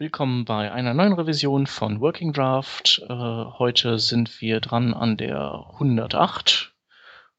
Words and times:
Willkommen 0.00 0.44
bei 0.44 0.70
einer 0.70 0.94
neuen 0.94 1.14
Revision 1.14 1.66
von 1.66 2.00
Working 2.00 2.32
Draft. 2.32 3.02
Äh, 3.08 3.14
heute 3.14 3.98
sind 3.98 4.40
wir 4.40 4.60
dran 4.60 4.94
an 4.94 5.16
der 5.16 5.66
108 5.72 6.72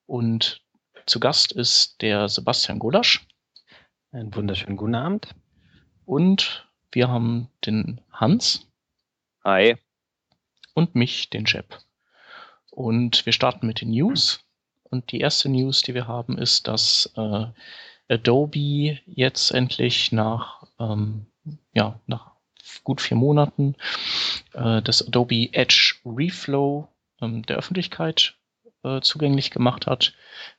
und 0.05 0.61
zu 1.05 1.21
Gast 1.21 1.53
ist 1.53 2.01
der 2.01 2.27
Sebastian 2.27 2.79
Gulasch. 2.79 3.25
Einen 4.11 4.35
wunderschönen 4.35 4.75
guten 4.75 4.95
Abend. 4.95 5.35
Und 6.03 6.67
wir 6.91 7.07
haben 7.07 7.47
den 7.65 8.01
Hans. 8.11 8.67
Hi. 9.45 9.77
Und 10.73 10.95
mich, 10.95 11.29
den 11.29 11.45
Jeb. 11.45 11.79
Und 12.71 13.25
wir 13.25 13.31
starten 13.31 13.67
mit 13.67 13.79
den 13.79 13.91
News. 13.91 14.43
Und 14.83 15.13
die 15.13 15.21
erste 15.21 15.47
News, 15.47 15.81
die 15.81 15.93
wir 15.93 16.09
haben, 16.09 16.37
ist, 16.37 16.67
dass 16.67 17.09
äh, 17.15 17.45
Adobe 18.09 18.99
jetzt 19.05 19.51
endlich 19.51 20.11
nach, 20.11 20.63
ähm, 20.77 21.25
ja, 21.73 21.97
nach 22.05 22.28
gut 22.83 23.01
vier 23.01 23.17
Monaten 23.17 23.75
äh, 24.53 24.81
das 24.81 25.05
Adobe 25.05 25.53
Edge 25.53 25.95
Reflow 26.05 26.87
ähm, 27.21 27.43
der 27.43 27.57
Öffentlichkeit 27.57 28.35
äh, 28.83 29.01
zugänglich 29.01 29.51
gemacht 29.51 29.87
hat. 29.87 30.13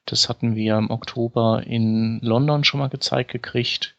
Das 0.04 0.28
hatten 0.28 0.54
wir 0.54 0.76
im 0.76 0.90
Oktober 0.90 1.62
in 1.66 2.20
London 2.20 2.64
schon 2.64 2.80
mal 2.80 2.88
gezeigt 2.88 3.30
gekriegt. 3.30 3.96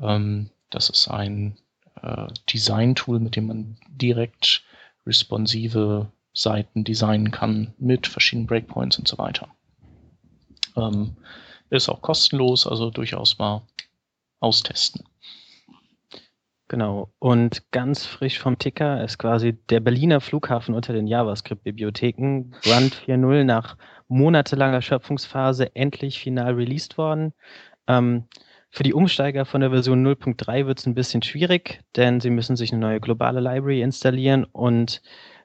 Ähm, 0.00 0.50
das 0.70 0.88
ist 0.88 1.08
ein 1.08 1.56
äh, 2.02 2.28
Design-Tool, 2.52 3.20
mit 3.20 3.36
dem 3.36 3.46
man 3.46 3.76
direkt 3.88 4.62
responsive 5.06 6.10
Seiten 6.34 6.84
designen 6.84 7.30
kann 7.30 7.74
mit 7.78 8.06
verschiedenen 8.06 8.46
Breakpoints 8.46 8.98
und 8.98 9.06
so 9.06 9.18
weiter. 9.18 9.48
Ähm, 10.76 11.16
ist 11.70 11.88
auch 11.88 12.00
kostenlos, 12.00 12.66
also 12.66 12.90
durchaus 12.90 13.38
mal 13.38 13.62
austesten. 14.40 15.04
Genau. 16.72 17.12
Und 17.18 17.70
ganz 17.70 18.06
frisch 18.06 18.38
vom 18.38 18.58
Ticker 18.58 19.04
ist 19.04 19.18
quasi 19.18 19.52
der 19.68 19.80
Berliner 19.80 20.22
Flughafen 20.22 20.74
unter 20.74 20.94
den 20.94 21.06
JavaScript-Bibliotheken 21.06 22.52
Grunt 22.62 22.94
4.0 23.06 23.44
nach 23.44 23.76
monatelanger 24.08 24.80
Schöpfungsphase 24.80 25.76
endlich 25.76 26.18
final 26.18 26.54
released 26.54 26.96
worden. 26.96 27.34
Ähm, 27.86 28.24
für 28.70 28.84
die 28.84 28.94
Umsteiger 28.94 29.44
von 29.44 29.60
der 29.60 29.68
Version 29.68 30.02
0.3 30.02 30.64
wird 30.64 30.78
es 30.78 30.86
ein 30.86 30.94
bisschen 30.94 31.20
schwierig, 31.20 31.82
denn 31.94 32.20
sie 32.20 32.30
müssen 32.30 32.56
sich 32.56 32.72
eine 32.72 32.80
neue 32.80 33.00
globale 33.00 33.40
Library 33.40 33.82
installieren 33.82 34.44
und 34.44 35.02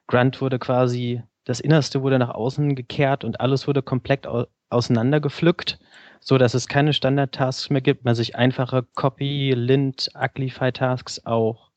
Grunt 0.08 0.40
wurde 0.40 0.60
quasi, 0.60 1.24
das 1.44 1.60
Innerste 1.60 2.04
wurde 2.04 2.20
nach 2.20 2.36
außen 2.36 2.74
gekehrt 2.74 3.26
und 3.26 3.42
alles 3.42 3.68
wurde 3.68 3.82
komplett 3.82 4.30
auseinandergepflückt 4.70 5.78
so 6.20 6.38
dass 6.38 6.54
es 6.54 6.68
keine 6.68 6.94
Standard-Tasks 6.94 7.70
mehr 7.70 7.82
gibt, 7.82 8.06
man 8.06 8.16
sich 8.16 8.36
einfache 8.36 8.84
Copy, 8.96 9.52
Lint, 9.52 10.10
Uglify-Tasks 10.16 11.26
auch 11.26 11.72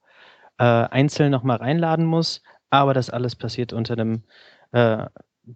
äh, 0.58 0.64
einzeln 0.64 1.30
nochmal 1.30 1.58
reinladen 1.58 2.04
muss. 2.04 2.42
Aber 2.70 2.94
das 2.94 3.10
alles 3.10 3.36
passiert 3.36 3.72
unter 3.72 3.94
einem 3.94 4.22
äh, 4.72 5.06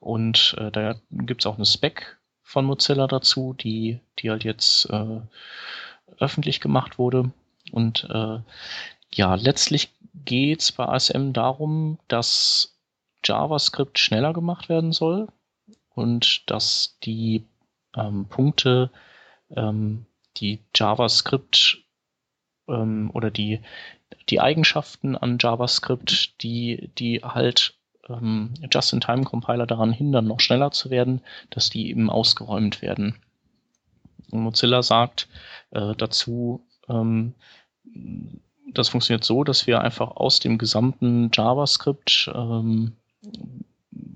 Und 0.00 0.56
äh, 0.58 0.70
da 0.70 0.96
gibt 1.10 1.42
es 1.42 1.46
auch 1.46 1.56
eine 1.56 1.66
Spec 1.66 2.18
von 2.42 2.64
Mozilla 2.64 3.06
dazu, 3.06 3.54
die, 3.54 4.00
die 4.18 4.30
halt 4.30 4.44
jetzt 4.44 4.90
äh, 4.90 5.20
öffentlich 6.18 6.60
gemacht 6.60 6.98
wurde. 6.98 7.30
Und 7.70 8.08
äh, 8.10 8.38
ja, 9.10 9.34
letztlich 9.36 9.90
geht 10.14 10.60
es 10.60 10.72
bei 10.72 10.86
ASM 10.86 11.32
darum, 11.32 11.98
dass 12.08 12.76
JavaScript 13.24 13.98
schneller 13.98 14.32
gemacht 14.32 14.68
werden 14.68 14.92
soll 14.92 15.28
und 15.94 16.50
dass 16.50 16.98
die 17.04 17.44
ähm, 17.96 18.26
Punkte, 18.26 18.90
ähm, 19.54 20.06
die 20.38 20.60
JavaScript 20.74 21.81
ähm, 22.72 23.10
oder 23.12 23.30
die, 23.30 23.60
die 24.28 24.40
Eigenschaften 24.40 25.16
an 25.16 25.38
JavaScript, 25.40 26.42
die, 26.42 26.90
die 26.98 27.20
halt 27.22 27.74
ähm, 28.08 28.54
Just-in-Time-Compiler 28.70 29.66
daran 29.66 29.92
hindern, 29.92 30.26
noch 30.26 30.40
schneller 30.40 30.70
zu 30.70 30.90
werden, 30.90 31.20
dass 31.50 31.70
die 31.70 31.90
eben 31.90 32.10
ausgeräumt 32.10 32.82
werden. 32.82 33.16
Und 34.30 34.40
Mozilla 34.40 34.82
sagt 34.82 35.28
äh, 35.70 35.94
dazu, 35.96 36.66
ähm, 36.88 37.34
das 38.72 38.88
funktioniert 38.88 39.24
so, 39.24 39.44
dass 39.44 39.66
wir 39.66 39.82
einfach 39.82 40.12
aus 40.12 40.40
dem 40.40 40.58
gesamten 40.58 41.30
JavaScript 41.32 42.30
ähm, 42.34 42.92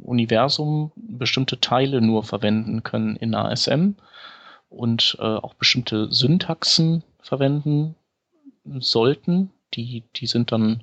Universum 0.01 0.93
bestimmte 0.97 1.61
Teile 1.61 2.01
nur 2.01 2.23
verwenden 2.23 2.83
können 2.83 3.17
in 3.17 3.35
ASM 3.35 3.97
und 4.69 5.17
äh, 5.21 5.23
auch 5.23 5.55
bestimmte 5.55 6.13
Syntaxen 6.13 7.03
verwenden 7.21 7.97
sollten. 8.81 9.51
Die, 9.75 10.05
die 10.15 10.27
sind 10.27 10.53
dann 10.53 10.83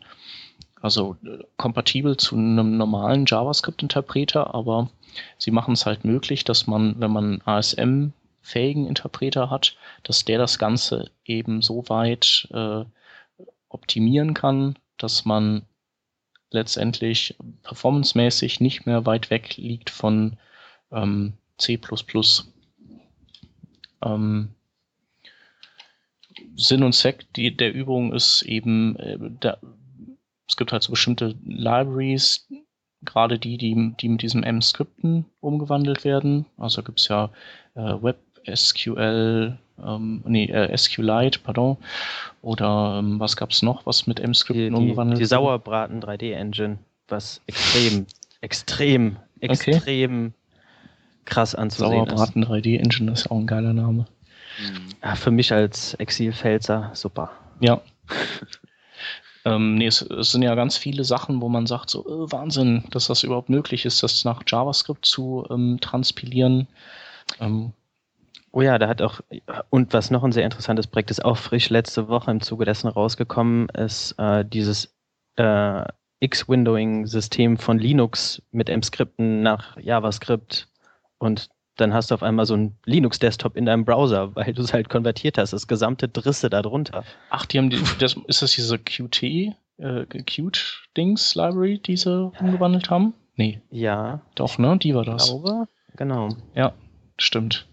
also 0.81 1.15
äh, 1.25 1.39
kompatibel 1.57 2.17
zu 2.17 2.35
einem 2.35 2.77
normalen 2.77 3.25
JavaScript-Interpreter, 3.25 4.53
aber 4.53 4.89
sie 5.37 5.51
machen 5.51 5.73
es 5.73 5.85
halt 5.85 6.03
möglich, 6.03 6.43
dass 6.43 6.67
man, 6.67 6.99
wenn 6.99 7.11
man 7.11 7.41
ASM-fähigen 7.45 8.87
Interpreter 8.87 9.49
hat, 9.49 9.77
dass 10.03 10.25
der 10.25 10.37
das 10.37 10.59
Ganze 10.59 11.09
eben 11.25 11.61
so 11.61 11.87
weit 11.87 12.49
äh, 12.51 12.83
optimieren 13.69 14.33
kann, 14.33 14.75
dass 14.97 15.23
man 15.25 15.63
letztendlich 16.51 17.35
performancemäßig 17.63 18.59
nicht 18.59 18.85
mehr 18.85 19.05
weit 19.05 19.29
weg 19.29 19.55
liegt 19.57 19.89
von 19.89 20.37
ähm, 20.91 21.33
C++. 21.57 21.79
Ähm, 24.03 24.49
Sinn 26.55 26.83
und 26.83 26.93
Zweck 26.93 27.25
die, 27.35 27.55
der 27.55 27.73
Übung 27.73 28.13
ist 28.13 28.41
eben, 28.43 28.95
äh, 28.97 29.17
da, 29.39 29.57
es 30.47 30.57
gibt 30.57 30.71
halt 30.71 30.83
so 30.83 30.91
bestimmte 30.91 31.35
Libraries, 31.45 32.47
gerade 33.03 33.39
die, 33.39 33.57
die, 33.57 33.93
die 33.99 34.09
mit 34.09 34.21
diesem 34.21 34.43
M-Skripten 34.43 35.25
umgewandelt 35.39 36.03
werden. 36.03 36.45
Also 36.57 36.83
gibt 36.83 36.99
es 36.99 37.07
ja 37.07 37.29
äh, 37.75 37.95
WebSQL, 38.01 39.57
ähm, 39.83 40.23
nee, 40.25 40.45
äh, 40.45 40.77
SQLite, 40.77 41.39
pardon. 41.39 41.77
Oder 42.41 42.97
ähm, 42.99 43.19
was 43.19 43.35
gab 43.35 43.51
es 43.51 43.61
noch, 43.61 43.85
was 43.85 44.07
mit 44.07 44.19
M-Skripten 44.19 44.75
umgewandelt 44.75 45.19
wird? 45.19 45.29
Die 45.29 45.29
Sauerbraten 45.29 46.01
3D-Engine, 46.01 46.77
was 47.07 47.41
extrem, 47.47 48.05
extrem, 48.41 49.17
extrem 49.39 50.27
okay. 50.27 50.33
krass 51.25 51.55
anzusehen 51.55 51.91
Sauerbraten 51.91 52.13
ist. 52.13 52.19
Sauerbraten 52.19 52.45
3D-Engine 52.45 53.11
ist 53.11 53.31
auch 53.31 53.37
ein 53.37 53.47
geiler 53.47 53.73
Name. 53.73 54.05
Ja, 55.03 55.15
für 55.15 55.31
mich 55.31 55.51
als 55.51 55.93
Exilpfälzer 55.95 56.91
super. 56.93 57.31
Ja. 57.59 57.81
ähm, 59.45 59.75
nee, 59.75 59.87
es, 59.87 60.01
es, 60.01 60.31
sind 60.31 60.43
ja 60.43 60.55
ganz 60.55 60.77
viele 60.77 61.03
Sachen, 61.03 61.41
wo 61.41 61.49
man 61.49 61.65
sagt, 61.65 61.89
so 61.89 62.05
äh, 62.05 62.31
Wahnsinn, 62.31 62.83
dass 62.91 63.07
das 63.07 63.23
überhaupt 63.23 63.49
möglich 63.49 63.85
ist, 63.85 64.03
das 64.03 64.25
nach 64.25 64.43
JavaScript 64.45 65.05
zu 65.05 65.45
ähm, 65.49 65.79
transpilieren. 65.81 66.67
Ähm, 67.39 67.73
Oh 68.55 68.61
ja, 68.61 68.77
da 68.77 68.87
hat 68.87 69.01
auch, 69.01 69.19
und 69.71 69.93
was 69.93 70.11
noch 70.11 70.23
ein 70.23 70.31
sehr 70.31 70.45
interessantes 70.45 70.85
Projekt 70.85 71.09
ist, 71.09 71.25
auch 71.25 71.37
frisch 71.37 71.71
letzte 71.71 72.07
Woche 72.07 72.29
im 72.29 72.39
Zuge 72.39 72.65
dessen 72.65 72.87
rausgekommen, 72.87 73.67
ist 73.69 74.13
äh, 74.19 74.45
dieses 74.45 74.95
äh, 75.37 75.83
X-Windowing-System 76.19 77.57
von 77.57 77.79
Linux 77.79 78.43
mit 78.51 78.69
M-Skripten 78.69 79.41
nach 79.41 79.75
JavaScript. 79.77 80.67
Und 81.17 81.49
dann 81.75 81.93
hast 81.93 82.11
du 82.11 82.15
auf 82.15 82.23
einmal 82.23 82.45
so 82.45 82.55
ein 82.55 82.77
Linux-Desktop 82.85 83.55
in 83.55 83.65
deinem 83.65 83.85
Browser, 83.85 84.35
weil 84.35 84.53
du 84.53 84.61
es 84.61 84.73
halt 84.73 84.89
konvertiert 84.89 85.37
hast, 85.37 85.53
das 85.53 85.67
gesamte 85.67 86.07
Drisse 86.07 86.49
darunter. 86.49 87.03
Ach, 87.29 87.45
die 87.45 87.57
haben 87.57 87.69
die, 87.69 87.81
das, 87.99 88.15
ist 88.27 88.41
das 88.41 88.51
diese 88.53 88.77
Qt, 88.77 89.23
äh, 89.23 90.05
Qt-Dings 90.05 91.35
Library, 91.35 91.79
die 91.79 91.97
sie 91.97 92.31
umgewandelt 92.39 92.89
haben? 92.89 93.13
Nee. 93.35 93.61
Ja. 93.71 94.21
Doch, 94.35 94.57
ne? 94.57 94.77
Die 94.77 94.93
war 94.93 95.03
das. 95.03 95.25
Glaube, 95.25 95.67
genau. 95.95 96.29
Ja, 96.53 96.73
stimmt. 97.17 97.67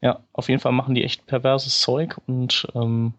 Ja, 0.00 0.20
auf 0.32 0.48
jeden 0.48 0.60
Fall 0.60 0.72
machen 0.72 0.94
die 0.94 1.04
echt 1.04 1.26
perverses 1.26 1.80
Zeug 1.80 2.20
und 2.26 2.66
ähm, 2.74 3.14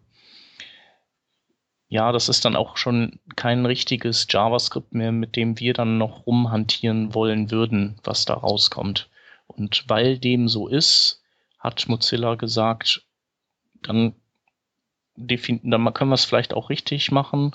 ja, 1.87 2.11
das 2.11 2.29
ist 2.29 2.45
dann 2.45 2.55
auch 2.55 2.77
schon 2.77 3.19
kein 3.35 3.65
richtiges 3.65 4.27
JavaScript 4.29 4.93
mehr, 4.93 5.11
mit 5.11 5.35
dem 5.35 5.59
wir 5.59 5.73
dann 5.73 5.97
noch 5.97 6.25
rumhantieren 6.25 7.13
wollen 7.13 7.51
würden, 7.51 7.95
was 8.03 8.25
da 8.25 8.33
rauskommt. 8.33 9.09
Und 9.47 9.85
weil 9.87 10.17
dem 10.17 10.47
so 10.47 10.67
ist, 10.67 11.21
hat 11.59 11.87
Mozilla 11.87 12.35
gesagt, 12.35 13.03
dann, 13.81 14.13
dann 15.15 15.93
können 15.93 16.09
wir 16.09 16.15
es 16.15 16.25
vielleicht 16.25 16.53
auch 16.53 16.69
richtig 16.69 17.11
machen. 17.11 17.51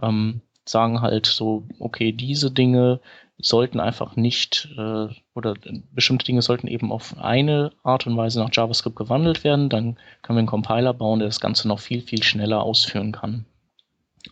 Ähm, 0.00 0.40
sagen 0.64 1.00
halt 1.00 1.26
so, 1.26 1.66
okay, 1.78 2.12
diese 2.12 2.50
Dinge 2.50 3.00
sollten 3.38 3.80
einfach 3.80 4.14
nicht 4.14 4.68
äh, 4.76 5.08
oder 5.34 5.54
bestimmte 5.92 6.24
Dinge 6.24 6.42
sollten 6.42 6.68
eben 6.68 6.92
auf 6.92 7.18
eine 7.18 7.72
Art 7.82 8.06
und 8.06 8.16
Weise 8.16 8.38
nach 8.40 8.50
JavaScript 8.52 8.96
gewandelt 8.96 9.42
werden. 9.42 9.68
Dann 9.68 9.96
können 10.22 10.36
wir 10.36 10.40
einen 10.40 10.46
Compiler 10.46 10.94
bauen, 10.94 11.18
der 11.18 11.28
das 11.28 11.40
Ganze 11.40 11.66
noch 11.66 11.80
viel, 11.80 12.02
viel 12.02 12.22
schneller 12.22 12.62
ausführen 12.62 13.12
kann. 13.12 13.44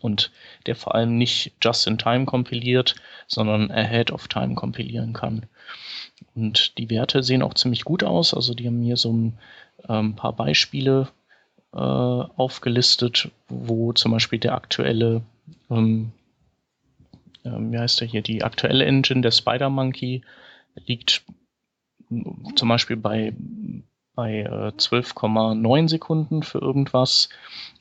Und 0.01 0.31
der 0.67 0.77
vor 0.77 0.95
allem 0.95 1.19
nicht 1.19 1.53
just 1.61 1.89
in 1.89 1.99
time 1.99 2.25
kompiliert, 2.25 2.95
sondern 3.27 3.73
ahead 3.73 4.13
of 4.13 4.29
time 4.29 4.55
kompilieren 4.55 5.13
kann. 5.13 5.47
Und 6.35 6.79
die 6.79 6.91
Werte 6.91 7.23
sehen 7.23 7.43
auch 7.43 7.55
ziemlich 7.55 7.85
gut 7.85 8.05
aus. 8.05 8.35
Also 8.35 8.55
die 8.55 8.67
haben 8.67 8.82
hier 8.82 8.97
so 8.97 9.12
ein 9.12 9.38
ähm, 9.88 10.15
paar 10.15 10.32
Beispiele 10.32 11.09
äh, 11.73 11.79
aufgelistet, 11.79 13.31
wo 13.49 13.93
zum 13.93 14.12
Beispiel 14.12 14.38
der 14.38 14.55
aktuelle 14.55 15.23
ähm, 15.71 16.12
ähm, 17.44 17.73
wie 17.73 17.79
heißt 17.79 18.00
der 18.00 18.09
hier, 18.09 18.23
die 18.23 18.43
aktuelle 18.44 18.85
Engine 18.85 19.23
der 19.23 19.31
Spider 19.31 19.71
Monkey 19.71 20.23
liegt 20.87 21.25
zum 22.56 22.69
Beispiel 22.69 22.97
bei, 22.97 23.32
bei 24.15 24.41
äh, 24.41 24.73
12,9 24.77 25.88
Sekunden 25.88 26.43
für 26.43 26.59
irgendwas. 26.59 27.29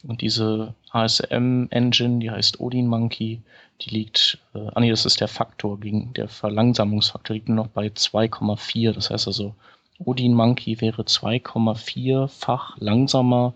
Und 0.04 0.22
diese 0.22 0.76
ASM-Engine, 0.92 2.20
die 2.20 2.32
heißt 2.32 2.60
Odin 2.60 2.88
Monkey, 2.88 3.42
die 3.82 3.90
liegt, 3.90 4.40
äh, 4.54 4.68
ah 4.74 4.80
nee, 4.80 4.90
das 4.90 5.06
ist 5.06 5.22
der 5.22 5.28
Faktor, 5.28 5.80
gegen 5.80 6.14
der 6.14 6.28
Verlangsamungsfaktor 6.28 7.36
liegt 7.36 7.48
nur 7.48 7.58
noch 7.58 7.68
bei 7.68 7.88
2,4. 7.88 8.94
Das 8.94 9.10
heißt 9.10 9.28
also, 9.28 9.56
Odin 10.00 10.34
Monkey 10.34 10.80
wäre 10.82 11.04
2,4-fach 11.04 12.78
langsamer 12.78 13.54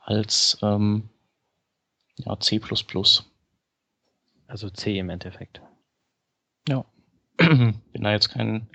als 0.00 0.58
ähm, 0.62 1.08
ja, 2.16 2.38
C++. 2.40 2.60
Also 4.46 4.70
C 4.70 4.98
im 4.98 5.10
Endeffekt. 5.10 5.60
Ja. 6.68 6.84
Bin 7.36 8.02
da 8.02 8.12
jetzt 8.12 8.30
kein 8.30 8.68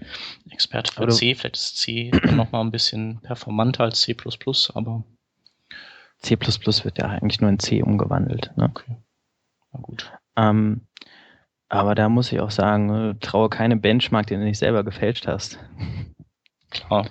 Experte 0.50 0.94
für 0.94 1.08
C. 1.10 1.36
Vielleicht 1.36 1.56
ist 1.56 1.78
C 1.78 2.12
noch 2.32 2.52
mal 2.52 2.62
ein 2.62 2.72
bisschen 2.72 3.20
performanter 3.22 3.84
als 3.84 4.02
C++, 4.02 4.16
aber 4.74 5.04
C++ 6.24 6.38
wird 6.40 6.98
ja 6.98 7.06
eigentlich 7.06 7.42
nur 7.42 7.50
in 7.50 7.60
C 7.60 7.84
umgewandelt. 7.84 8.52
Ne? 8.56 8.66
Okay. 8.66 8.98
Na 9.72 9.80
gut. 9.82 10.12
Ähm, 10.36 10.88
aber 11.70 11.96
da 11.96 12.10
muss 12.10 12.32
ich 12.32 12.40
auch 12.40 12.52
sagen, 12.52 12.90
äh, 12.90 13.16
traue 13.20 13.50
keine 13.50 13.78
Benchmark, 13.78 14.28
den 14.28 14.40
du 14.40 14.46
nicht 14.46 14.60
selber 14.60 14.84
gefälscht 14.84 15.28
hast. 15.28 15.60
Klar. 16.70 17.08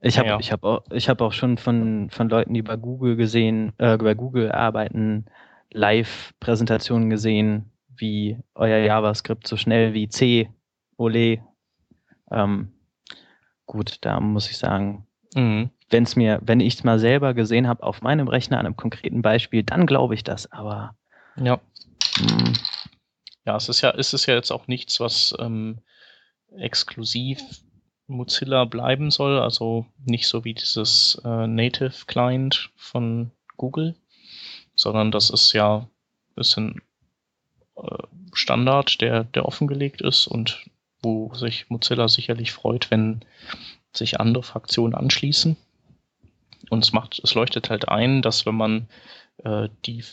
Ich 0.00 0.18
habe 0.18 0.28
ja, 0.28 0.34
ja. 0.34 0.40
ich 0.40 0.52
hab 0.52 0.64
auch, 0.64 0.82
ich 0.90 1.08
hab 1.08 1.20
auch 1.20 1.32
schon 1.32 1.58
von, 1.58 2.10
von 2.10 2.28
Leuten, 2.28 2.54
die 2.54 2.62
bei 2.62 2.76
Google 2.76 3.16
gesehen, 3.16 3.72
äh, 3.78 3.96
bei 3.96 4.14
Google 4.14 4.52
arbeiten, 4.52 5.26
Live-Präsentationen 5.72 7.10
gesehen, 7.10 7.72
wie 7.96 8.38
euer 8.54 8.78
JavaScript 8.78 9.46
so 9.46 9.56
schnell 9.56 9.94
wie 9.94 10.08
C, 10.08 10.48
Ole. 10.96 11.40
Ähm, 12.30 12.72
gut, 13.66 13.98
da 14.02 14.20
muss 14.20 14.50
ich 14.50 14.58
sagen, 14.58 15.06
mhm. 15.34 15.70
Wenn 15.90 16.02
es 16.02 16.16
mir, 16.16 16.40
wenn 16.42 16.60
ich 16.60 16.74
es 16.74 16.84
mal 16.84 16.98
selber 16.98 17.34
gesehen 17.34 17.68
habe 17.68 17.82
auf 17.82 18.02
meinem 18.02 18.28
Rechner 18.28 18.58
an 18.58 18.66
einem 18.66 18.76
konkreten 18.76 19.22
Beispiel, 19.22 19.62
dann 19.62 19.86
glaube 19.86 20.14
ich 20.14 20.24
das, 20.24 20.50
aber 20.52 20.94
ja. 21.36 21.60
Mh. 22.18 22.52
Ja, 23.44 23.56
es 23.56 23.68
ist 23.68 23.80
ja, 23.80 23.90
ist 23.90 24.12
es 24.12 24.26
ja 24.26 24.34
jetzt 24.34 24.50
auch 24.50 24.66
nichts, 24.66 24.98
was 24.98 25.32
ähm, 25.38 25.78
exklusiv 26.58 27.40
Mozilla 28.08 28.64
bleiben 28.64 29.10
soll, 29.10 29.38
also 29.38 29.86
nicht 30.04 30.26
so 30.26 30.44
wie 30.44 30.54
dieses 30.54 31.20
äh, 31.24 31.46
Native 31.46 32.06
Client 32.06 32.70
von 32.76 33.30
Google, 33.56 33.94
sondern 34.74 35.10
das 35.12 35.30
ist 35.30 35.52
ja 35.52 35.78
ein 35.78 36.34
bisschen 36.34 36.82
äh, 37.76 38.02
Standard, 38.32 39.00
der, 39.00 39.24
der 39.24 39.46
offengelegt 39.46 40.00
ist 40.00 40.26
und 40.26 40.64
wo 41.02 41.32
sich 41.34 41.70
Mozilla 41.70 42.08
sicherlich 42.08 42.52
freut, 42.52 42.90
wenn 42.90 43.24
sich 43.92 44.20
andere 44.20 44.42
Fraktionen 44.42 44.94
anschließen. 44.94 45.56
Und 46.70 46.84
es 46.84 46.92
macht, 46.92 47.20
es 47.22 47.34
leuchtet 47.34 47.70
halt 47.70 47.88
ein, 47.88 48.22
dass 48.22 48.46
wenn 48.46 48.56
man 48.56 48.88
äh, 49.44 49.68
die 49.84 50.04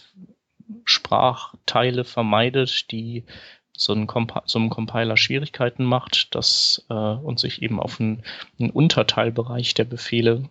Sprachteile 0.85 2.03
vermeidet, 2.03 2.91
die 2.91 3.23
so, 3.75 3.93
ein 3.93 4.07
so 4.45 4.59
einem 4.59 4.69
Compiler 4.69 5.17
Schwierigkeiten 5.17 5.83
macht, 5.83 6.35
dass 6.35 6.85
äh, 6.89 6.93
und 6.93 7.39
sich 7.39 7.61
eben 7.61 7.79
auf 7.79 7.99
einen, 7.99 8.23
einen 8.59 8.69
Unterteilbereich 8.69 9.73
der 9.73 9.85
Befehle 9.85 10.49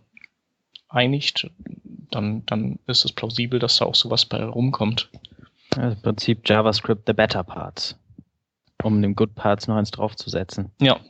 einigt, 0.89 1.51
dann, 2.11 2.45
dann 2.47 2.79
ist 2.87 3.05
es 3.05 3.13
plausibel, 3.13 3.59
dass 3.59 3.79
da 3.79 3.87
auch 3.87 3.95
sowas 3.95 4.27
bei 4.27 4.45
rumkommt. 4.45 5.09
Also 5.77 5.97
Im 5.97 6.03
Prinzip 6.03 6.49
JavaScript 6.49 7.07
the 7.07 7.13
better 7.13 7.43
parts, 7.43 7.97
um 8.83 9.01
den 9.01 9.15
Good 9.15 9.35
Parts 9.35 9.69
noch 9.69 9.77
eins 9.77 9.91
draufzusetzen. 9.91 10.71
Ja. 10.81 11.01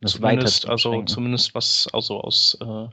Das 0.00 0.12
zumindest, 0.12 0.68
also 0.68 1.02
zumindest 1.04 1.54
was 1.54 1.88
also 1.92 2.20
aus 2.20 2.58
äh, 2.60 2.88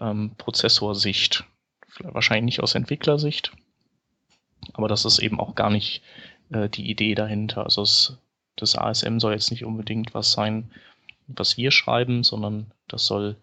ähm, 0.00 0.32
Prozessorsicht, 0.36 1.44
wahrscheinlich 2.00 2.44
nicht 2.44 2.62
aus 2.62 2.74
Entwicklersicht, 2.74 3.52
aber 4.72 4.88
das 4.88 5.04
ist 5.04 5.18
eben 5.18 5.38
auch 5.40 5.54
gar 5.54 5.70
nicht 5.70 6.02
äh, 6.50 6.68
die 6.68 6.90
Idee 6.90 7.14
dahinter. 7.14 7.64
Also 7.64 7.82
es, 7.82 8.18
das 8.56 8.76
ASM 8.76 9.18
soll 9.18 9.32
jetzt 9.32 9.50
nicht 9.50 9.64
unbedingt 9.64 10.12
was 10.14 10.32
sein, 10.32 10.70
was 11.26 11.56
wir 11.56 11.70
schreiben, 11.70 12.22
sondern 12.24 12.72
das 12.88 13.06
soll 13.06 13.36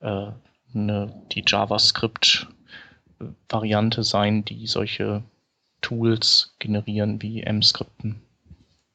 äh, 0.00 0.32
eine, 0.74 1.22
die 1.32 1.44
JavaScript-Variante 1.46 4.02
sein, 4.04 4.44
die 4.44 4.66
solche 4.66 5.22
Tools 5.80 6.54
generieren 6.58 7.22
wie 7.22 7.42
M-Skripten. 7.42 8.20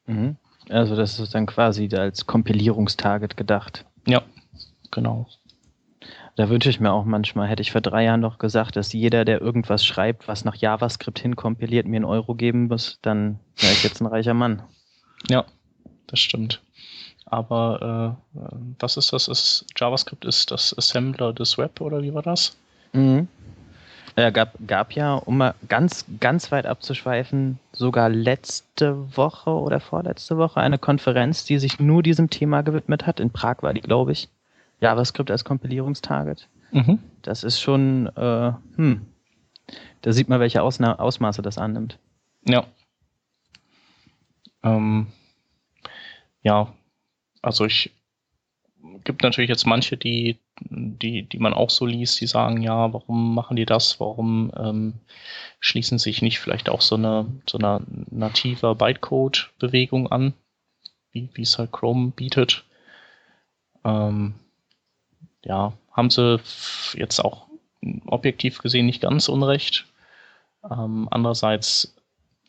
Mhm. 0.06 0.36
Also 0.68 0.94
das 0.96 1.18
ist 1.18 1.34
dann 1.34 1.46
quasi 1.46 1.88
als 1.94 2.26
Kompilierungstarget 2.26 3.36
gedacht. 3.36 3.84
Ja, 4.06 4.22
genau. 4.90 5.26
Da 6.38 6.48
wünsche 6.48 6.70
ich 6.70 6.78
mir 6.78 6.92
auch 6.92 7.04
manchmal, 7.04 7.48
hätte 7.48 7.62
ich 7.62 7.72
vor 7.72 7.80
drei 7.80 8.04
Jahren 8.04 8.20
noch 8.20 8.38
gesagt, 8.38 8.76
dass 8.76 8.92
jeder, 8.92 9.24
der 9.24 9.40
irgendwas 9.40 9.84
schreibt, 9.84 10.28
was 10.28 10.44
nach 10.44 10.54
JavaScript 10.54 11.18
hinkompiliert, 11.18 11.84
mir 11.84 11.96
einen 11.96 12.04
Euro 12.04 12.36
geben 12.36 12.68
muss, 12.68 13.00
dann 13.02 13.40
wäre 13.56 13.72
ich 13.72 13.82
jetzt 13.82 14.00
ein 14.00 14.06
reicher 14.06 14.34
Mann. 14.34 14.62
Ja, 15.28 15.44
das 16.06 16.20
stimmt. 16.20 16.62
Aber 17.26 18.16
äh, 18.36 18.40
was 18.78 18.96
ist 18.96 19.12
das? 19.12 19.26
Ist, 19.26 19.66
JavaScript 19.76 20.24
ist 20.24 20.52
das 20.52 20.78
Assembler 20.78 21.32
des 21.32 21.58
Web 21.58 21.80
oder 21.80 22.02
wie 22.02 22.14
war 22.14 22.22
das? 22.22 22.56
Mhm. 22.92 23.26
Äh, 24.14 24.30
gab, 24.30 24.52
gab 24.64 24.92
ja, 24.92 25.14
um 25.14 25.38
mal 25.38 25.56
ganz, 25.66 26.06
ganz 26.20 26.52
weit 26.52 26.66
abzuschweifen, 26.66 27.58
sogar 27.72 28.10
letzte 28.10 29.16
Woche 29.16 29.50
oder 29.50 29.80
vorletzte 29.80 30.36
Woche 30.36 30.60
eine 30.60 30.78
Konferenz, 30.78 31.46
die 31.46 31.58
sich 31.58 31.80
nur 31.80 32.04
diesem 32.04 32.30
Thema 32.30 32.62
gewidmet 32.62 33.08
hat. 33.08 33.18
In 33.18 33.32
Prag 33.32 33.56
war 33.62 33.74
die, 33.74 33.80
glaube 33.80 34.12
ich. 34.12 34.28
JavaScript 34.80 35.30
als 35.30 35.44
Kompilierungstarget. 35.44 36.48
Mhm. 36.72 36.98
Das 37.22 37.44
ist 37.44 37.60
schon, 37.60 38.06
äh, 38.16 38.52
hm, 38.76 39.06
da 40.02 40.12
sieht 40.12 40.28
man, 40.28 40.40
welche 40.40 40.62
Ausna 40.62 40.98
Ausmaße 40.98 41.42
das 41.42 41.58
annimmt. 41.58 41.98
Ja. 42.46 42.64
Ähm, 44.62 45.08
ja, 46.42 46.72
also 47.42 47.64
ich 47.64 47.92
gibt 49.04 49.22
natürlich 49.22 49.50
jetzt 49.50 49.66
manche, 49.66 49.96
die, 49.96 50.38
die, 50.60 51.22
die 51.22 51.38
man 51.38 51.54
auch 51.54 51.70
so 51.70 51.86
liest, 51.86 52.20
die 52.20 52.26
sagen, 52.26 52.62
ja, 52.62 52.92
warum 52.92 53.34
machen 53.34 53.56
die 53.56 53.66
das? 53.66 54.00
Warum 54.00 54.52
ähm, 54.56 54.94
schließen 55.60 55.98
sich 55.98 56.22
nicht 56.22 56.38
vielleicht 56.38 56.68
auch 56.68 56.80
so 56.80 56.96
eine, 56.96 57.26
so 57.48 57.58
eine 57.58 57.82
native 58.10 58.74
Bytecode-Bewegung 58.74 60.10
an, 60.10 60.34
wie, 61.12 61.28
wie 61.34 61.42
es 61.42 61.58
halt 61.58 61.72
Chrome 61.72 62.12
bietet? 62.14 62.64
Ähm, 63.84 64.34
ja, 65.44 65.72
haben 65.92 66.10
sie 66.10 66.40
jetzt 66.94 67.20
auch 67.20 67.46
objektiv 68.06 68.58
gesehen 68.58 68.86
nicht 68.86 69.02
ganz 69.02 69.28
unrecht. 69.28 69.86
Ähm, 70.68 71.08
andererseits 71.10 71.94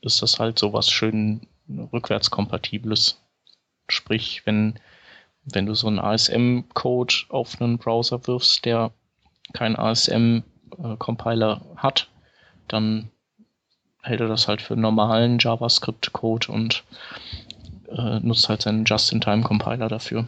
ist 0.01 0.21
das 0.21 0.39
halt 0.39 0.57
so 0.57 0.73
was 0.73 0.89
schön 0.89 1.47
rückwärtskompatibles. 1.91 3.21
Sprich, 3.87 4.45
wenn 4.45 4.79
wenn 5.45 5.65
du 5.65 5.73
so 5.73 5.87
einen 5.87 5.99
ASM-Code 5.99 7.13
auf 7.29 7.59
einen 7.59 7.77
Browser 7.77 8.25
wirfst, 8.27 8.65
der 8.65 8.91
keinen 9.53 9.75
ASM-Compiler 9.75 11.61
hat, 11.75 12.07
dann 12.67 13.09
hält 14.01 14.21
er 14.21 14.27
das 14.27 14.47
halt 14.47 14.61
für 14.61 14.75
normalen 14.75 15.39
JavaScript-Code 15.39 16.51
und 16.51 16.83
äh, 17.89 18.19
nutzt 18.19 18.47
halt 18.49 18.61
seinen 18.61 18.85
Just-in-Time-Compiler 18.85 19.87
dafür. 19.87 20.27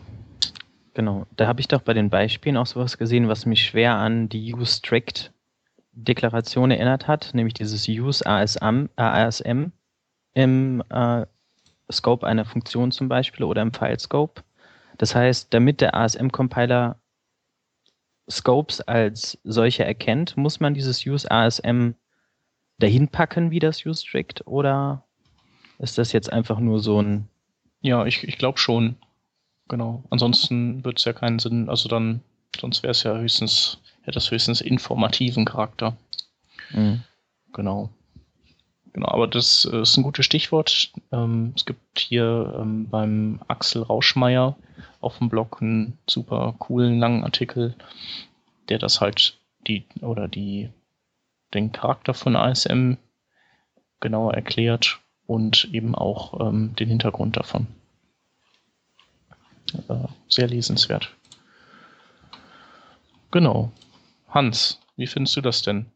Genau. 0.93 1.25
Da 1.37 1.47
habe 1.47 1.61
ich 1.61 1.67
doch 1.67 1.81
bei 1.81 1.93
den 1.93 2.09
Beispielen 2.09 2.57
auch 2.57 2.65
sowas 2.65 2.97
gesehen, 2.97 3.27
was 3.27 3.45
mich 3.45 3.63
schwer 3.63 3.95
an 3.95 4.27
die 4.27 4.53
Use 4.53 4.77
Strict 4.77 5.31
Deklaration 5.93 6.71
erinnert 6.71 7.07
hat, 7.07 7.33
nämlich 7.33 7.53
dieses 7.53 7.87
Use 7.87 8.25
ASM, 8.25 8.87
ASM 8.95 9.71
im 10.33 10.83
äh, 10.89 11.25
Scope 11.91 12.25
einer 12.25 12.45
Funktion 12.45 12.91
zum 12.91 13.09
Beispiel 13.09 13.45
oder 13.45 13.61
im 13.61 13.73
File 13.73 13.99
Scope. 13.99 14.43
Das 14.97 15.15
heißt, 15.15 15.53
damit 15.53 15.81
der 15.81 15.95
ASM-Compiler 15.95 16.97
Scopes 18.29 18.81
als 18.81 19.37
solche 19.43 19.83
erkennt, 19.83 20.37
muss 20.37 20.59
man 20.59 20.73
dieses 20.73 21.05
Use 21.05 21.29
ASM 21.29 21.91
dahin 22.77 23.09
packen 23.09 23.51
wie 23.51 23.59
das 23.59 23.85
Use 23.85 24.05
Strict 24.05 24.45
oder 24.45 25.03
ist 25.79 25.97
das 25.97 26.13
jetzt 26.13 26.31
einfach 26.31 26.59
nur 26.59 26.79
so 26.79 27.01
ein. 27.01 27.27
Ja, 27.81 28.05
ich, 28.05 28.23
ich 28.23 28.37
glaube 28.37 28.59
schon. 28.59 28.95
Genau. 29.71 30.03
Ansonsten 30.09 30.83
wird 30.83 30.99
es 30.99 31.05
ja 31.05 31.13
keinen 31.13 31.39
Sinn, 31.39 31.69
also 31.69 31.87
dann, 31.87 32.19
sonst 32.59 32.83
wäre 32.83 32.91
es 32.91 33.03
ja 33.03 33.15
höchstens, 33.15 33.77
hätte 34.01 34.15
das 34.15 34.29
höchstens 34.29 34.59
informativen 34.59 35.45
Charakter. 35.45 35.95
Mhm. 36.71 37.03
Genau. 37.53 37.89
Genau, 38.91 39.07
aber 39.07 39.27
das 39.27 39.63
äh, 39.63 39.79
ist 39.79 39.95
ein 39.95 40.03
gutes 40.03 40.25
Stichwort. 40.25 40.91
Ähm, 41.13 41.53
es 41.55 41.65
gibt 41.65 41.99
hier 41.99 42.53
ähm, 42.59 42.89
beim 42.89 43.39
Axel 43.47 43.81
Rauschmeier 43.81 44.57
auf 44.99 45.19
dem 45.19 45.29
Blog 45.29 45.61
einen 45.61 45.97
super 46.05 46.53
coolen 46.59 46.99
langen 46.99 47.23
Artikel, 47.23 47.73
der 48.67 48.77
das 48.77 48.99
halt 48.99 49.37
die 49.67 49.85
oder 50.01 50.27
die 50.27 50.69
den 51.53 51.71
Charakter 51.71 52.13
von 52.13 52.35
ASM 52.35 52.95
genauer 54.01 54.33
erklärt 54.33 54.99
und 55.27 55.69
eben 55.71 55.95
auch 55.95 56.45
ähm, 56.45 56.75
den 56.75 56.89
Hintergrund 56.89 57.37
davon. 57.37 57.67
Äh, 59.87 60.07
sehr 60.27 60.47
lesenswert. 60.47 61.11
Genau. 63.31 63.71
Hans, 64.27 64.79
wie 64.97 65.07
findest 65.07 65.35
du 65.37 65.41
das 65.41 65.61
denn? 65.61 65.87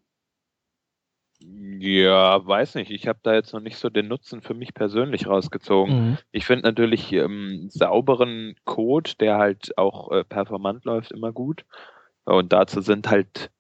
Ja, 1.80 2.46
weiß 2.46 2.76
nicht. 2.76 2.92
Ich 2.92 3.08
habe 3.08 3.20
da 3.22 3.34
jetzt 3.34 3.54
noch 3.54 3.60
nicht 3.60 3.78
so 3.78 3.90
den 3.90 4.08
Nutzen 4.08 4.42
für 4.42 4.54
mich 4.54 4.74
persönlich 4.74 5.28
rausgezogen. 5.28 6.10
Mhm. 6.10 6.18
Ich 6.32 6.46
finde 6.46 6.64
natürlich 6.64 7.12
ähm, 7.12 7.68
sauberen 7.70 8.56
Code, 8.64 9.12
der 9.20 9.38
halt 9.38 9.78
auch 9.78 10.12
äh, 10.12 10.24
performant 10.24 10.86
läuft, 10.86 11.12
immer 11.12 11.32
gut. 11.32 11.66
Und 12.24 12.54
dazu 12.54 12.82
sind 12.82 13.10
halt 13.10 13.52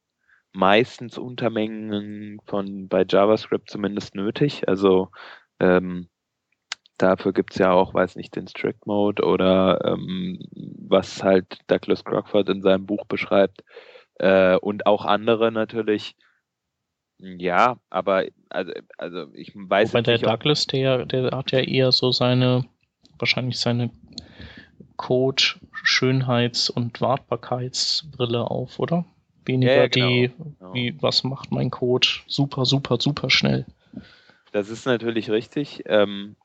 meistens 0.54 1.18
Untermengen 1.18 2.40
von 2.46 2.88
bei 2.88 3.06
JavaScript 3.08 3.70
zumindest 3.70 4.16
nötig. 4.16 4.68
Also 4.68 5.10
ähm, 5.60 6.08
dafür 6.98 7.34
gibt's 7.34 7.58
ja 7.58 7.72
auch, 7.72 7.94
weiß 7.94 8.16
nicht, 8.16 8.36
den 8.36 8.48
Strict 8.48 8.86
Mode 8.86 9.24
oder 9.24 9.80
ähm, 9.86 10.40
was 10.54 11.24
halt 11.24 11.60
Douglas 11.68 12.04
Crockford 12.04 12.50
in 12.50 12.62
seinem 12.62 12.86
Buch 12.86 13.06
beschreibt. 13.06 13.64
Äh, 14.16 14.58
und 14.58 14.86
auch 14.86 15.06
andere 15.06 15.52
natürlich. 15.52 16.16
Ja, 17.18 17.78
aber 17.90 18.26
also, 18.50 18.74
also 18.98 19.28
ich 19.34 19.54
weiß 19.56 19.94
Wobei 19.94 20.02
der 20.02 20.18
Douglas, 20.18 20.68
der, 20.68 21.06
der 21.06 21.32
hat 21.32 21.52
ja 21.52 21.60
eher 21.60 21.92
so 21.92 22.12
seine, 22.12 22.66
wahrscheinlich 23.18 23.60
seine 23.60 23.90
Code, 24.98 25.44
Schönheits- 25.84 26.70
und 26.70 27.00
Wartbarkeitsbrille 27.02 28.50
auf, 28.50 28.80
oder? 28.80 29.06
Weniger 29.46 29.76
ja, 29.76 29.88
genau. 29.88 30.08
die, 30.08 30.32
genau. 30.38 30.74
wie, 30.74 31.02
was 31.02 31.24
macht 31.24 31.52
mein 31.52 31.70
Code 31.70 32.08
super, 32.28 32.66
super, 32.66 32.98
super 33.00 33.30
schnell. 33.30 33.66
Das 34.52 34.70
ist 34.70 34.86
natürlich 34.86 35.30
richtig. 35.30 35.84
Ähm, 35.86 36.36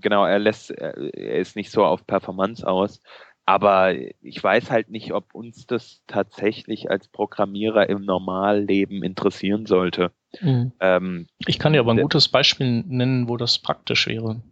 genau, 0.00 0.24
er 0.24 0.38
lässt, 0.38 0.70
er 0.70 1.38
ist 1.38 1.56
nicht 1.56 1.70
so 1.70 1.84
auf 1.84 2.06
Performance 2.06 2.66
aus. 2.66 3.02
Aber 3.44 3.94
ich 4.20 4.42
weiß 4.42 4.70
halt 4.70 4.88
nicht, 4.88 5.12
ob 5.12 5.34
uns 5.34 5.66
das 5.66 6.02
tatsächlich 6.06 6.90
als 6.90 7.08
Programmierer 7.08 7.88
im 7.88 8.04
Normalleben 8.04 9.02
interessieren 9.02 9.66
sollte. 9.66 10.12
Mhm. 10.40 10.72
Ähm, 10.80 11.26
ich 11.46 11.58
kann 11.58 11.72
dir 11.72 11.80
aber 11.80 11.92
ein 11.92 12.02
gutes 12.02 12.28
Beispiel 12.28 12.84
nennen, 12.86 13.28
wo 13.28 13.36
das 13.36 13.58
praktisch 13.58 14.06
wäre. 14.06 14.42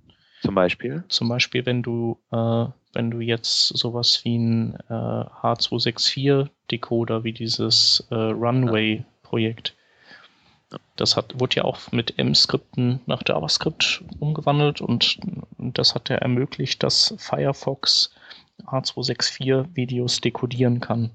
Zum 0.42 0.54
Beispiel? 0.54 1.04
Zum 1.08 1.28
Beispiel, 1.28 1.66
wenn 1.66 1.82
du, 1.82 2.18
äh, 2.32 2.64
wenn 2.92 3.10
du 3.10 3.20
jetzt 3.20 3.68
sowas 3.68 4.22
wie 4.24 4.38
ein 4.38 4.74
äh, 4.88 4.92
H264-Decoder, 4.92 7.24
wie 7.24 7.32
dieses 7.32 8.06
äh, 8.10 8.14
Runway-Projekt, 8.14 9.76
das 10.96 11.16
hat, 11.16 11.40
wurde 11.40 11.56
ja 11.56 11.64
auch 11.64 11.92
mit 11.92 12.18
M-Skripten 12.18 13.00
nach 13.06 13.22
JavaScript 13.26 14.02
umgewandelt 14.18 14.80
und 14.80 15.18
das 15.58 15.94
hat 15.94 16.08
ja 16.08 16.16
ermöglicht, 16.16 16.82
dass 16.82 17.14
Firefox 17.18 18.12
H264-Videos 18.66 20.20
dekodieren 20.20 20.80
kann. 20.80 21.10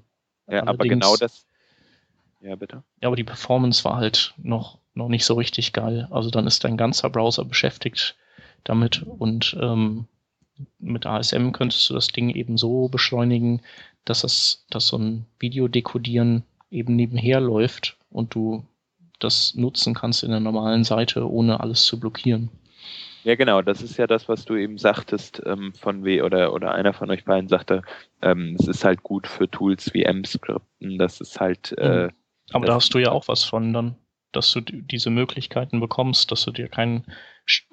Ja, 0.48 0.60
Allerdings, 0.62 0.68
aber 0.68 0.88
genau 0.88 1.16
das. 1.16 1.46
Ja, 2.40 2.54
bitte. 2.56 2.82
Ja, 3.00 3.08
aber 3.08 3.16
die 3.16 3.24
Performance 3.24 3.84
war 3.84 3.96
halt 3.96 4.34
noch, 4.36 4.78
noch 4.94 5.08
nicht 5.08 5.24
so 5.24 5.34
richtig 5.34 5.72
geil. 5.72 6.06
Also 6.10 6.30
dann 6.30 6.46
ist 6.46 6.64
dein 6.64 6.76
ganzer 6.76 7.10
Browser 7.10 7.44
beschäftigt 7.44 8.16
damit 8.64 9.02
und 9.02 9.56
ähm, 9.60 10.06
mit 10.78 11.06
ASM 11.06 11.52
könntest 11.52 11.88
du 11.88 11.94
das 11.94 12.08
Ding 12.08 12.30
eben 12.30 12.56
so 12.56 12.88
beschleunigen, 12.88 13.62
dass 14.04 14.22
das, 14.22 14.64
dass 14.70 14.88
so 14.88 14.98
ein 14.98 15.26
Videodekodieren 15.38 16.44
eben 16.70 16.96
nebenher 16.96 17.40
läuft 17.40 17.96
und 18.10 18.34
du 18.34 18.64
das 19.18 19.54
nutzen 19.54 19.94
kannst 19.94 20.22
in 20.22 20.30
der 20.30 20.40
normalen 20.40 20.84
Seite, 20.84 21.28
ohne 21.28 21.60
alles 21.60 21.84
zu 21.84 21.98
blockieren. 21.98 22.50
Ja, 23.26 23.34
genau, 23.34 23.60
das 23.60 23.82
ist 23.82 23.96
ja 23.96 24.06
das, 24.06 24.28
was 24.28 24.44
du 24.44 24.54
eben 24.54 24.78
sagtest, 24.78 25.42
ähm, 25.46 25.72
von 25.74 26.04
W 26.04 26.22
oder, 26.22 26.52
oder 26.52 26.72
einer 26.72 26.92
von 26.92 27.10
euch 27.10 27.24
beiden 27.24 27.48
sagte, 27.48 27.82
ähm, 28.22 28.56
es 28.56 28.68
ist 28.68 28.84
halt 28.84 29.02
gut 29.02 29.26
für 29.26 29.50
Tools 29.50 29.92
wie 29.92 30.04
M-Skripten, 30.04 30.96
das 30.96 31.20
ist 31.20 31.40
halt. 31.40 31.76
Äh, 31.76 32.04
mhm. 32.04 32.10
Aber 32.52 32.66
da 32.66 32.74
hast 32.76 32.94
du 32.94 32.98
ja 32.98 33.10
auch 33.10 33.26
was 33.26 33.42
von 33.42 33.72
dann, 33.72 33.96
dass 34.30 34.52
du 34.52 34.60
diese 34.60 35.10
Möglichkeiten 35.10 35.80
bekommst, 35.80 36.30
dass 36.30 36.44
du 36.44 36.52
dir 36.52 36.68
keinen 36.68 37.04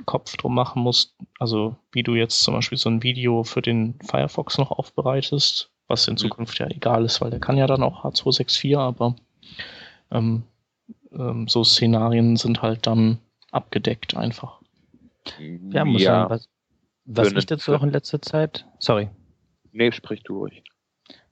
Kopf 0.05 0.35
drum 0.37 0.55
machen 0.55 0.81
musst. 0.81 1.15
Also 1.37 1.75
wie 1.91 2.01
du 2.01 2.15
jetzt 2.15 2.41
zum 2.41 2.55
Beispiel 2.55 2.79
so 2.79 2.89
ein 2.89 3.03
Video 3.03 3.43
für 3.43 3.61
den 3.61 3.99
Firefox 4.01 4.57
noch 4.57 4.71
aufbereitest, 4.71 5.71
was 5.87 6.07
in 6.07 6.15
mhm. 6.15 6.17
Zukunft 6.17 6.57
ja 6.57 6.65
egal 6.67 7.05
ist, 7.05 7.21
weil 7.21 7.29
der 7.29 7.39
kann 7.39 7.57
ja 7.57 7.67
dann 7.67 7.83
auch 7.83 8.03
H264, 8.03 8.75
aber 8.75 9.15
ähm, 10.09 10.45
ähm, 11.17 11.47
so 11.47 11.63
Szenarien 11.63 12.35
sind 12.37 12.61
halt 12.61 12.87
dann 12.87 13.19
abgedeckt 13.51 14.15
einfach. 14.15 14.59
Ja, 15.71 15.85
muss 15.85 16.01
ja. 16.01 16.27
sagen, 16.27 16.29
was, 16.29 16.49
was 17.05 17.31
ich 17.33 17.45
dazu 17.45 17.73
auch 17.75 17.83
in 17.83 17.91
letzter 17.91 18.21
Zeit, 18.21 18.65
sorry. 18.79 19.09
Nee, 19.71 19.91
sprich 19.91 20.23
du 20.23 20.39
ruhig. 20.39 20.63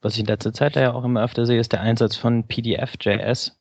Was 0.01 0.13
ich 0.13 0.21
in 0.21 0.25
letzter 0.25 0.53
Zeit 0.53 0.75
ja 0.75 0.93
auch 0.93 1.03
immer 1.03 1.23
öfter 1.23 1.45
sehe, 1.45 1.59
ist 1.59 1.71
der 1.73 1.81
Einsatz 1.81 2.15
von 2.15 2.47
PDF.js. 2.47 3.57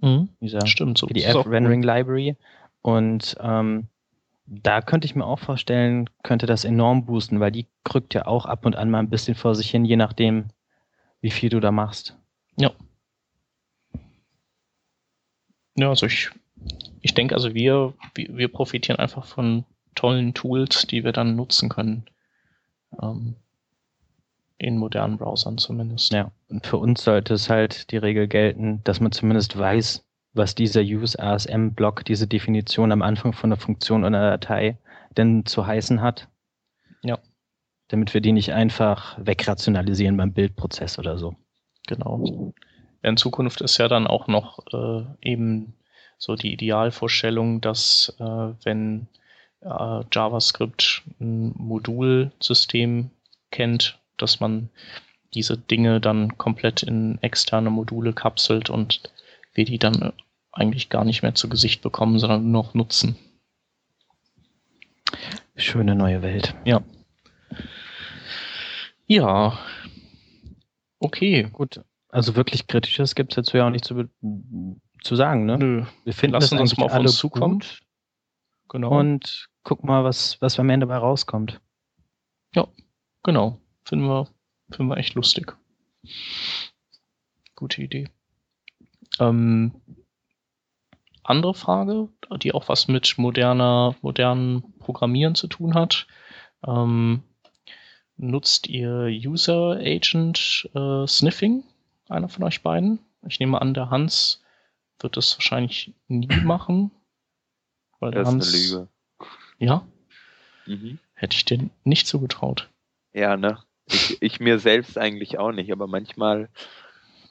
Mhm. 0.00 0.28
Dieser 0.40 0.66
Stimmt, 0.66 0.98
so 0.98 1.06
PDF-Rendering 1.06 1.82
Library. 1.82 2.36
Und 2.82 3.36
ähm, 3.40 3.88
da 4.46 4.80
könnte 4.80 5.06
ich 5.06 5.14
mir 5.14 5.26
auch 5.26 5.38
vorstellen, 5.38 6.08
könnte 6.22 6.46
das 6.46 6.64
enorm 6.64 7.04
boosten, 7.04 7.40
weil 7.40 7.52
die 7.52 7.66
krückt 7.84 8.14
ja 8.14 8.26
auch 8.26 8.46
ab 8.46 8.66
und 8.66 8.76
an 8.76 8.90
mal 8.90 9.00
ein 9.00 9.10
bisschen 9.10 9.34
vor 9.34 9.54
sich 9.54 9.70
hin, 9.70 9.84
je 9.84 9.96
nachdem, 9.96 10.48
wie 11.20 11.30
viel 11.30 11.50
du 11.50 11.60
da 11.60 11.72
machst. 11.72 12.16
Ja. 12.56 12.72
Ja, 15.78 15.90
also 15.90 16.06
ich, 16.06 16.30
ich 17.02 17.14
denke, 17.14 17.36
also 17.36 17.54
wir, 17.54 17.94
wir 18.16 18.48
profitieren 18.48 18.98
einfach 18.98 19.24
von 19.24 19.64
tollen 19.94 20.34
Tools, 20.34 20.88
die 20.88 21.04
wir 21.04 21.12
dann 21.12 21.36
nutzen 21.36 21.68
können. 21.68 22.04
Ähm, 23.00 23.36
in 24.58 24.76
modernen 24.76 25.18
Browsern 25.18 25.56
zumindest. 25.56 26.12
Ja, 26.12 26.32
und 26.48 26.66
für 26.66 26.78
uns 26.78 27.04
sollte 27.04 27.34
es 27.34 27.48
halt 27.48 27.92
die 27.92 27.96
Regel 27.96 28.26
gelten, 28.26 28.80
dass 28.82 28.98
man 28.98 29.12
zumindest 29.12 29.56
weiß, 29.56 30.04
was 30.32 30.56
dieser 30.56 30.80
Use 30.80 31.16
ASM 31.16 31.70
Block, 31.74 32.04
diese 32.04 32.26
Definition 32.26 32.90
am 32.90 33.02
Anfang 33.02 33.32
von 33.32 33.50
der 33.50 33.58
Funktion 33.58 34.00
oder 34.00 34.18
einer 34.18 34.30
Datei 34.32 34.76
denn 35.16 35.46
zu 35.46 35.64
heißen 35.64 36.00
hat. 36.00 36.26
Ja. 37.04 37.20
Damit 37.86 38.14
wir 38.14 38.20
die 38.20 38.32
nicht 38.32 38.52
einfach 38.52 39.16
wegrationalisieren 39.24 40.16
beim 40.16 40.32
Bildprozess 40.32 40.98
oder 40.98 41.18
so. 41.18 41.36
Genau 41.86 42.52
in 43.02 43.16
Zukunft 43.16 43.60
ist 43.60 43.78
ja 43.78 43.88
dann 43.88 44.06
auch 44.06 44.26
noch 44.26 44.58
äh, 44.72 45.04
eben 45.22 45.74
so 46.18 46.34
die 46.34 46.52
Idealvorstellung, 46.52 47.60
dass 47.60 48.14
äh, 48.18 48.24
wenn 48.64 49.06
äh, 49.60 50.00
JavaScript 50.12 51.02
ein 51.20 51.52
Modulsystem 51.56 53.10
kennt, 53.50 53.98
dass 54.16 54.40
man 54.40 54.70
diese 55.34 55.56
Dinge 55.56 56.00
dann 56.00 56.38
komplett 56.38 56.82
in 56.82 57.18
externe 57.22 57.70
Module 57.70 58.12
kapselt 58.12 58.70
und 58.70 59.02
wir 59.54 59.64
die 59.64 59.78
dann 59.78 60.12
eigentlich 60.52 60.88
gar 60.88 61.04
nicht 61.04 61.22
mehr 61.22 61.34
zu 61.34 61.48
Gesicht 61.48 61.82
bekommen, 61.82 62.18
sondern 62.18 62.50
nur 62.50 62.64
noch 62.64 62.74
nutzen. 62.74 63.16
Schöne 65.56 65.94
neue 65.94 66.22
Welt. 66.22 66.54
Ja. 66.64 66.82
Ja. 69.06 69.58
Okay. 70.98 71.48
Gut. 71.52 71.80
Also 72.10 72.36
wirklich 72.36 72.66
Kritisches 72.66 73.14
gibt 73.14 73.32
es 73.32 73.36
dazu 73.36 73.56
ja 73.56 73.66
auch 73.66 73.70
nicht 73.70 73.84
zu, 73.84 74.08
zu 75.02 75.16
sagen, 75.16 75.44
ne? 75.44 75.58
Nö. 75.58 75.84
Wir 76.04 76.12
finden 76.12 76.34
Lassen 76.34 76.56
das 76.56 76.70
uns 76.70 76.76
mal 76.78 76.86
auf 76.86 76.92
alle 76.92 77.02
uns 77.04 77.16
zukommen. 77.16 77.58
Gut. 77.58 77.80
Genau. 78.70 78.98
Und 78.98 79.48
guck 79.62 79.84
mal, 79.84 80.04
was, 80.04 80.40
was 80.40 80.58
am 80.58 80.70
Ende 80.70 80.86
dabei 80.86 80.98
rauskommt. 80.98 81.60
Ja, 82.54 82.66
genau. 83.22 83.60
Finden 83.84 84.06
wir 84.06 84.28
finden 84.70 84.90
wir 84.90 84.98
echt 84.98 85.14
lustig. 85.14 85.56
Gute 87.54 87.82
Idee. 87.82 88.08
Ähm, 89.18 89.72
andere 91.22 91.54
Frage, 91.54 92.08
die 92.42 92.52
auch 92.52 92.68
was 92.68 92.88
mit 92.88 93.18
moderner, 93.18 93.96
modernen 94.02 94.78
Programmieren 94.78 95.34
zu 95.34 95.46
tun 95.48 95.74
hat. 95.74 96.06
Ähm, 96.66 97.22
nutzt 98.16 98.68
ihr 98.68 99.06
User 99.06 99.76
Agent 99.78 100.68
äh, 100.74 101.06
Sniffing? 101.06 101.64
Einer 102.08 102.28
von 102.28 102.44
euch 102.44 102.62
beiden? 102.62 103.00
Ich 103.26 103.40
nehme 103.40 103.60
an, 103.60 103.74
der 103.74 103.90
Hans 103.90 104.42
wird 105.00 105.16
das 105.16 105.36
wahrscheinlich 105.36 105.94
nie 106.08 106.28
machen. 106.44 106.90
Weil 108.00 108.12
das 108.12 108.28
Hans, 108.28 108.48
ist 108.48 108.72
eine 108.72 108.80
Lüge. 108.80 108.88
Ja? 109.58 109.86
Mhm. 110.66 110.98
Hätte 111.14 111.36
ich 111.36 111.44
dir 111.44 111.68
nicht 111.84 112.06
zugetraut. 112.06 112.68
Ja, 113.12 113.36
ne? 113.36 113.58
Ich, 113.86 114.20
ich 114.20 114.40
mir 114.40 114.58
selbst 114.58 114.98
eigentlich 114.98 115.38
auch 115.38 115.52
nicht, 115.52 115.72
aber 115.72 115.86
manchmal, 115.86 116.48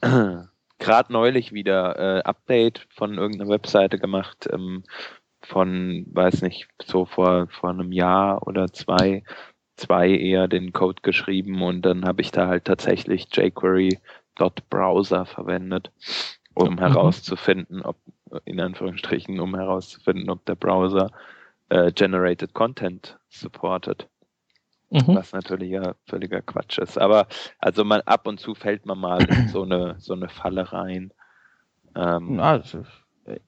gerade 0.00 1.12
neulich 1.12 1.52
wieder 1.52 2.18
äh, 2.18 2.22
Update 2.22 2.86
von 2.90 3.14
irgendeiner 3.14 3.50
Webseite 3.50 3.98
gemacht, 3.98 4.48
ähm, 4.52 4.84
von, 5.40 6.06
weiß 6.10 6.42
nicht, 6.42 6.68
so 6.84 7.04
vor, 7.04 7.46
vor 7.48 7.70
einem 7.70 7.92
Jahr 7.92 8.46
oder 8.46 8.72
zwei, 8.72 9.22
zwei 9.76 10.10
eher 10.10 10.48
den 10.48 10.72
Code 10.72 11.00
geschrieben 11.02 11.62
und 11.62 11.82
dann 11.82 12.04
habe 12.04 12.20
ich 12.20 12.32
da 12.32 12.48
halt 12.48 12.64
tatsächlich 12.64 13.28
jQuery.browser 14.38 15.26
verwendet, 15.26 15.90
um 16.54 16.74
mhm. 16.74 16.78
herauszufinden, 16.78 17.82
ob, 17.82 17.96
in 18.44 18.60
Anführungsstrichen, 18.60 19.40
um 19.40 19.54
herauszufinden, 19.54 20.30
ob 20.30 20.44
der 20.46 20.54
Browser 20.54 21.10
äh, 21.68 21.92
Generated 21.92 22.54
Content 22.54 23.18
supportet. 23.28 24.08
Mhm. 24.90 25.16
Was 25.16 25.32
natürlich 25.32 25.70
ja 25.70 25.94
völliger 26.06 26.40
Quatsch 26.40 26.78
ist. 26.78 26.98
Aber 26.98 27.26
also 27.58 27.84
man 27.84 28.00
ab 28.02 28.26
und 28.26 28.40
zu 28.40 28.54
fällt 28.54 28.86
man 28.86 28.98
mal 28.98 29.22
in 29.22 29.48
so 29.48 29.62
eine 29.62 29.96
so 29.98 30.14
eine 30.14 30.30
Falle 30.30 30.72
rein. 30.72 31.12
Ähm, 31.94 32.40
also, 32.40 32.84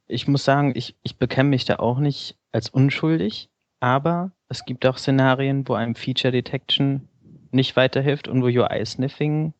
ich 0.06 0.28
muss 0.28 0.44
sagen, 0.44 0.72
ich, 0.74 0.96
ich 1.02 1.18
bekenne 1.18 1.48
mich 1.48 1.64
da 1.64 1.76
auch 1.76 1.98
nicht 1.98 2.36
als 2.52 2.68
unschuldig, 2.68 3.48
aber 3.80 4.32
es 4.50 4.66
gibt 4.66 4.84
auch 4.84 4.98
Szenarien, 4.98 5.66
wo 5.66 5.72
einem 5.72 5.94
Feature 5.94 6.32
Detection 6.32 7.08
nicht 7.52 7.74
weiterhilft 7.76 8.28
und 8.28 8.42
wo 8.42 8.46
UI-Sniffing 8.46 9.54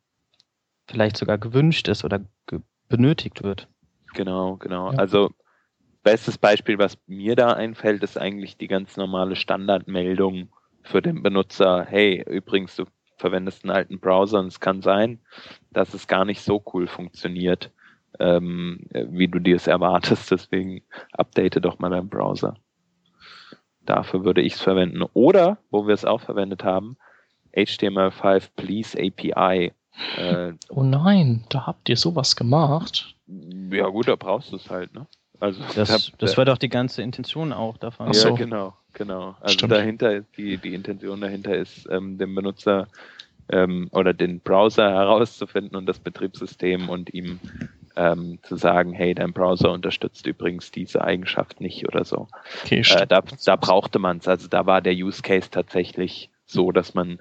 vielleicht 0.91 1.17
sogar 1.17 1.39
gewünscht 1.39 1.89
ist 1.89 2.05
oder 2.05 2.21
ge 2.47 2.61
benötigt 2.89 3.45
wird. 3.45 3.69
Genau, 4.15 4.57
genau. 4.57 4.91
Ja. 4.91 4.99
Also 4.99 5.31
bestes 6.03 6.39
Beispiel, 6.39 6.79
was 6.79 6.99
mir 7.07 7.37
da 7.37 7.53
einfällt, 7.53 8.03
ist 8.03 8.19
eigentlich 8.19 8.57
die 8.57 8.67
ganz 8.67 8.97
normale 8.97 9.37
Standardmeldung 9.37 10.49
für 10.83 11.01
den 11.01 11.23
Benutzer, 11.23 11.85
hey, 11.89 12.25
übrigens, 12.29 12.75
du 12.75 12.85
verwendest 13.17 13.65
einen 13.65 13.71
alten 13.71 14.01
Browser 14.01 14.41
und 14.41 14.47
es 14.47 14.59
kann 14.59 14.83
sein, 14.83 15.21
dass 15.71 15.95
es 15.95 16.09
gar 16.09 16.25
nicht 16.25 16.43
so 16.43 16.63
cool 16.73 16.89
funktioniert, 16.89 17.71
ähm, 18.19 18.87
wie 18.91 19.29
du 19.29 19.39
dir 19.39 19.57
es 19.57 19.67
erwartest. 19.67 20.31
Deswegen 20.31 20.83
update 21.13 21.65
doch 21.65 21.79
mal 21.79 21.91
deinen 21.91 22.09
Browser. 22.09 22.57
Dafür 23.83 24.25
würde 24.25 24.41
ich 24.41 24.55
es 24.55 24.61
verwenden. 24.61 25.03
Oder, 25.15 25.59
wo 25.71 25.87
wir 25.87 25.95
es 25.95 26.05
auch 26.05 26.21
verwendet 26.21 26.65
haben, 26.65 26.97
HTML5 27.55 28.51
Please 28.57 28.99
API. 28.99 29.73
Äh, 30.17 30.53
oh 30.69 30.83
nein, 30.83 31.45
da 31.49 31.67
habt 31.67 31.89
ihr 31.89 31.97
sowas 31.97 32.37
gemacht. 32.37 33.15
Ja 33.71 33.89
gut, 33.89 34.09
da 34.09 34.17
brauchst 34.17 34.53
du 34.53 34.57
es 34.57 34.71
halt, 34.71 34.95
ne? 34.95 35.07
Also 35.41 35.63
das, 35.75 35.91
hab, 35.91 36.19
das 36.19 36.37
war 36.37 36.45
doch 36.45 36.59
die 36.59 36.69
ganze 36.69 37.03
Intention 37.03 37.53
auch 37.53 37.79
davon. 37.79 38.09
Ja, 38.09 38.13
so. 38.13 38.35
genau, 38.35 38.75
genau. 38.93 39.37
Also 39.41 39.55
Stimmt. 39.55 39.73
dahinter, 39.73 40.21
die, 40.37 40.59
die 40.59 40.75
Intention 40.75 41.21
dahinter 41.21 41.57
ist, 41.57 41.89
ähm, 41.91 42.19
dem 42.19 42.35
Benutzer 42.35 42.89
ähm, 43.49 43.89
oder 43.93 44.13
den 44.13 44.41
Browser 44.41 44.91
herauszufinden 44.91 45.77
und 45.77 45.87
das 45.87 45.99
Betriebssystem 45.99 46.91
und 46.91 47.13
ihm 47.15 47.41
ähm, 47.97 48.39
zu 48.43 48.57
sagen, 48.57 48.93
hey, 48.93 49.15
dein 49.15 49.33
Browser 49.33 49.73
unterstützt 49.73 50.27
übrigens 50.27 50.71
diese 50.71 51.03
Eigenschaft 51.03 51.61
nicht 51.61 51.87
oder 51.89 52.05
so. 52.05 52.29
Okay, 52.65 52.81
äh, 52.81 53.07
da, 53.07 53.23
da 53.45 53.57
brauchte 53.57 53.99
man 53.99 54.19
es. 54.19 54.29
Also 54.29 54.49
da 54.49 54.67
war 54.67 54.81
der 54.81 54.95
Use 54.95 55.23
Case 55.23 55.51
tatsächlich 55.51 56.31
so, 56.47 56.71
dass 56.71 56.95
man, 56.95 57.21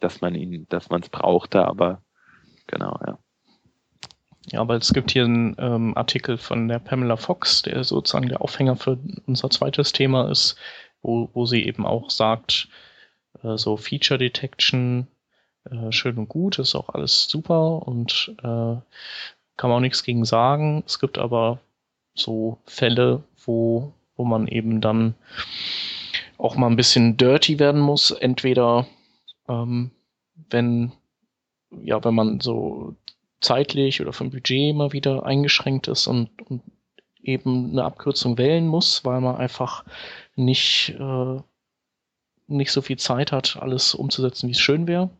dass 0.00 0.20
man 0.20 0.34
ihn, 0.34 0.66
dass 0.68 0.90
man 0.90 1.02
es 1.02 1.08
brauchte, 1.08 1.66
aber 1.66 2.02
genau, 2.66 2.98
ja. 3.06 3.18
Ja, 4.50 4.60
aber 4.60 4.76
es 4.76 4.94
gibt 4.94 5.10
hier 5.10 5.24
einen 5.24 5.56
ähm, 5.58 5.94
Artikel 5.94 6.38
von 6.38 6.68
der 6.68 6.78
Pamela 6.78 7.16
Fox, 7.16 7.62
der 7.62 7.84
sozusagen 7.84 8.30
der 8.30 8.40
Aufhänger 8.40 8.76
für 8.76 8.98
unser 9.26 9.50
zweites 9.50 9.92
Thema 9.92 10.30
ist, 10.30 10.56
wo, 11.02 11.28
wo 11.34 11.44
sie 11.44 11.66
eben 11.66 11.84
auch 11.84 12.08
sagt, 12.08 12.68
äh, 13.42 13.58
so 13.58 13.76
Feature 13.76 14.18
Detection, 14.18 15.06
äh, 15.70 15.92
schön 15.92 16.16
und 16.16 16.28
gut, 16.28 16.58
ist 16.58 16.74
auch 16.74 16.88
alles 16.88 17.28
super 17.28 17.86
und 17.86 18.34
äh, 18.38 18.76
kann 19.58 19.70
man 19.70 19.72
auch 19.72 19.80
nichts 19.80 20.02
gegen 20.02 20.24
sagen. 20.24 20.82
Es 20.86 20.98
gibt 20.98 21.18
aber 21.18 21.60
so 22.14 22.58
Fälle, 22.64 23.22
wo, 23.44 23.92
wo 24.16 24.24
man 24.24 24.46
eben 24.48 24.80
dann 24.80 25.14
auch 26.38 26.56
mal 26.56 26.68
ein 26.68 26.76
bisschen 26.76 27.16
dirty 27.16 27.58
werden 27.58 27.80
muss. 27.80 28.10
Entweder 28.12 28.86
ähm, 29.48 29.90
wenn 30.50 30.92
ja, 31.70 32.02
wenn 32.04 32.14
man 32.14 32.40
so 32.40 32.96
zeitlich 33.40 34.00
oder 34.00 34.12
vom 34.12 34.30
Budget 34.30 34.70
immer 34.70 34.92
wieder 34.92 35.24
eingeschränkt 35.24 35.88
ist 35.88 36.06
und, 36.06 36.30
und 36.48 36.62
eben 37.22 37.70
eine 37.70 37.84
Abkürzung 37.84 38.38
wählen 38.38 38.66
muss, 38.66 39.04
weil 39.04 39.20
man 39.20 39.36
einfach 39.36 39.84
nicht, 40.34 40.94
äh, 40.98 41.40
nicht 42.46 42.72
so 42.72 42.82
viel 42.82 42.96
Zeit 42.96 43.32
hat, 43.32 43.56
alles 43.60 43.94
umzusetzen, 43.94 44.48
wie 44.48 44.52
es 44.52 44.60
schön 44.60 44.86
wäre. 44.86 45.10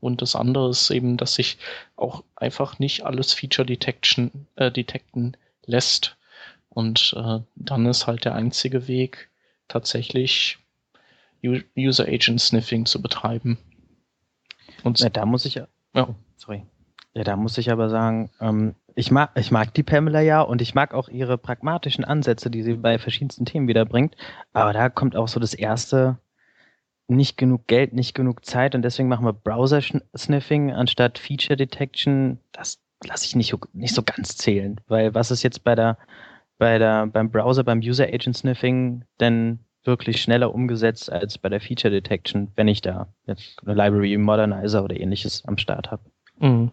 Und 0.00 0.20
das 0.20 0.34
andere 0.34 0.70
ist 0.70 0.90
eben, 0.90 1.16
dass 1.16 1.34
sich 1.34 1.58
auch 1.94 2.24
einfach 2.34 2.80
nicht 2.80 3.06
alles 3.06 3.32
Feature 3.32 3.64
Detection, 3.64 4.48
äh, 4.56 4.72
detecten 4.72 5.36
lässt. 5.64 6.16
Und 6.68 7.14
äh, 7.16 7.40
dann 7.54 7.86
ist 7.86 8.06
halt 8.06 8.24
der 8.24 8.34
einzige 8.34 8.88
Weg, 8.88 9.30
tatsächlich 9.68 10.58
User 11.44 12.06
Agent 12.06 12.40
Sniffing 12.40 12.86
zu 12.86 13.00
betreiben. 13.00 13.58
Und 14.84 15.00
ja, 15.00 15.08
da 15.08 15.26
muss 15.26 15.44
ich 15.44 15.54
ja. 15.54 15.66
Oh, 15.94 16.14
sorry. 16.36 16.64
Ja, 17.14 17.24
da 17.24 17.36
muss 17.36 17.58
ich 17.58 17.70
aber 17.70 17.90
sagen, 17.90 18.30
ähm, 18.40 18.74
ich, 18.94 19.10
mag, 19.10 19.30
ich 19.34 19.50
mag 19.50 19.74
die 19.74 19.82
Pamela 19.82 20.20
ja 20.20 20.40
und 20.40 20.62
ich 20.62 20.74
mag 20.74 20.94
auch 20.94 21.08
ihre 21.08 21.36
pragmatischen 21.36 22.04
Ansätze, 22.04 22.50
die 22.50 22.62
sie 22.62 22.74
bei 22.74 22.98
verschiedensten 22.98 23.44
Themen 23.44 23.68
wiederbringt. 23.68 24.16
Aber 24.52 24.72
da 24.72 24.88
kommt 24.88 25.16
auch 25.16 25.28
so 25.28 25.38
das 25.38 25.54
erste, 25.54 26.18
nicht 27.08 27.36
genug 27.36 27.66
Geld, 27.66 27.92
nicht 27.92 28.14
genug 28.14 28.44
Zeit 28.44 28.74
und 28.74 28.82
deswegen 28.82 29.08
machen 29.08 29.26
wir 29.26 29.32
Browser-Sniffing 29.32 30.72
anstatt 30.72 31.18
Feature 31.18 31.56
Detection. 31.56 32.38
Das 32.52 32.80
lasse 33.04 33.26
ich 33.26 33.36
nicht, 33.36 33.54
nicht 33.74 33.94
so 33.94 34.02
ganz 34.02 34.36
zählen, 34.36 34.80
weil 34.88 35.14
was 35.14 35.30
ist 35.30 35.42
jetzt 35.42 35.64
bei 35.64 35.74
der, 35.74 35.98
bei 36.58 36.78
der, 36.78 37.06
beim 37.06 37.30
Browser, 37.30 37.64
beim 37.64 37.80
User 37.80 38.04
Agent 38.04 38.36
Sniffing 38.36 39.04
denn 39.20 39.58
wirklich 39.84 40.22
schneller 40.22 40.54
umgesetzt 40.54 41.10
als 41.10 41.38
bei 41.38 41.48
der 41.48 41.60
Feature 41.60 41.92
Detection, 41.92 42.52
wenn 42.54 42.68
ich 42.68 42.82
da 42.82 43.08
jetzt 43.26 43.58
eine 43.64 43.74
Library 43.74 44.16
Modernizer 44.16 44.84
oder 44.84 44.98
ähnliches 44.98 45.44
am 45.46 45.58
Start 45.58 45.90
habe. 45.90 46.02
Mhm. 46.38 46.70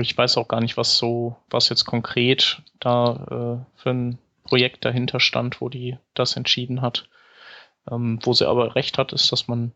Ich 0.00 0.16
weiß 0.16 0.36
auch 0.36 0.48
gar 0.48 0.60
nicht, 0.60 0.76
was 0.76 0.98
so, 0.98 1.36
was 1.50 1.68
jetzt 1.68 1.84
konkret 1.84 2.62
da 2.80 3.64
äh, 3.66 3.80
für 3.80 3.90
ein 3.90 4.18
Projekt 4.44 4.84
dahinter 4.84 5.20
stand, 5.20 5.60
wo 5.60 5.68
die 5.68 5.98
das 6.14 6.36
entschieden 6.36 6.82
hat. 6.82 7.08
Ähm, 7.90 8.18
wo 8.22 8.32
sie 8.32 8.48
aber 8.48 8.74
recht 8.74 8.98
hat, 8.98 9.12
ist, 9.12 9.30
dass 9.32 9.48
man 9.48 9.72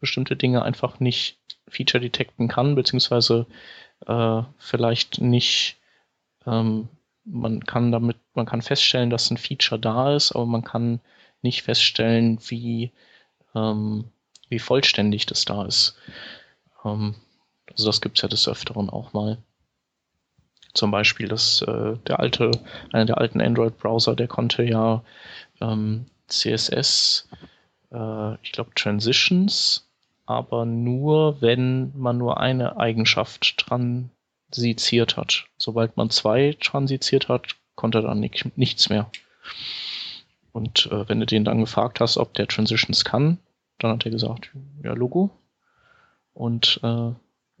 bestimmte 0.00 0.36
Dinge 0.36 0.62
einfach 0.62 1.00
nicht 1.00 1.38
feature 1.68 2.00
detekten 2.00 2.48
kann, 2.48 2.74
beziehungsweise 2.74 3.46
äh, 4.06 4.42
vielleicht 4.58 5.20
nicht, 5.20 5.78
ähm, 6.46 6.88
man 7.24 7.64
kann 7.64 7.92
damit, 7.92 8.18
man 8.34 8.46
kann 8.46 8.62
feststellen, 8.62 9.10
dass 9.10 9.30
ein 9.30 9.36
Feature 9.36 9.80
da 9.80 10.14
ist, 10.14 10.32
aber 10.32 10.46
man 10.46 10.64
kann 10.64 11.00
nicht 11.42 11.62
feststellen, 11.62 12.38
wie, 12.48 12.92
ähm, 13.54 14.04
wie 14.48 14.58
vollständig 14.58 15.26
das 15.26 15.44
da 15.44 15.64
ist. 15.64 15.96
Ähm, 16.84 17.14
also 17.70 17.86
das 17.86 18.00
gibt 18.00 18.18
es 18.18 18.22
ja 18.22 18.28
des 18.28 18.48
Öfteren 18.48 18.90
auch 18.90 19.12
mal. 19.12 19.38
Zum 20.74 20.90
Beispiel 20.90 21.28
das, 21.28 21.62
äh, 21.62 21.96
der 22.06 22.20
alte, 22.20 22.50
einer 22.92 23.04
der 23.04 23.18
alten 23.18 23.40
Android-Browser, 23.40 24.16
der 24.16 24.28
konnte 24.28 24.62
ja 24.62 25.04
ähm, 25.60 26.06
CSS, 26.28 27.28
äh, 27.92 28.34
ich 28.42 28.52
glaube 28.52 28.70
Transitions, 28.74 29.86
aber 30.24 30.64
nur, 30.64 31.40
wenn 31.42 31.92
man 31.94 32.16
nur 32.16 32.40
eine 32.40 32.78
Eigenschaft 32.78 33.58
transiziert 33.58 35.16
hat. 35.16 35.44
Sobald 35.58 35.96
man 35.96 36.08
zwei 36.08 36.56
transiziert 36.58 37.28
hat, 37.28 37.56
konnte 37.74 37.98
er 37.98 38.02
dann 38.02 38.20
nicht, 38.20 38.56
nichts 38.56 38.88
mehr. 38.88 39.10
Und 40.52 40.86
äh, 40.92 41.08
wenn 41.08 41.20
du 41.20 41.26
den 41.26 41.44
dann 41.44 41.60
gefragt 41.60 42.00
hast, 42.00 42.18
ob 42.18 42.34
der 42.34 42.46
Transitions 42.46 43.04
kann, 43.04 43.38
dann 43.78 43.92
hat 43.92 44.04
er 44.04 44.10
gesagt, 44.10 44.50
ja, 44.82 44.92
Logo. 44.92 45.30
Und 46.34 46.80
äh, 46.82 47.12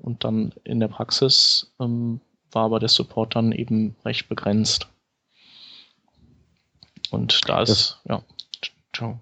und 0.02 0.24
dann 0.24 0.52
in 0.64 0.80
der 0.80 0.88
Praxis 0.88 1.72
ähm, 1.80 2.20
war 2.50 2.64
aber 2.64 2.80
der 2.80 2.88
Support 2.88 3.36
dann 3.36 3.52
eben 3.52 3.96
recht 4.04 4.28
begrenzt. 4.28 4.88
Und 7.10 7.48
da 7.48 7.62
ist, 7.62 7.70
das, 7.70 8.00
ja, 8.04 8.22
ciao. 8.92 9.20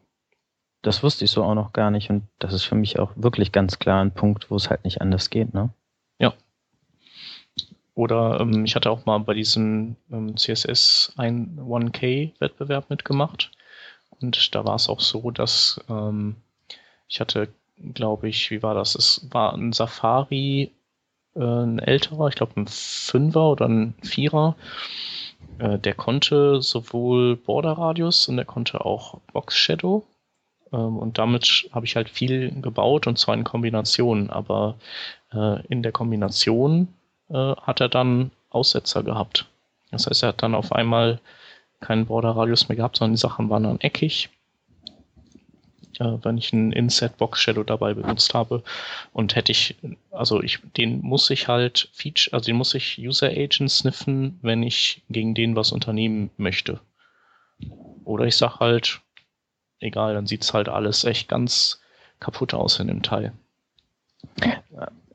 Das 0.83 1.03
wusste 1.03 1.27
ich 1.27 1.31
so 1.31 1.45
auch 1.45 1.55
noch 1.55 1.75
gar 1.75 1.91
nicht 1.91 2.09
und 2.09 2.23
das 2.39 2.55
ist 2.55 2.65
für 2.65 2.75
mich 2.75 2.99
auch 2.99 3.13
wirklich 3.15 3.53
ganz 3.53 3.79
klar 3.79 4.03
ein 4.03 4.15
Punkt, 4.15 4.51
wo 4.51 4.57
es 4.57 4.71
halt 4.71 4.85
nicht 4.85 5.03
anders 5.03 5.29
geht, 5.29 5.53
ne? 5.53 5.71
Oder 7.95 8.41
ähm, 8.41 8.65
ich 8.65 8.75
hatte 8.77 8.91
auch 8.91 9.05
mal 9.05 9.19
bei 9.19 9.35
diesem 9.35 9.97
ähm, 10.11 10.35
CSS 10.37 11.13
1K-Wettbewerb 11.19 12.89
mitgemacht. 12.89 13.51
Und 14.21 14.55
da 14.55 14.65
war 14.65 14.75
es 14.77 14.89
auch 14.89 15.01
so, 15.01 15.31
dass 15.31 15.81
ähm, 15.89 16.37
ich 17.09 17.21
hatte, 17.21 17.49
glaube 17.95 18.29
ich, 18.29 18.51
wie 18.51 18.63
war 18.63 18.75
das? 18.75 18.95
Es 18.95 19.27
war 19.31 19.55
ein 19.55 19.73
Safari, 19.73 20.73
äh, 21.35 21.41
ein 21.41 21.79
älterer, 21.79 22.29
ich 22.29 22.35
glaube 22.35 22.61
ein 22.61 22.67
Fünfer 22.67 23.51
oder 23.51 23.69
ein 23.69 23.95
Vierer. 24.03 24.57
Äh, 25.59 25.79
der 25.79 25.95
konnte 25.95 26.63
sowohl 26.63 27.37
Border 27.37 27.73
Radius 27.73 28.29
und 28.29 28.37
der 28.37 28.45
konnte 28.45 28.85
auch 28.85 29.21
Box 29.33 29.57
Shadow. 29.57 30.05
Ähm, 30.73 30.99
und 30.99 31.19
damit 31.19 31.69
habe 31.73 31.87
ich 31.87 31.97
halt 31.97 32.09
viel 32.09 32.51
gebaut 32.61 33.07
und 33.07 33.19
zwar 33.19 33.35
in 33.35 33.45
Kombination. 33.45 34.31
Aber 34.31 34.77
äh, 35.33 35.65
in 35.67 35.83
der 35.83 35.93
Kombination 35.93 36.89
äh, 37.31 37.35
hat 37.35 37.81
er 37.81 37.89
dann 37.89 38.31
Aussetzer 38.51 39.03
gehabt. 39.03 39.47
Das 39.91 40.07
heißt, 40.07 40.23
er 40.23 40.31
hat 40.31 40.43
dann 40.43 40.55
auf 40.55 40.73
einmal 40.73 41.21
keinen 41.81 42.07
Border-Radius 42.07 42.69
mehr 42.69 42.77
gehabt, 42.77 42.97
sondern 42.97 43.15
die 43.15 43.21
Sachen 43.21 43.49
waren 43.51 43.65
dann 43.65 43.81
eckig, 43.81 44.29
äh, 45.99 46.19
wenn 46.23 46.39
ich 46.39 46.53
einen 46.53 46.73
Inset-Box-Shadow 46.73 47.65
dabei 47.65 47.95
benutzt 47.95 48.35
habe. 48.35 48.63
Und 49.13 49.35
hätte 49.35 49.53
ich, 49.53 49.77
also 50.11 50.43
ich, 50.43 50.59
den 50.77 51.01
muss 51.01 51.31
ich 51.31 51.49
halt 51.49 51.89
Feature, 51.93 52.35
also 52.35 52.47
den 52.47 52.57
muss 52.57 52.75
ich 52.75 52.99
User-Agent 52.99 53.71
sniffen, 53.71 54.39
wenn 54.43 54.63
ich 54.63 55.03
gegen 55.09 55.35
den 55.35 55.57
was 55.57 55.73
unternehmen 55.73 56.31
möchte. 56.37 56.81
Oder 58.05 58.25
ich 58.27 58.37
sag 58.37 58.61
halt, 58.61 59.01
egal, 59.79 60.15
dann 60.15 60.27
sieht's 60.27 60.55
halt 60.55 60.69
alles 60.69 61.05
echt 61.05 61.29
ganz 61.29 61.81
kaputt 62.19 62.55
aus 62.55 62.79
in 62.79 62.89
dem 62.89 63.03
Teil. 63.03 63.33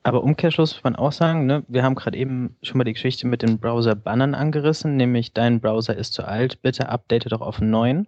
Aber 0.05 0.21
Umkehrschluss 0.23 0.75
muss 0.75 0.83
man 0.83 0.95
auch 0.95 1.11
sagen, 1.11 1.47
ne, 1.47 1.63
wir 1.67 1.81
haben 1.81 1.95
gerade 1.95 2.15
eben 2.15 2.57
schon 2.61 2.77
mal 2.77 2.83
die 2.83 2.93
Geschichte 2.93 3.25
mit 3.25 3.41
den 3.41 3.57
Browser-Bannern 3.57 4.35
angerissen, 4.35 4.97
nämlich 4.97 5.33
dein 5.33 5.59
Browser 5.59 5.95
ist 5.97 6.13
zu 6.13 6.27
alt, 6.27 6.61
bitte 6.61 6.89
update 6.89 7.31
doch 7.31 7.41
auf 7.41 7.59
einen 7.59 7.71
neuen. 7.71 8.07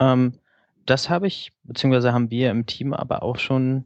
Ähm, 0.00 0.38
das 0.86 1.10
habe 1.10 1.26
ich, 1.26 1.52
beziehungsweise 1.64 2.14
haben 2.14 2.30
wir 2.30 2.50
im 2.50 2.64
Team 2.64 2.94
aber 2.94 3.22
auch 3.22 3.36
schon 3.36 3.84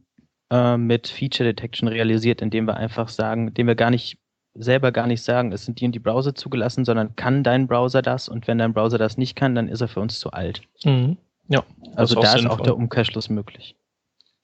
äh, 0.51 0.77
mit 0.77 1.09
Feature 1.09 1.53
Detection 1.53 1.89
realisiert, 1.89 2.41
indem 2.41 2.65
wir 2.65 2.77
einfach 2.77 3.09
sagen, 3.09 3.49
indem 3.49 3.67
wir 3.67 3.75
gar 3.75 3.91
nicht 3.91 4.17
selber 4.53 4.93
gar 4.93 5.07
nicht 5.07 5.21
sagen, 5.21 5.51
es 5.51 5.65
sind 5.65 5.81
die 5.81 5.85
und 5.85 5.91
die 5.91 5.99
Browser 5.99 6.35
zugelassen, 6.35 6.85
sondern 6.85 7.17
kann 7.17 7.43
dein 7.43 7.67
Browser 7.67 8.01
das 8.01 8.29
und 8.29 8.47
wenn 8.47 8.59
dein 8.59 8.71
Browser 8.71 8.97
das 8.97 9.17
nicht 9.17 9.35
kann, 9.35 9.53
dann 9.53 9.67
ist 9.67 9.81
er 9.81 9.89
für 9.89 9.99
uns 9.99 10.17
zu 10.17 10.31
alt. 10.31 10.61
Mhm. 10.85 11.17
Ja. 11.49 11.65
Also 11.97 12.21
da 12.21 12.35
ist 12.35 12.45
auch 12.45 12.61
der 12.61 12.77
Umkehrschluss 12.77 13.27
möglich. 13.29 13.75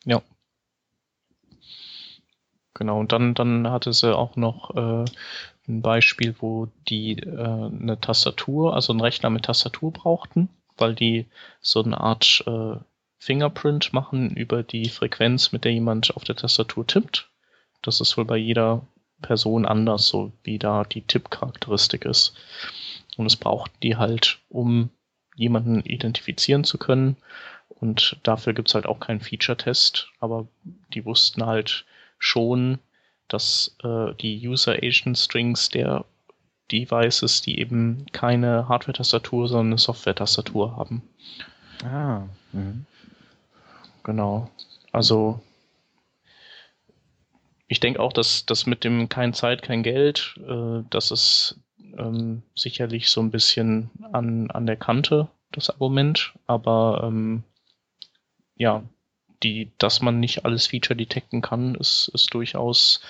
Ja. 0.04 0.22
Genau, 2.80 2.98
und 2.98 3.12
dann, 3.12 3.34
dann 3.34 3.70
hatte 3.70 3.92
sie 3.92 4.16
auch 4.16 4.38
noch 4.38 4.74
äh, 4.74 5.06
ein 5.68 5.82
Beispiel, 5.82 6.34
wo 6.40 6.70
die 6.88 7.20
äh, 7.20 7.38
eine 7.38 8.00
Tastatur, 8.00 8.74
also 8.74 8.94
einen 8.94 9.02
Rechner 9.02 9.30
mit 9.30 9.44
Tastatur 9.44 9.92
brauchten, 9.92 10.48
weil 10.78 10.96
die 10.96 11.26
so 11.60 11.84
eine 11.84 12.00
Art 12.00 12.42
äh, 12.48 12.78
Fingerprint 13.18 13.92
machen 13.92 14.30
über 14.30 14.64
die 14.64 14.88
Frequenz, 14.88 15.52
mit 15.52 15.66
der 15.66 15.74
jemand 15.74 16.16
auf 16.16 16.24
der 16.24 16.38
Tastatur 16.38 16.88
tippt. 16.88 17.30
Das 17.82 18.00
ist 18.00 18.16
wohl 18.16 18.24
bei 18.24 18.38
jeder 18.38 18.82
Person 19.22 19.66
anders, 19.66 20.08
so 20.08 20.32
wie 20.44 20.58
da 20.58 20.86
die 20.86 21.02
Tippcharakteristik 21.02 22.06
ist. 22.06 22.34
Und 23.18 23.26
es 23.26 23.36
braucht 23.36 23.72
die 23.84 23.98
halt, 23.98 24.40
um 24.48 24.90
jemanden 25.36 25.82
identifizieren 25.82 26.64
zu 26.64 26.78
können. 26.78 27.18
Und 27.68 28.18
dafür 28.24 28.54
gibt's 28.54 28.74
halt 28.74 28.86
auch 28.86 29.02
keinen 29.02 29.20
Feature-Test, 29.20 30.14
aber 30.22 30.48
die 30.94 31.04
wussten 31.04 31.46
halt, 31.46 31.86
schon, 32.20 32.80
dass 33.28 33.76
äh, 33.84 34.14
die 34.16 34.48
User 34.48 34.74
Agent 34.74 35.18
Strings 35.18 35.70
der 35.70 36.06
Devices, 36.72 37.42
die 37.42 37.60
eben 37.60 38.06
keine 38.12 38.68
Hardware-Tastatur, 38.68 39.48
sondern 39.48 39.68
eine 39.68 39.78
Software-Tastatur 39.78 40.76
haben. 40.76 41.02
Ah. 41.84 42.24
Mhm. 42.52 42.86
Genau. 44.04 44.50
Also 44.92 45.42
ich 47.68 47.80
denke 47.80 48.00
auch, 48.00 48.14
dass 48.14 48.46
das 48.46 48.66
mit 48.66 48.84
dem 48.84 49.10
kein 49.10 49.34
Zeit, 49.34 49.62
kein 49.62 49.84
Geld, 49.84 50.36
äh, 50.48 50.84
das 50.90 51.12
ist 51.12 51.60
ähm, 51.98 52.42
sicherlich 52.56 53.10
so 53.10 53.22
ein 53.22 53.32
bisschen 53.32 53.90
an, 54.12 54.50
an 54.52 54.66
der 54.66 54.76
Kante, 54.76 55.28
das 55.52 55.70
Argument. 55.70 56.34
Aber 56.48 57.02
ähm, 57.04 57.44
ja, 58.56 58.84
die, 59.44 59.72
dass 59.78 60.02
man 60.02 60.20
nicht 60.20 60.46
alles 60.46 60.68
Feature 60.68 60.98
detecten 60.98 61.42
kann, 61.42 61.76
ist, 61.76 62.10
ist 62.14 62.34
durchaus 62.34 63.02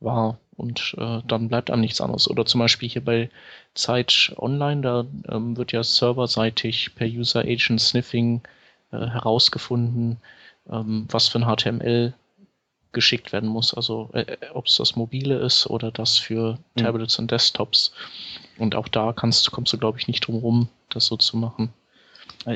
wahr. 0.00 0.38
Und 0.56 0.94
äh, 0.98 1.20
dann 1.26 1.48
bleibt 1.48 1.70
einem 1.70 1.82
nichts 1.82 2.00
anderes. 2.00 2.28
Oder 2.28 2.44
zum 2.44 2.58
Beispiel 2.60 2.88
hier 2.88 3.04
bei 3.04 3.30
Zeit 3.74 4.32
Online, 4.36 4.80
da 4.80 5.06
ähm, 5.28 5.56
wird 5.56 5.72
ja 5.72 5.82
serverseitig 5.82 6.94
per 6.96 7.06
User 7.06 7.40
Agent 7.40 7.80
Sniffing 7.80 8.42
äh, 8.90 8.98
herausgefunden, 8.98 10.18
ähm, 10.68 11.06
was 11.10 11.28
für 11.28 11.38
ein 11.38 11.56
HTML 11.56 12.14
geschickt 12.92 13.32
werden 13.32 13.48
muss. 13.48 13.72
Also 13.72 14.10
äh, 14.14 14.36
ob 14.52 14.66
es 14.66 14.76
das 14.76 14.96
mobile 14.96 15.38
ist 15.38 15.68
oder 15.68 15.92
das 15.92 16.18
für 16.18 16.58
mhm. 16.74 16.80
Tablets 16.80 17.18
und 17.18 17.30
Desktops. 17.30 17.92
Und 18.58 18.74
auch 18.74 18.88
da 18.88 19.12
kannst, 19.12 19.50
kommst 19.52 19.72
du, 19.72 19.78
glaube 19.78 19.98
ich, 19.98 20.08
nicht 20.08 20.26
drum 20.26 20.36
rum, 20.36 20.68
das 20.88 21.06
so 21.06 21.16
zu 21.16 21.36
machen. 21.36 21.72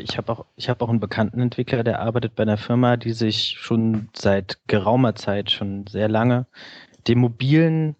Ich 0.00 0.16
habe 0.16 0.32
auch, 0.32 0.46
ich 0.56 0.68
habe 0.68 0.84
auch 0.84 0.88
einen 0.88 1.00
bekannten 1.00 1.40
Entwickler, 1.40 1.84
der 1.84 2.00
arbeitet 2.00 2.34
bei 2.34 2.42
einer 2.42 2.56
Firma, 2.56 2.96
die 2.96 3.12
sich 3.12 3.56
schon 3.58 4.08
seit 4.14 4.58
geraumer 4.66 5.14
Zeit, 5.14 5.50
schon 5.50 5.86
sehr 5.86 6.08
lange, 6.08 6.46
dem 7.08 7.18
mobilen 7.18 7.96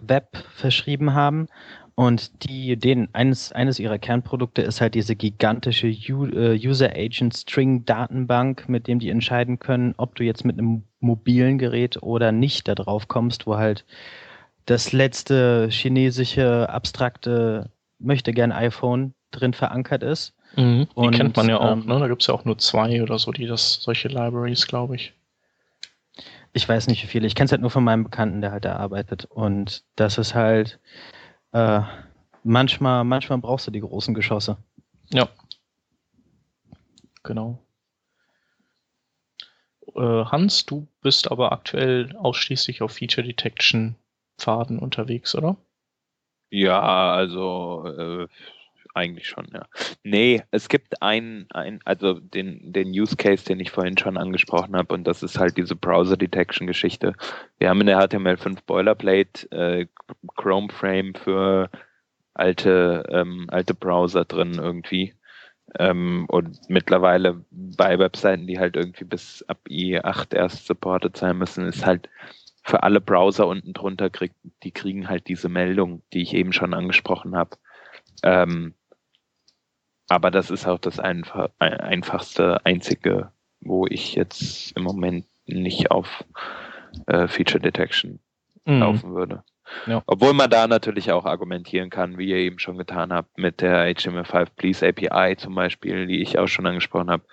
Web 0.00 0.36
verschrieben 0.54 1.14
haben. 1.14 1.48
Und 1.94 2.44
die, 2.44 2.76
den, 2.76 3.14
eines, 3.14 3.52
eines 3.52 3.78
ihrer 3.78 3.98
Kernprodukte 3.98 4.62
ist 4.62 4.80
halt 4.80 4.94
diese 4.94 5.14
gigantische 5.14 5.88
äh, 5.88 6.58
User 6.66 6.90
Agent 6.94 7.36
String 7.36 7.84
Datenbank, 7.84 8.68
mit 8.68 8.86
dem 8.86 8.98
die 8.98 9.10
entscheiden 9.10 9.58
können, 9.58 9.94
ob 9.98 10.14
du 10.14 10.24
jetzt 10.24 10.44
mit 10.44 10.58
einem 10.58 10.84
mobilen 11.00 11.58
Gerät 11.58 12.02
oder 12.02 12.32
nicht 12.32 12.66
da 12.68 12.74
drauf 12.74 13.08
kommst, 13.08 13.46
wo 13.46 13.56
halt 13.56 13.84
das 14.64 14.92
letzte 14.92 15.68
chinesische 15.70 16.68
abstrakte 16.70 17.70
möchte 17.98 18.32
gern 18.32 18.52
iPhone 18.52 19.14
drin 19.30 19.52
verankert 19.52 20.02
ist. 20.02 20.34
Mhm, 20.56 20.86
die 20.86 21.00
und, 21.00 21.14
kennt 21.14 21.36
man 21.36 21.48
ja 21.48 21.58
auch, 21.58 21.72
ähm, 21.72 21.86
ne? 21.86 21.98
Da 21.98 22.08
gibt 22.08 22.22
es 22.22 22.28
ja 22.28 22.34
auch 22.34 22.44
nur 22.44 22.58
zwei 22.58 23.02
oder 23.02 23.18
so, 23.18 23.32
die 23.32 23.46
das, 23.46 23.74
solche 23.74 24.08
Libraries, 24.08 24.66
glaube 24.66 24.96
ich. 24.96 25.14
Ich 26.52 26.68
weiß 26.68 26.88
nicht 26.88 27.02
wie 27.02 27.06
viele. 27.06 27.26
Ich 27.26 27.34
kenne 27.34 27.46
es 27.46 27.52
halt 27.52 27.62
nur 27.62 27.70
von 27.70 27.84
meinem 27.84 28.04
Bekannten, 28.04 28.42
der 28.42 28.52
halt 28.52 28.64
da 28.64 28.76
arbeitet. 28.76 29.24
Und 29.24 29.84
das 29.96 30.18
ist 30.18 30.34
halt 30.34 30.78
äh, 31.52 31.80
manchmal, 32.44 33.04
manchmal 33.04 33.38
brauchst 33.38 33.66
du 33.66 33.70
die 33.70 33.80
großen 33.80 34.12
Geschosse. 34.12 34.58
Ja. 35.10 35.28
Genau. 37.22 37.58
Äh, 39.94 40.00
Hans, 40.00 40.66
du 40.66 40.86
bist 41.00 41.30
aber 41.30 41.52
aktuell 41.52 42.14
ausschließlich 42.16 42.82
auf 42.82 42.92
Feature 42.92 43.26
Detection 43.26 43.96
Pfaden 44.38 44.78
unterwegs, 44.78 45.34
oder? 45.34 45.56
Ja, 46.50 47.12
also 47.12 47.86
äh, 47.86 48.28
eigentlich 48.94 49.28
schon, 49.28 49.48
ja. 49.52 49.66
Nee, 50.02 50.42
es 50.50 50.68
gibt 50.68 51.02
einen, 51.02 51.46
ein, 51.50 51.80
also 51.84 52.14
den, 52.14 52.72
den 52.72 52.88
Use 52.88 53.16
Case, 53.16 53.44
den 53.44 53.60
ich 53.60 53.70
vorhin 53.70 53.98
schon 53.98 54.16
angesprochen 54.16 54.76
habe, 54.76 54.94
und 54.94 55.04
das 55.04 55.22
ist 55.22 55.38
halt 55.38 55.56
diese 55.56 55.76
Browser 55.76 56.16
Detection 56.16 56.66
Geschichte. 56.66 57.14
Wir 57.58 57.68
haben 57.68 57.80
in 57.80 57.86
der 57.86 58.00
HTML5 58.00 58.58
Boilerplate 58.66 59.50
äh, 59.50 59.86
Chrome 60.36 60.68
Frame 60.70 61.14
für 61.14 61.70
alte, 62.34 63.04
ähm, 63.10 63.46
alte 63.48 63.74
Browser 63.74 64.24
drin 64.24 64.54
irgendwie. 64.54 65.14
Ähm, 65.78 66.26
und 66.28 66.58
mittlerweile 66.68 67.44
bei 67.50 67.98
Webseiten, 67.98 68.46
die 68.46 68.58
halt 68.58 68.76
irgendwie 68.76 69.04
bis 69.04 69.42
ab 69.48 69.60
i8 69.68 70.34
erst 70.34 70.66
supported 70.66 71.16
sein 71.16 71.38
müssen, 71.38 71.66
ist 71.66 71.86
halt 71.86 72.08
für 72.62 72.82
alle 72.82 73.00
Browser 73.00 73.46
unten 73.46 73.72
drunter, 73.72 74.10
krieg, 74.10 74.32
die 74.62 74.70
kriegen 74.70 75.08
halt 75.08 75.28
diese 75.28 75.48
Meldung, 75.48 76.02
die 76.12 76.22
ich 76.22 76.34
eben 76.34 76.52
schon 76.52 76.74
angesprochen 76.74 77.36
habe. 77.36 77.56
Ähm, 78.22 78.74
aber 80.12 80.30
das 80.30 80.50
ist 80.50 80.66
auch 80.66 80.78
das 80.78 81.00
einfach, 81.00 81.50
einfachste, 81.58 82.64
einzige, 82.64 83.32
wo 83.60 83.86
ich 83.86 84.14
jetzt 84.14 84.76
im 84.76 84.82
Moment 84.82 85.26
nicht 85.46 85.90
auf 85.90 86.24
äh, 87.06 87.28
Feature 87.28 87.60
Detection 87.60 88.20
mhm. 88.64 88.80
laufen 88.80 89.14
würde. 89.14 89.42
Ja. 89.86 90.02
Obwohl 90.06 90.34
man 90.34 90.50
da 90.50 90.66
natürlich 90.66 91.12
auch 91.12 91.24
argumentieren 91.24 91.88
kann, 91.88 92.18
wie 92.18 92.28
ihr 92.28 92.36
eben 92.36 92.58
schon 92.58 92.76
getan 92.76 93.12
habt, 93.12 93.38
mit 93.38 93.60
der 93.62 93.90
HTML5 93.90 94.48
Please 94.56 94.86
API 94.86 95.36
zum 95.36 95.54
Beispiel, 95.54 96.06
die 96.06 96.20
ich 96.20 96.38
auch 96.38 96.48
schon 96.48 96.66
angesprochen 96.66 97.10
habe, 97.10 97.24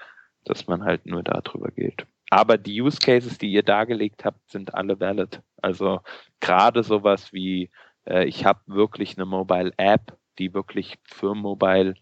dass 0.46 0.68
man 0.68 0.86
halt 0.86 1.06
nur 1.06 1.22
darüber 1.22 1.70
geht. 1.72 2.06
Aber 2.30 2.58
die 2.58 2.82
Use 2.82 3.00
Cases, 3.00 3.38
die 3.38 3.52
ihr 3.52 3.64
dargelegt 3.64 4.24
habt, 4.24 4.50
sind 4.50 4.74
alle 4.74 5.00
valid. 5.00 5.42
Also 5.62 6.00
gerade 6.40 6.84
sowas 6.84 7.34
wie, 7.34 7.72
äh, 8.06 8.26
ich 8.26 8.46
habe 8.46 8.62
wirklich 8.68 9.18
eine 9.18 9.26
Mobile 9.26 9.74
App, 9.76 10.18
die 10.38 10.54
wirklich 10.54 10.98
für 11.04 11.36
Mobile 11.36 11.96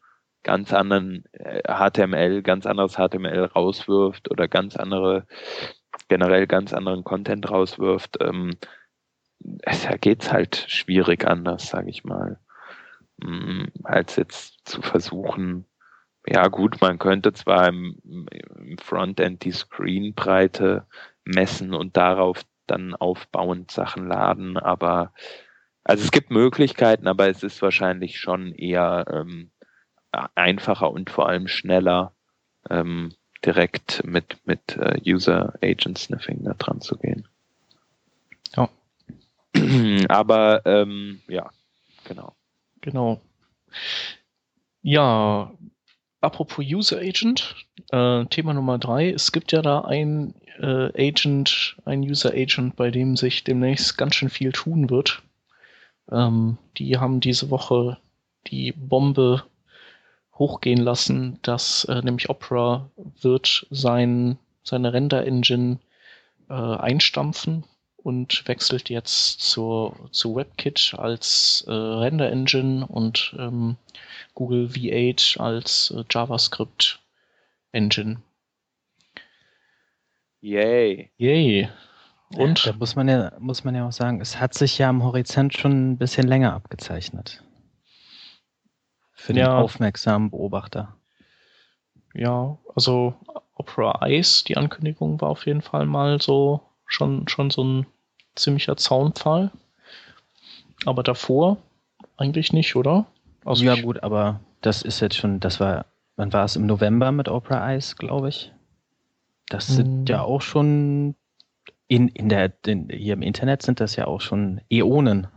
ganz 0.48 0.72
anderen 0.74 1.26
HTML, 1.36 2.38
äh, 2.38 2.42
ganz 2.42 2.66
anderes 2.66 2.94
HTML 2.94 3.44
rauswirft 3.54 4.32
oder 4.32 4.48
ganz 4.48 4.78
andere, 4.78 5.28
generell 6.08 6.48
ganz 6.48 6.72
anderen 6.74 7.04
Content 7.04 7.52
rauswirft, 7.52 8.18
ähm, 8.22 8.56
es 9.62 9.88
geht 10.00 10.32
halt 10.32 10.56
schwierig 10.68 11.28
anders, 11.28 11.68
sage 11.68 11.90
ich 11.90 12.06
mal, 12.06 12.40
mm, 13.18 13.66
als 13.84 14.16
jetzt 14.16 14.66
zu 14.66 14.82
versuchen, 14.82 15.66
ja 16.26 16.48
gut, 16.48 16.80
man 16.80 16.98
könnte 16.98 17.34
zwar 17.34 17.68
im, 17.68 18.00
im 18.04 18.78
Frontend 18.78 19.44
die 19.44 19.52
Screenbreite 19.52 20.88
messen 21.26 21.74
und 21.74 21.98
darauf 21.98 22.44
dann 22.68 22.96
aufbauend 22.96 23.70
Sachen 23.72 24.08
laden, 24.08 24.58
aber 24.58 25.14
also 25.84 26.04
es 26.04 26.12
gibt 26.12 26.32
Möglichkeiten, 26.32 27.08
aber 27.08 27.30
es 27.30 27.44
ist 27.44 27.62
wahrscheinlich 27.62 28.20
schon 28.20 28.54
eher 28.54 29.06
ähm, 29.12 29.52
einfacher 30.12 30.92
und 30.92 31.10
vor 31.10 31.28
allem 31.28 31.48
schneller, 31.48 32.14
ähm, 32.70 33.14
direkt 33.46 34.04
mit, 34.04 34.38
mit 34.46 34.76
äh, 34.78 35.00
User 35.06 35.54
Agent 35.62 35.98
Sniffing 35.98 36.44
da 36.44 36.54
dran 36.54 36.82
zu 36.82 36.98
gehen. 36.98 37.28
Ja. 38.56 38.70
Aber 40.10 40.66
ähm, 40.66 41.22
ja, 41.28 41.50
genau. 42.04 42.36
Genau. 42.82 43.22
Ja, 44.82 45.52
apropos 46.22 46.66
User 46.66 46.98
Agent, 47.00 47.56
äh, 47.92 48.26
Thema 48.26 48.54
Nummer 48.54 48.78
drei. 48.78 49.12
Es 49.12 49.32
gibt 49.32 49.52
ja 49.52 49.62
da 49.62 49.82
ein 49.82 50.34
äh, 50.60 51.10
Agent, 51.10 51.78
ein 51.86 52.02
User 52.02 52.32
Agent, 52.32 52.76
bei 52.76 52.92
dem 52.92 53.16
sich 53.18 53.44
demnächst 53.44 53.98
ganz 53.98 54.16
schön 54.16 54.30
viel 54.30 54.52
tun 54.52 54.90
wird. 54.90 55.22
Ähm, 56.12 56.58
die 56.78 56.98
haben 56.98 57.20
diese 57.20 57.50
Woche 57.50 57.98
die 58.48 58.72
Bombe 58.72 59.44
hochgehen 60.38 60.80
lassen, 60.80 61.40
dass 61.42 61.86
äh, 61.86 62.02
nämlich 62.02 62.30
Opera 62.30 62.90
wird 63.22 63.68
sein, 63.70 64.38
seine 64.64 64.94
Render-Engine 64.94 65.80
äh, 66.50 66.54
einstampfen 66.54 67.64
und 67.98 68.48
wechselt 68.48 68.90
jetzt 68.90 69.42
zur, 69.42 69.96
zu 70.12 70.36
WebKit 70.36 70.96
als 70.98 71.66
äh, 71.68 71.72
Render-Engine 71.72 72.88
und 72.88 73.36
ähm, 73.38 73.76
Google 74.34 74.68
V8 74.68 75.40
als 75.40 75.92
äh, 75.92 76.04
JavaScript-Engine. 76.10 78.22
Yay. 80.42 81.12
Yay. 81.18 81.70
Und? 82.36 82.66
Da 82.66 82.74
muss 82.74 82.96
man, 82.96 83.08
ja, 83.08 83.32
muss 83.40 83.64
man 83.64 83.76
ja 83.76 83.88
auch 83.88 83.92
sagen, 83.92 84.22
es 84.22 84.40
hat 84.40 84.54
sich 84.54 84.78
ja 84.78 84.90
am 84.90 85.04
Horizont 85.04 85.54
schon 85.54 85.92
ein 85.92 85.98
bisschen 85.98 86.28
länger 86.28 86.54
abgezeichnet. 86.54 87.44
Für 89.28 89.34
den 89.34 89.44
ja. 89.44 89.58
aufmerksamen 89.58 90.30
Beobachter. 90.30 90.96
Ja, 92.14 92.58
also 92.74 93.14
Opera 93.56 94.08
Ice, 94.08 94.46
die 94.46 94.56
Ankündigung 94.56 95.20
war 95.20 95.28
auf 95.28 95.46
jeden 95.46 95.62
Fall 95.62 95.86
mal 95.86 96.22
so 96.22 96.62
schon, 96.86 97.28
schon 97.28 97.50
so 97.50 97.62
ein 97.62 97.88
ziemlicher 98.36 98.78
Zaunpfahl. 98.78 99.52
Aber 100.86 101.04
davor 101.04 101.58
eigentlich 102.16 102.54
nicht, 102.54 102.78
oder? 102.78 103.06
Also 103.44 103.66
ja, 103.66 103.76
gut, 103.76 104.02
aber 104.02 104.40
das 104.62 104.82
ist 104.82 105.02
jetzt 105.02 105.18
schon, 105.18 105.42
das 105.42 105.60
war, 105.60 105.88
wann 106.16 106.32
war 106.32 106.46
es 106.46 106.56
im 106.56 106.66
November 106.66 107.12
mit 107.12 107.28
Opera 107.28 107.76
Ice, 107.76 107.98
glaube 107.98 108.30
ich? 108.30 108.54
Das 109.50 109.68
sind 109.68 110.08
hm. 110.08 110.16
ja 110.16 110.22
auch 110.22 110.42
schon 110.42 111.16
in, 111.90 112.08
in 112.08 112.30
der, 112.30 112.54
in, 112.66 112.88
hier 112.88 113.16
im 113.16 113.22
Internet 113.22 113.62
sind 113.62 113.82
das 113.82 113.98
ja 113.98 114.08
auch 114.08 114.22
schon 114.22 114.62
Äonen. 114.72 115.28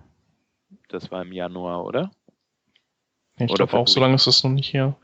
Das 0.86 1.10
war 1.10 1.22
im 1.22 1.32
Januar, 1.32 1.84
oder? 1.84 2.12
Ich 3.48 3.54
glaube 3.54 3.74
auch, 3.76 3.88
so 3.88 4.00
lange 4.00 4.14
ist 4.14 4.26
das 4.26 4.42
noch 4.44 4.50
nicht 4.50 4.68
hier. 4.70 4.94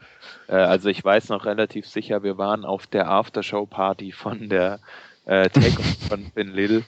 Äh, 0.49 0.55
also 0.55 0.89
ich 0.89 1.05
weiß 1.05 1.29
noch 1.31 1.45
relativ 1.45 1.87
sicher, 1.87 2.23
wir 2.23 2.39
waren 2.39 2.65
auf 2.65 2.87
der 2.87 3.11
Aftershow-Party 3.11 4.13
von 4.13 4.49
der 4.49 4.81
äh, 5.25 5.49
Tech 5.49 5.75
von 6.09 6.27
Finn 6.35 6.53
Lil 6.53 6.85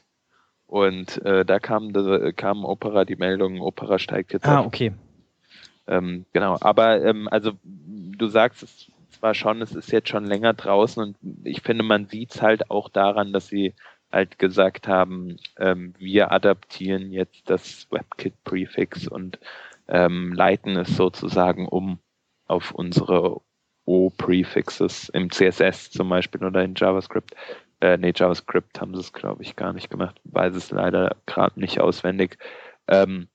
und 0.66 1.24
äh, 1.24 1.44
da 1.44 1.58
kam, 1.58 1.92
da 1.92 2.32
kam 2.32 2.64
Opera 2.64 3.04
die 3.04 3.16
Meldung, 3.16 3.60
Opera 3.60 3.98
steigt 3.98 4.32
jetzt 4.32 4.46
Ah, 4.46 4.60
auf. 4.60 4.66
okay. 4.66 4.92
Ähm, 5.86 6.26
genau, 6.32 6.58
aber 6.60 7.02
ähm, 7.02 7.28
also 7.30 7.52
du 7.64 8.26
sagst 8.26 8.62
es 8.62 8.90
zwar 9.10 9.34
schon, 9.34 9.62
es 9.62 9.74
ist 9.74 9.90
jetzt 9.90 10.10
schon 10.10 10.26
länger 10.26 10.52
draußen 10.52 11.02
und 11.02 11.16
ich 11.44 11.62
finde, 11.62 11.82
man 11.82 12.06
sieht 12.06 12.34
es 12.34 12.42
halt 12.42 12.70
auch 12.70 12.88
daran, 12.90 13.32
dass 13.32 13.48
sie 13.48 13.74
halt 14.12 14.38
gesagt 14.38 14.86
haben, 14.86 15.38
ähm, 15.58 15.94
wir 15.98 16.30
adaptieren 16.32 17.10
jetzt 17.12 17.48
das 17.50 17.86
WebKit-Prefix 17.90 19.08
und 19.08 19.38
ähm, 19.88 20.32
leiten 20.32 20.76
es 20.76 20.96
sozusagen 20.96 21.66
um 21.66 21.98
auf 22.46 22.72
unsere 22.72 23.40
O-Prefixes 23.84 25.08
im 25.10 25.30
CSS 25.30 25.90
zum 25.90 26.08
Beispiel 26.08 26.44
oder 26.44 26.62
in 26.62 26.74
JavaScript. 26.76 27.34
Äh, 27.80 27.96
nee, 27.96 28.12
JavaScript 28.14 28.80
haben 28.80 28.94
sie 28.94 29.00
es, 29.00 29.12
glaube 29.12 29.42
ich, 29.42 29.56
gar 29.56 29.72
nicht 29.72 29.90
gemacht. 29.90 30.20
Weiß 30.24 30.54
es 30.54 30.70
leider 30.70 31.16
gerade 31.26 31.58
nicht 31.58 31.80
auswendig. 31.80 32.38
Ähm, 32.86 33.28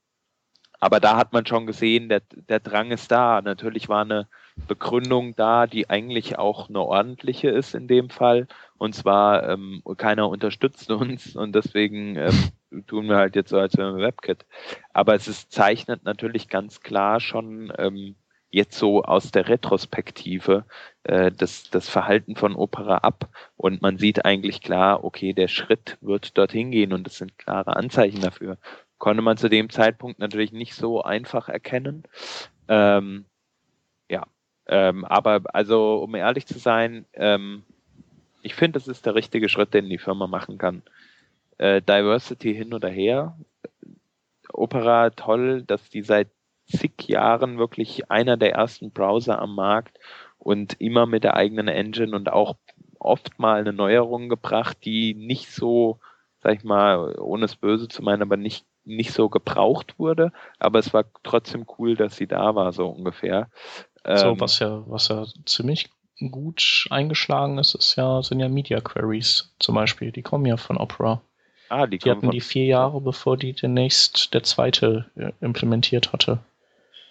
aber 0.80 1.00
da 1.00 1.16
hat 1.16 1.32
man 1.32 1.46
schon 1.46 1.66
gesehen, 1.66 2.10
der, 2.10 2.22
der 2.30 2.60
Drang 2.60 2.92
ist 2.92 3.10
da. 3.10 3.42
Natürlich 3.42 3.88
war 3.88 4.02
eine 4.02 4.28
Begründung 4.68 5.34
da, 5.34 5.66
die 5.66 5.90
eigentlich 5.90 6.38
auch 6.38 6.68
eine 6.68 6.82
ordentliche 6.82 7.50
ist 7.50 7.74
in 7.74 7.88
dem 7.88 8.10
Fall. 8.10 8.48
Und 8.78 8.94
zwar, 8.94 9.48
ähm, 9.48 9.82
keiner 9.98 10.28
unterstützt 10.28 10.92
uns 10.92 11.36
und 11.36 11.56
deswegen 11.56 12.18
ähm, 12.18 12.50
tun 12.82 13.08
wir 13.08 13.18
halt 13.18 13.36
jetzt 13.36 13.50
so, 13.50 13.58
als 13.58 13.78
wären 13.78 13.98
wir 13.98 14.08
WebKit. 14.08 14.46
Aber 14.94 15.16
es 15.16 15.28
ist, 15.28 15.52
zeichnet 15.52 16.04
natürlich 16.04 16.50
ganz 16.50 16.82
klar 16.82 17.20
schon 17.20 17.72
ähm, 17.78 18.16
jetzt 18.54 18.78
so 18.78 19.04
aus 19.04 19.32
der 19.32 19.50
Retrospektive 19.50 20.66
äh, 21.04 21.32
das, 21.32 21.70
das 21.72 21.90
Verhalten 21.90 22.36
von 22.36 22.56
Opera 22.56 22.98
ab. 22.98 23.30
Und 23.58 23.82
man 23.82 23.98
sieht 23.98 24.26
eigentlich 24.26 24.62
klar, 24.62 25.04
okay, 25.04 25.34
der 25.34 25.48
Schritt 25.48 25.98
wird 26.02 26.38
dorthin 26.38 26.72
gehen 26.72 26.94
und 26.94 27.08
es 27.08 27.18
sind 27.18 27.38
klare 27.40 27.76
Anzeichen 27.76 28.22
dafür. 28.22 28.58
Konnte 29.00 29.24
man 29.24 29.38
zu 29.38 29.50
dem 29.50 29.70
Zeitpunkt 29.70 30.20
natürlich 30.20 30.52
nicht 30.52 30.76
so 30.76 31.02
einfach 31.02 31.50
erkennen. 31.50 32.04
Ähm, 32.68 33.26
ja, 34.08 34.28
ähm, 34.68 35.04
aber 35.04 35.42
also 35.54 35.96
um 36.04 36.14
ehrlich 36.14 36.46
zu 36.46 36.60
sein, 36.60 37.06
ähm, 37.14 37.64
ich 38.44 38.54
finde, 38.54 38.78
das 38.78 38.88
ist 38.88 39.06
der 39.06 39.16
richtige 39.16 39.50
Schritt, 39.50 39.74
den 39.74 39.90
die 39.90 39.98
Firma 39.98 40.28
machen 40.28 40.58
kann 40.60 40.84
äh, 41.58 41.82
Diversity 41.82 42.54
hin 42.54 42.74
oder 42.74 42.90
her. 42.90 43.38
Opera 44.52 45.10
toll, 45.10 45.64
dass 45.64 45.90
die 45.90 46.04
seit 46.04 46.30
zig 46.66 47.08
Jahren 47.08 47.58
wirklich 47.58 48.10
einer 48.10 48.38
der 48.38 48.54
ersten 48.54 48.92
Browser 48.92 49.40
am 49.40 49.56
Markt 49.56 50.00
und 50.38 50.80
immer 50.80 51.06
mit 51.06 51.24
der 51.24 51.36
eigenen 51.36 51.68
Engine 51.68 52.16
und 52.16 52.32
auch 52.32 52.56
oft 53.00 53.40
mal 53.40 53.60
eine 53.60 53.74
Neuerung 53.74 54.30
gebracht, 54.30 54.78
die 54.86 55.14
nicht 55.14 55.52
so, 55.52 56.00
sag 56.42 56.56
ich 56.56 56.64
mal, 56.64 57.18
ohne 57.20 57.46
es 57.46 57.56
böse 57.56 57.88
zu 57.88 58.02
meinen, 58.02 58.22
aber 58.22 58.38
nicht 58.38 58.66
nicht 58.86 59.14
so 59.14 59.30
gebraucht 59.30 59.98
wurde, 59.98 60.32
aber 60.60 60.80
es 60.80 60.94
war 60.94 61.06
trotzdem 61.24 61.66
cool, 61.78 61.96
dass 61.96 62.18
sie 62.18 62.28
da 62.28 62.56
war, 62.56 62.74
so 62.74 62.88
ungefähr. 62.88 63.50
So, 64.06 64.28
ähm, 64.32 64.40
was 64.40 64.60
ja, 64.60 64.84
was 64.88 65.08
ja 65.08 65.26
ziemlich 65.46 65.90
gut 66.32 66.86
eingeschlagen 66.90 67.58
ist, 67.58 67.76
ist 67.76 67.96
ja, 67.96 68.22
sind 68.22 68.40
ja 68.40 68.50
Media 68.50 68.82
Queries 68.82 69.54
zum 69.60 69.76
Beispiel. 69.76 70.12
Die 70.12 70.22
kommen 70.22 70.46
ja 70.46 70.58
von 70.58 70.78
Opera. 70.78 71.22
Ah, 71.74 71.88
die, 71.88 71.98
die 71.98 72.12
hatten 72.12 72.30
die 72.30 72.40
vier 72.40 72.66
Jahre, 72.66 73.02
bevor 73.02 73.36
die 73.36 73.54
demnächst 73.54 74.36
der 74.36 74.44
zweite 74.44 75.10
äh, 75.16 75.32
implementiert 75.42 76.14
hatte. 76.14 76.38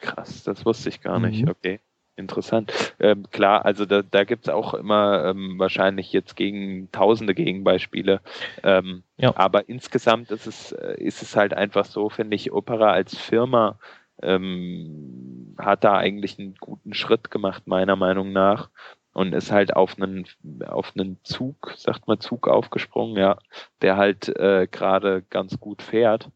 Krass, 0.01 0.44
das 0.44 0.64
wusste 0.64 0.88
ich 0.88 1.01
gar 1.01 1.18
nicht. 1.18 1.42
Mhm. 1.42 1.48
Okay. 1.48 1.81
Interessant. 2.14 2.72
Ähm, 3.01 3.27
klar, 3.31 3.64
also 3.64 3.87
da, 3.87 4.03
da 4.03 4.22
gibt 4.22 4.44
es 4.44 4.48
auch 4.53 4.75
immer 4.75 5.25
ähm, 5.25 5.59
wahrscheinlich 5.59 6.12
jetzt 6.12 6.37
gegen 6.37 6.92
tausende 6.92 7.35
Gegenbeispiele. 7.35 8.20
Ähm, 8.62 9.03
ja. 9.16 9.35
Aber 9.35 9.68
insgesamt 9.68 10.31
ist 10.31 10.46
es, 10.46 10.70
äh, 10.72 10.94
ist 10.98 11.22
es 11.22 11.35
halt 11.35 11.55
einfach 11.55 11.87
so, 11.87 12.09
finde 12.09 12.37
ich, 12.37 12.53
Opera 12.53 12.92
als 12.92 13.16
Firma 13.16 13.79
ähm, 14.22 15.57
hat 15.59 15.83
da 15.83 15.96
eigentlich 15.96 16.38
einen 16.38 16.55
guten 16.61 16.94
Schritt 16.94 17.33
gemacht, 17.33 17.66
meiner 17.66 17.96
Meinung 17.96 18.33
nach 18.33 18.68
und 19.12 19.35
ist 19.35 19.53
halt 19.53 19.77
auf 19.77 19.96
einen 20.01 20.27
auf 20.66 20.92
einen 20.96 21.18
Zug, 21.22 21.72
sagt 21.77 22.09
man 22.09 22.20
Zug 22.20 22.48
aufgesprungen, 22.48 23.16
ja, 23.16 23.38
der 23.83 23.96
halt 23.96 24.29
äh, 24.29 24.66
gerade 24.70 25.22
ganz 25.29 25.61
gut 25.61 25.83
fährt 25.83 26.31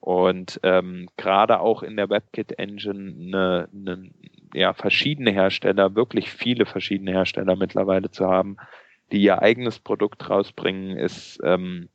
und 0.00 0.58
ähm, 0.64 1.08
gerade 1.16 1.60
auch 1.60 1.82
in 1.82 1.96
der 1.96 2.10
WebKit 2.10 2.58
Engine 2.58 3.14
eine, 3.18 3.68
eine, 3.72 4.10
ja 4.52 4.72
verschiedene 4.74 5.30
Hersteller, 5.30 5.94
wirklich 5.94 6.30
viele 6.32 6.66
verschiedene 6.66 7.12
Hersteller 7.12 7.56
mittlerweile 7.56 8.10
zu 8.10 8.26
haben, 8.28 8.56
die 9.12 9.22
ihr 9.22 9.40
eigenes 9.42 9.78
Produkt 9.78 10.28
rausbringen, 10.28 10.96
ist 10.96 11.40
ähm, 11.44 11.88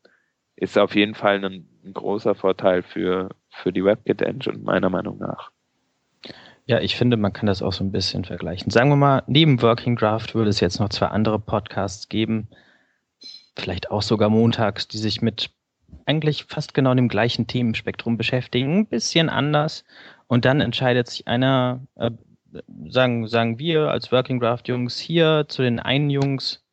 ist 0.55 0.77
auf 0.77 0.95
jeden 0.95 1.15
Fall 1.15 1.43
ein, 1.43 1.67
ein 1.83 1.93
großer 1.93 2.33
Vorteil 2.33 2.81
für 2.81 3.29
für 3.49 3.73
die 3.73 3.83
WebKit 3.83 4.21
Engine 4.21 4.59
meiner 4.59 4.89
Meinung 4.89 5.17
nach. 5.17 5.51
Ja, 6.67 6.81
ich 6.81 6.97
finde, 6.97 7.15
man 7.15 7.31
kann 7.31 7.45
das 7.45 7.61
auch 7.61 7.71
so 7.71 7.81
ein 7.81 7.93
bisschen 7.93 8.25
vergleichen. 8.25 8.71
Sagen 8.71 8.89
wir 8.89 8.97
mal, 8.97 9.23
neben 9.25 9.61
Working 9.61 9.95
Draft 9.95 10.35
würde 10.35 10.49
es 10.49 10.59
jetzt 10.59 10.81
noch 10.81 10.89
zwei 10.89 11.07
andere 11.07 11.39
Podcasts 11.39 12.09
geben, 12.09 12.49
vielleicht 13.55 13.89
auch 13.89 14.01
sogar 14.01 14.29
montags, 14.29 14.85
die 14.85 14.97
sich 14.97 15.21
mit 15.21 15.49
eigentlich 16.05 16.43
fast 16.43 16.73
genau 16.73 16.93
dem 16.93 17.07
gleichen 17.07 17.47
Themenspektrum 17.47 18.17
beschäftigen, 18.17 18.79
ein 18.79 18.87
bisschen 18.87 19.29
anders. 19.29 19.85
Und 20.27 20.43
dann 20.43 20.59
entscheidet 20.59 21.07
sich 21.07 21.25
einer, 21.25 21.87
äh, 21.95 22.11
sagen, 22.89 23.27
sagen 23.27 23.59
wir 23.59 23.89
als 23.89 24.11
Working 24.11 24.41
Draft 24.41 24.67
Jungs 24.67 24.99
hier 24.99 25.45
zu 25.47 25.61
den 25.61 25.79
einen 25.79 26.09
Jungs, 26.09 26.66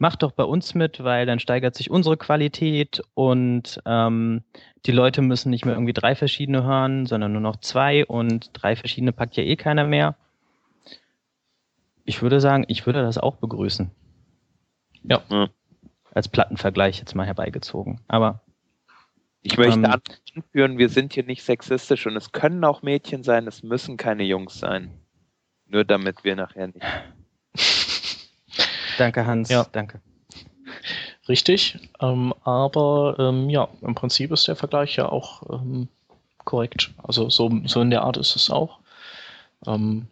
macht 0.00 0.22
doch 0.22 0.32
bei 0.32 0.44
uns 0.44 0.74
mit, 0.74 1.04
weil 1.04 1.26
dann 1.26 1.38
steigert 1.38 1.74
sich 1.74 1.90
unsere 1.90 2.16
Qualität 2.16 3.02
und 3.12 3.80
ähm, 3.84 4.42
die 4.86 4.92
Leute 4.92 5.20
müssen 5.20 5.50
nicht 5.50 5.66
mehr 5.66 5.74
irgendwie 5.74 5.92
drei 5.92 6.14
verschiedene 6.14 6.64
hören, 6.64 7.04
sondern 7.04 7.32
nur 7.32 7.42
noch 7.42 7.56
zwei 7.56 8.06
und 8.06 8.50
drei 8.54 8.76
verschiedene 8.76 9.12
packt 9.12 9.36
ja 9.36 9.42
eh 9.42 9.56
keiner 9.56 9.84
mehr. 9.84 10.16
Ich 12.06 12.22
würde 12.22 12.40
sagen, 12.40 12.64
ich 12.66 12.86
würde 12.86 13.02
das 13.02 13.18
auch 13.18 13.36
begrüßen. 13.36 13.90
Ja. 15.04 15.20
ja. 15.28 15.48
Als 16.14 16.28
Plattenvergleich 16.28 16.98
jetzt 16.98 17.14
mal 17.14 17.26
herbeigezogen. 17.26 18.00
Aber 18.08 18.40
ich 19.42 19.58
möchte 19.58 19.80
ähm, 19.80 19.84
anführen, 19.84 20.78
wir 20.78 20.88
sind 20.88 21.12
hier 21.12 21.24
nicht 21.24 21.42
sexistisch 21.42 22.06
und 22.06 22.16
es 22.16 22.32
können 22.32 22.64
auch 22.64 22.80
Mädchen 22.80 23.22
sein, 23.22 23.46
es 23.46 23.62
müssen 23.62 23.98
keine 23.98 24.22
Jungs 24.22 24.58
sein. 24.58 24.92
Nur 25.66 25.84
damit 25.84 26.24
wir 26.24 26.36
nachher 26.36 26.68
nicht. 26.68 26.86
Danke, 29.00 29.24
Hans. 29.24 29.48
Ja. 29.48 29.66
Danke. 29.72 30.00
Richtig, 31.26 31.78
ähm, 32.00 32.34
aber 32.44 33.16
ähm, 33.18 33.48
ja, 33.48 33.68
im 33.80 33.94
Prinzip 33.94 34.30
ist 34.30 34.46
der 34.46 34.56
Vergleich 34.56 34.96
ja 34.96 35.08
auch 35.08 35.42
ähm, 35.50 35.88
korrekt. 36.44 36.90
Also 37.02 37.30
so, 37.30 37.50
so 37.64 37.80
in 37.80 37.90
der 37.90 38.02
Art 38.02 38.18
ist 38.18 38.36
es 38.36 38.50
auch. 38.50 38.80
Ähm, 39.66 40.06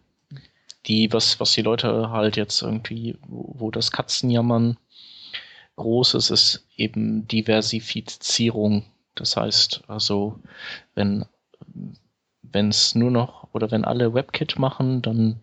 die, 0.87 1.13
was, 1.13 1.39
was 1.39 1.53
die 1.53 1.61
Leute 1.61 2.09
halt 2.09 2.35
jetzt 2.35 2.63
irgendwie, 2.63 3.15
wo, 3.27 3.53
wo 3.59 3.71
das 3.71 3.91
Katzenjammern 3.91 4.77
groß 5.75 6.15
ist, 6.15 6.31
ist 6.31 6.67
eben 6.75 7.27
Diversifizierung. 7.27 8.85
Das 9.13 9.37
heißt, 9.37 9.83
also 9.87 10.39
wenn 10.95 11.25
wenn 12.41 12.69
es 12.69 12.95
nur 12.95 13.11
noch 13.11 13.47
oder 13.53 13.69
wenn 13.69 13.85
alle 13.85 14.15
WebKit 14.15 14.57
machen, 14.57 15.03
dann 15.03 15.41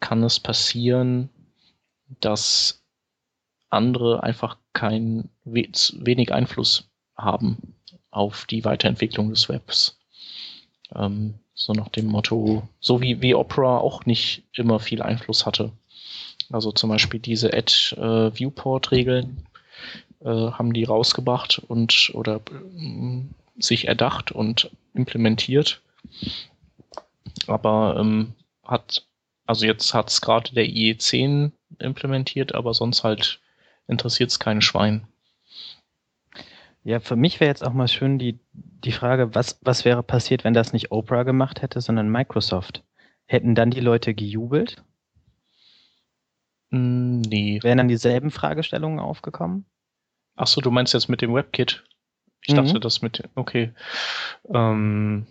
kann 0.00 0.24
es 0.24 0.40
passieren, 0.40 1.30
dass 2.20 2.82
andere 3.70 4.22
einfach 4.22 4.58
kein 4.72 5.28
wenig 5.44 6.32
Einfluss 6.32 6.88
haben 7.16 7.74
auf 8.10 8.44
die 8.46 8.64
Weiterentwicklung 8.64 9.30
des 9.30 9.48
Webs. 9.48 9.98
Ähm, 10.94 11.34
so 11.54 11.72
nach 11.72 11.88
dem 11.88 12.06
Motto, 12.06 12.68
so 12.80 13.00
wie, 13.00 13.20
wie 13.22 13.34
Opera 13.34 13.78
auch 13.78 14.04
nicht 14.04 14.44
immer 14.54 14.80
viel 14.80 15.02
Einfluss 15.02 15.46
hatte. 15.46 15.72
Also 16.50 16.72
zum 16.72 16.90
Beispiel 16.90 17.20
diese 17.20 17.52
Add-Viewport-Regeln 17.52 19.46
äh, 20.20 20.28
äh, 20.28 20.52
haben 20.52 20.72
die 20.72 20.84
rausgebracht 20.84 21.58
und 21.58 22.10
oder 22.14 22.36
äh, 22.36 23.22
sich 23.58 23.88
erdacht 23.88 24.32
und 24.32 24.70
implementiert. 24.94 25.80
Aber 27.46 27.96
ähm, 27.98 28.34
hat, 28.64 29.06
also 29.46 29.66
jetzt 29.66 29.94
hat 29.94 30.10
es 30.10 30.20
gerade 30.20 30.54
der 30.54 30.66
IE10 30.66 31.52
implementiert, 31.78 32.54
aber 32.54 32.74
sonst 32.74 33.04
halt 33.04 33.40
interessiert 33.86 34.30
es 34.30 34.38
kein 34.38 34.60
Schwein. 34.60 35.06
Ja, 36.84 36.98
für 36.98 37.16
mich 37.16 37.38
wäre 37.38 37.48
jetzt 37.48 37.64
auch 37.64 37.72
mal 37.72 37.88
schön 37.88 38.18
die, 38.18 38.40
die 38.52 38.92
Frage, 38.92 39.34
was, 39.34 39.58
was 39.62 39.84
wäre 39.84 40.02
passiert, 40.02 40.42
wenn 40.42 40.54
das 40.54 40.72
nicht 40.72 40.90
Oprah 40.90 41.22
gemacht 41.22 41.62
hätte, 41.62 41.80
sondern 41.80 42.08
Microsoft? 42.08 42.82
Hätten 43.26 43.54
dann 43.54 43.70
die 43.70 43.80
Leute 43.80 44.14
gejubelt? 44.14 44.82
Mm, 46.70 47.20
nee. 47.20 47.60
Wären 47.62 47.78
dann 47.78 47.88
dieselben 47.88 48.32
Fragestellungen 48.32 48.98
aufgekommen? 48.98 49.64
Ach 50.34 50.48
so, 50.48 50.60
du 50.60 50.70
meinst 50.70 50.94
jetzt 50.94 51.08
mit 51.08 51.22
dem 51.22 51.34
WebKit? 51.34 51.84
Ich 52.44 52.54
mhm. 52.54 52.56
dachte, 52.56 52.80
das 52.80 53.02
mit, 53.02 53.22
okay. 53.36 53.72
Ähm, 54.52 55.26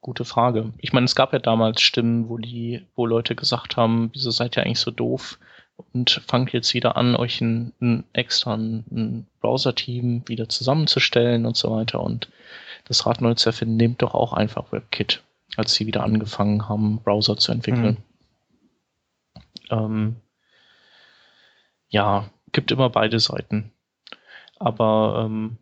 gute 0.00 0.24
Frage. 0.24 0.72
Ich 0.78 0.92
meine, 0.92 1.04
es 1.04 1.14
gab 1.14 1.32
ja 1.32 1.38
damals 1.38 1.82
Stimmen, 1.82 2.28
wo 2.28 2.38
die, 2.38 2.86
wo 2.94 3.06
Leute 3.06 3.34
gesagt 3.34 3.76
haben, 3.76 4.10
wieso 4.12 4.30
seid 4.30 4.56
ihr 4.56 4.62
eigentlich 4.62 4.80
so 4.80 4.90
doof? 4.90 5.38
und 5.92 6.22
fangt 6.26 6.52
jetzt 6.52 6.74
wieder 6.74 6.96
an, 6.96 7.16
euch 7.16 7.40
ein, 7.40 7.72
ein 7.80 8.04
extra 8.12 8.54
ein 8.54 9.26
Browser-Team 9.40 10.24
wieder 10.26 10.48
zusammenzustellen 10.48 11.46
und 11.46 11.56
so 11.56 11.70
weiter. 11.70 12.00
Und 12.00 12.30
das 12.84 13.06
Rad 13.06 13.20
neu 13.20 13.34
zu 13.34 13.48
erfinden, 13.48 13.76
nehmt 13.76 14.02
doch 14.02 14.14
auch 14.14 14.32
einfach 14.32 14.72
WebKit, 14.72 15.22
als 15.56 15.74
sie 15.74 15.86
wieder 15.86 16.02
angefangen 16.02 16.68
haben, 16.68 17.02
Browser 17.02 17.36
zu 17.36 17.52
entwickeln. 17.52 17.98
Mhm. 19.70 19.78
Ähm, 19.78 20.16
ja, 21.88 22.30
gibt 22.52 22.70
immer 22.70 22.90
beide 22.90 23.20
Seiten. 23.20 23.72
Aber 24.56 25.24
ähm, 25.24 25.58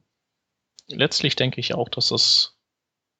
letztlich 0.89 1.37
denke 1.37 1.61
ich 1.61 1.75
auch, 1.75 1.89
dass 1.89 2.09
das, 2.09 2.58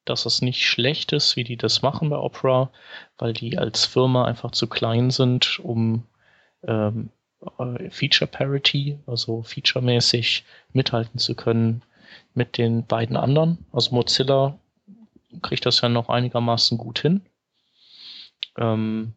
dass 0.09 0.23
das 0.23 0.41
nicht 0.41 0.65
schlecht 0.65 1.11
ist, 1.11 1.35
wie 1.35 1.43
die 1.43 1.57
das 1.57 1.81
machen 1.81 2.09
bei 2.09 2.17
Opera, 2.17 2.71
weil 3.17 3.33
die 3.33 3.57
als 3.57 3.85
Firma 3.85 4.25
einfach 4.25 4.51
zu 4.51 4.67
klein 4.67 5.11
sind, 5.11 5.59
um 5.59 6.03
ähm, 6.63 7.09
äh, 7.57 7.89
Feature 7.89 8.29
Parity, 8.29 8.99
also 9.07 9.43
featuremäßig 9.43 10.45
mithalten 10.73 11.19
zu 11.19 11.35
können 11.35 11.83
mit 12.33 12.57
den 12.57 12.85
beiden 12.85 13.17
anderen. 13.17 13.65
Also 13.71 13.95
Mozilla 13.95 14.57
kriegt 15.41 15.65
das 15.65 15.81
ja 15.81 15.89
noch 15.89 16.09
einigermaßen 16.09 16.77
gut 16.77 16.99
hin. 16.99 17.21
Ähm, 18.57 19.13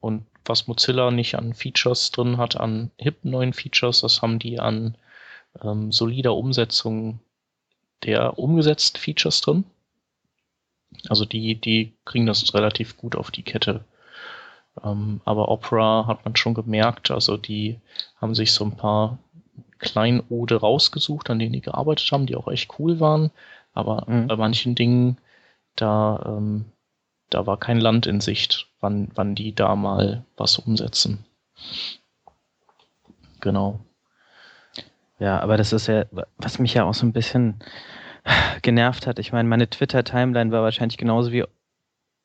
und 0.00 0.26
was 0.44 0.66
Mozilla 0.66 1.10
nicht 1.10 1.34
an 1.36 1.54
Features 1.54 2.10
drin 2.10 2.36
hat, 2.38 2.56
an 2.56 2.90
hip 2.98 3.24
neuen 3.24 3.52
Features, 3.52 4.00
das 4.00 4.22
haben 4.22 4.38
die 4.38 4.60
an 4.60 4.96
ähm, 5.62 5.92
solider 5.92 6.34
Umsetzung 6.34 7.20
der 8.04 8.38
umgesetzten 8.38 9.00
Features 9.00 9.40
drin. 9.40 9.64
Also 11.08 11.24
die, 11.24 11.54
die 11.56 11.92
kriegen 12.04 12.26
das 12.26 12.54
relativ 12.54 12.96
gut 12.96 13.16
auf 13.16 13.30
die 13.30 13.42
Kette. 13.42 13.84
Ähm, 14.82 15.20
aber 15.24 15.48
Opera 15.48 16.06
hat 16.06 16.24
man 16.24 16.36
schon 16.36 16.54
gemerkt, 16.54 17.10
also 17.10 17.36
die 17.36 17.80
haben 18.20 18.34
sich 18.34 18.52
so 18.52 18.64
ein 18.64 18.76
paar 18.76 19.18
Kleinode 19.78 20.56
rausgesucht, 20.56 21.30
an 21.30 21.38
denen 21.38 21.52
die 21.52 21.60
gearbeitet 21.60 22.10
haben, 22.10 22.26
die 22.26 22.36
auch 22.36 22.48
echt 22.48 22.78
cool 22.78 23.00
waren. 23.00 23.30
Aber 23.74 24.04
mhm. 24.06 24.26
bei 24.26 24.36
manchen 24.36 24.74
Dingen, 24.74 25.18
da, 25.76 26.22
ähm, 26.26 26.66
da 27.30 27.46
war 27.46 27.58
kein 27.58 27.80
Land 27.80 28.06
in 28.06 28.20
Sicht, 28.20 28.68
wann, 28.80 29.10
wann 29.14 29.34
die 29.34 29.54
da 29.54 29.76
mal 29.76 30.24
was 30.36 30.58
umsetzen. 30.58 31.24
Genau. 33.40 33.80
Ja, 35.18 35.40
aber 35.40 35.56
das 35.56 35.72
ist 35.72 35.86
ja, 35.86 36.04
was 36.36 36.58
mich 36.58 36.74
ja 36.74 36.84
auch 36.84 36.94
so 36.94 37.06
ein 37.06 37.12
bisschen 37.12 37.60
genervt 38.62 39.06
hat. 39.06 39.18
Ich 39.18 39.32
meine, 39.32 39.48
meine 39.48 39.68
Twitter-Timeline 39.68 40.50
war 40.50 40.62
wahrscheinlich 40.62 40.98
genauso 40.98 41.32
wie 41.32 41.44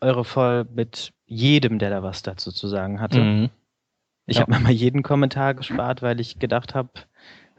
eure 0.02 0.26
voll 0.26 0.66
mit 0.74 1.14
jedem, 1.26 1.80
der 1.80 1.90
da 1.90 2.04
was 2.04 2.24
dazu 2.24 2.52
zu 2.52 2.68
sagen 2.68 3.00
hatte. 3.00 3.20
Mhm. 3.20 3.50
Ich 4.26 4.38
ja. 4.38 4.42
habe 4.42 4.52
mir 4.52 4.60
mal 4.60 4.72
jeden 4.72 5.04
Kommentar 5.04 5.54
gespart, 5.54 6.02
weil 6.02 6.20
ich 6.20 6.40
gedacht 6.40 6.76
habe, 6.76 6.90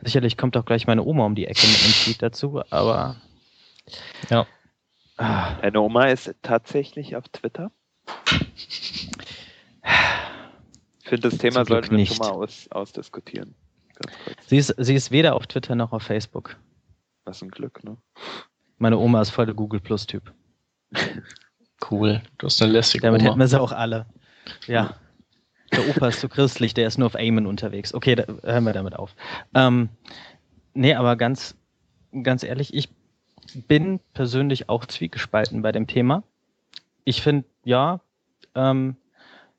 sicherlich 0.00 0.37
kommt 0.37 0.57
doch 0.57 0.64
gleich 0.64 0.87
meine 0.87 1.05
Oma 1.05 1.24
um 1.26 1.35
die 1.35 1.46
Ecke 1.46 1.66
mit 1.66 1.83
einem 1.83 1.92
Tweet 1.92 2.22
dazu, 2.22 2.62
aber 2.70 3.16
ja. 4.31 4.46
Ah. 5.16 5.57
Deine 5.61 5.81
Oma 5.81 6.07
ist 6.07 6.35
tatsächlich 6.42 7.16
auf 7.16 7.28
Twitter? 7.28 7.70
Ich 11.00 11.09
finde, 11.09 11.28
das 11.28 11.38
Thema 11.38 11.64
sollten 11.64 11.90
wir 11.90 11.98
nicht. 11.98 12.16
schon 12.16 12.26
mal 12.26 12.33
aus, 12.33 12.68
ausdiskutieren. 12.70 13.55
Sie 14.46 14.57
ist, 14.57 14.74
sie 14.78 14.94
ist 14.94 15.11
weder 15.11 15.37
auf 15.37 15.46
Twitter 15.46 15.74
noch 15.74 15.92
auf 15.92 16.02
Facebook. 16.02 16.57
Was 17.24 17.42
ein 17.42 17.50
Glück, 17.50 17.85
ne? 17.85 17.96
Meine 18.78 18.98
Oma 18.98 19.22
ist 19.22 19.30
voll 19.30 19.46
der 19.46 19.54
Google 19.54 19.80
Plus-Typ. 19.80 20.32
Cool. 21.90 22.22
Du 22.38 22.46
hast 22.46 22.62
eine 22.62 22.72
lässige 22.72 23.02
Damit 23.02 23.22
Oma. 23.22 23.30
hätten 23.30 23.40
wir 23.40 23.48
sie 23.48 23.61
auch 23.61 23.72
alle. 23.72 24.06
Ja. 24.66 24.94
Der 25.72 25.88
Opa 25.88 26.08
ist 26.08 26.20
zu 26.20 26.28
christlich, 26.28 26.74
der 26.74 26.87
ist 26.87 26.98
nur 26.98 27.06
auf 27.06 27.16
Amen 27.16 27.46
unterwegs. 27.46 27.92
Okay, 27.94 28.14
da 28.14 28.24
hören 28.42 28.64
wir 28.64 28.72
damit 28.72 28.94
auf. 28.94 29.14
Ähm, 29.54 29.88
nee, 30.74 30.94
aber 30.94 31.16
ganz, 31.16 31.56
ganz 32.22 32.44
ehrlich, 32.44 32.74
ich 32.74 32.88
bin 33.66 34.00
persönlich 34.14 34.68
auch 34.68 34.87
zwiegespalten 34.87 35.62
bei 35.62 35.72
dem 35.72 35.87
Thema. 35.87 36.22
Ich 37.04 37.22
finde, 37.22 37.46
ja, 37.64 38.00
ähm, 38.54 38.96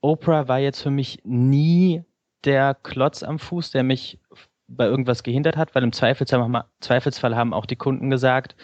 Oprah 0.02 0.48
war 0.48 0.60
jetzt 0.60 0.82
für 0.82 0.92
mich 0.92 1.20
nie 1.24 2.04
der 2.46 2.76
Klotz 2.76 3.24
am 3.24 3.40
Fuß, 3.40 3.72
der 3.72 3.84
mich 3.84 4.20
bei 4.68 4.86
irgendwas 4.86 5.24
gehindert 5.24 5.58
hat, 5.58 5.76
weil 5.76 5.84
im 5.84 5.92
Zweifelsfall, 5.92 7.36
haben 7.36 7.54
auch 7.54 7.66
die 7.66 7.76
Kunden 7.76 8.10
gesagt, 8.10 8.56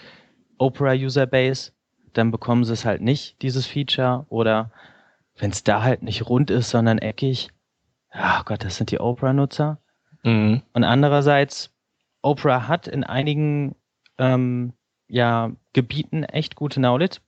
Oprah 0.58 0.94
User 0.94 1.26
Base, 1.26 1.72
dann 2.14 2.32
bekommen 2.32 2.64
sie 2.64 2.74
es 2.74 2.86
halt 2.86 3.02
nicht, 3.02 3.42
dieses 3.42 3.66
Feature. 3.66 4.26
Oder 4.30 4.72
wenn 5.38 5.52
es 5.52 5.64
da 5.64 5.84
halt 5.84 6.04
nicht 6.04 6.28
rund 6.28 6.50
ist, 6.52 6.70
sondern 6.70 6.98
eckig, 6.98 7.50
ach 8.12 8.46
Gott, 8.46 8.64
das 8.64 8.78
sind 8.78 8.92
die 8.92 9.00
Opera-Nutzer. 9.00 9.80
Mhm. 10.24 10.62
Und 10.74 10.84
andererseits, 10.84 11.74
Opera 12.22 12.68
hat 12.68 12.88
in 12.88 13.04
einigen 13.04 13.76
ähm, 14.18 14.74
ja, 15.08 15.52
Gebieten 15.74 16.24
echt 16.24 16.56
gute 16.56 16.80
Knowledge. 16.80 17.20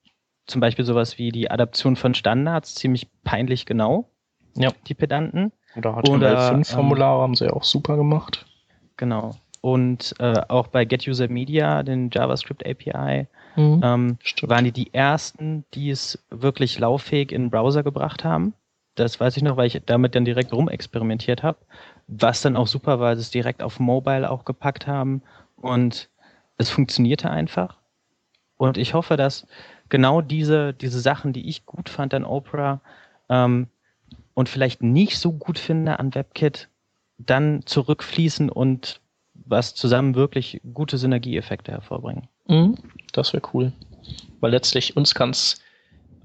Zum 0.45 0.59
Beispiel 0.59 0.83
sowas 0.83 1.17
wie 1.17 1.31
die 1.31 1.49
Adaption 1.49 1.95
von 1.95 2.13
Standards, 2.13 2.75
ziemlich 2.75 3.07
peinlich 3.23 3.65
genau. 3.65 4.11
Ja. 4.55 4.71
Die 4.87 4.93
Pedanten. 4.93 5.53
Oder 5.77 5.97
HTML5-Formulare 5.97 7.15
ähm, 7.15 7.21
haben 7.21 7.35
sie 7.35 7.45
ja 7.45 7.53
auch 7.53 7.63
super 7.63 7.95
gemacht. 7.95 8.45
Genau. 8.97 9.35
Und 9.61 10.15
äh, 10.19 10.41
auch 10.47 10.67
bei 10.67 10.85
Get 10.85 11.07
User 11.07 11.27
Media, 11.27 11.83
den 11.83 12.09
JavaScript 12.11 12.65
API, 12.65 13.27
Mhm. 13.55 13.81
Ähm, 13.83 14.17
waren 14.43 14.65
die 14.65 14.71
die 14.71 14.93
ersten, 14.93 15.65
die 15.73 15.89
es 15.89 16.23
wirklich 16.29 16.79
lauffähig 16.79 17.31
in 17.31 17.43
den 17.43 17.49
Browser 17.49 17.83
gebracht 17.83 18.23
haben. 18.23 18.53
Das 18.95 19.19
weiß 19.19 19.37
ich 19.37 19.43
noch, 19.43 19.57
weil 19.57 19.67
ich 19.67 19.81
damit 19.85 20.15
dann 20.15 20.25
direkt 20.25 20.53
rumexperimentiert 20.53 21.43
habe. 21.43 21.57
was 22.13 22.41
dann 22.41 22.57
auch 22.57 22.67
super 22.67 22.99
war, 22.99 23.11
dass 23.11 23.21
es 23.23 23.31
direkt 23.31 23.63
auf 23.63 23.79
Mobile 23.79 24.29
auch 24.29 24.43
gepackt 24.43 24.85
haben 24.85 25.21
und 25.55 26.09
es 26.57 26.69
funktionierte 26.69 27.29
einfach. 27.29 27.77
Und 28.57 28.77
ich 28.77 28.93
hoffe, 28.93 29.15
dass 29.15 29.47
genau 29.87 30.19
diese, 30.19 30.73
diese 30.73 30.99
Sachen, 30.99 31.31
die 31.31 31.47
ich 31.47 31.65
gut 31.65 31.87
fand 31.87 32.13
an 32.13 32.25
Opera 32.25 32.81
ähm, 33.29 33.67
und 34.33 34.49
vielleicht 34.49 34.83
nicht 34.83 35.19
so 35.19 35.31
gut 35.31 35.57
finde 35.57 35.99
an 35.99 36.13
WebKit, 36.13 36.67
dann 37.25 37.65
zurückfließen 37.65 38.49
und 38.49 39.01
was 39.33 39.75
zusammen 39.75 40.15
wirklich 40.15 40.61
gute 40.73 40.97
Synergieeffekte 40.97 41.71
hervorbringen. 41.71 42.27
Mhm, 42.47 42.77
das 43.11 43.33
wäre 43.33 43.43
cool. 43.53 43.73
Weil 44.39 44.51
letztlich 44.51 44.97
uns 44.97 45.13
kann 45.13 45.31
es 45.31 45.61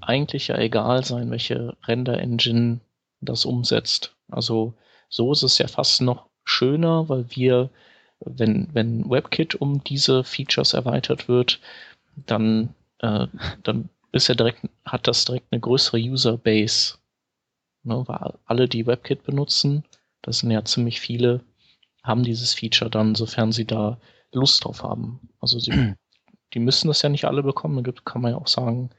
eigentlich 0.01 0.47
ja 0.47 0.57
egal 0.57 1.03
sein, 1.03 1.29
welche 1.31 1.75
Render-Engine 1.85 2.79
das 3.21 3.45
umsetzt. 3.45 4.15
Also 4.29 4.73
so 5.09 5.31
ist 5.31 5.43
es 5.43 5.57
ja 5.57 5.67
fast 5.67 6.01
noch 6.01 6.27
schöner, 6.43 7.09
weil 7.09 7.25
wir, 7.29 7.69
wenn, 8.19 8.67
wenn 8.73 9.09
WebKit 9.09 9.55
um 9.55 9.83
diese 9.83 10.23
Features 10.23 10.73
erweitert 10.73 11.27
wird, 11.27 11.59
dann, 12.25 12.73
äh, 12.99 13.27
dann 13.63 13.89
ist 14.11 14.27
ja 14.27 14.35
direkt, 14.35 14.61
hat 14.85 15.07
das 15.07 15.25
direkt 15.25 15.47
eine 15.51 15.61
größere 15.61 15.97
User-Base. 15.97 16.95
Ne, 17.83 18.03
weil 18.07 18.33
alle, 18.45 18.67
die 18.67 18.85
WebKit 18.85 19.23
benutzen, 19.23 19.83
das 20.27 20.39
sind 20.39 20.51
ja 20.51 20.63
ziemlich 20.65 20.99
viele, 20.99 21.41
haben 22.03 22.23
dieses 22.23 22.53
Feature 22.53 22.91
dann, 22.91 23.15
sofern 23.15 23.53
sie 23.53 23.65
da 23.65 23.97
Lust 24.33 24.65
drauf 24.65 24.83
haben. 24.83 25.21
Also 25.39 25.57
sie, 25.57 25.71
die 26.53 26.59
müssen 26.59 26.89
das 26.89 27.01
ja 27.01 27.07
nicht 27.07 27.23
alle 27.23 27.43
bekommen. 27.43 27.81
Da 27.81 27.91
kann 28.03 28.21
man 28.21 28.33
ja 28.33 28.37
auch 28.37 28.47
sagen, 28.47 28.89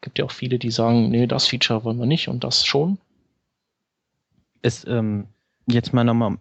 gibt 0.00 0.18
ja 0.18 0.24
auch 0.24 0.30
viele, 0.30 0.58
die 0.58 0.70
sagen, 0.70 1.10
nee, 1.10 1.26
das 1.26 1.46
Feature 1.46 1.84
wollen 1.84 1.98
wir 1.98 2.06
nicht 2.06 2.28
und 2.28 2.44
das 2.44 2.64
schon. 2.64 2.98
Ist 4.62 4.88
ähm, 4.88 5.26
jetzt 5.66 5.92
mal 5.92 6.02
nochmal 6.02 6.38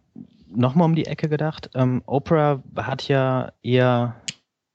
noch 0.48 0.74
mal 0.74 0.86
um 0.86 0.96
die 0.96 1.06
Ecke 1.06 1.28
gedacht. 1.28 1.70
Ähm, 1.76 2.02
Opera 2.06 2.64
hat 2.78 3.10
ja 3.10 3.52
eher, 3.62 4.16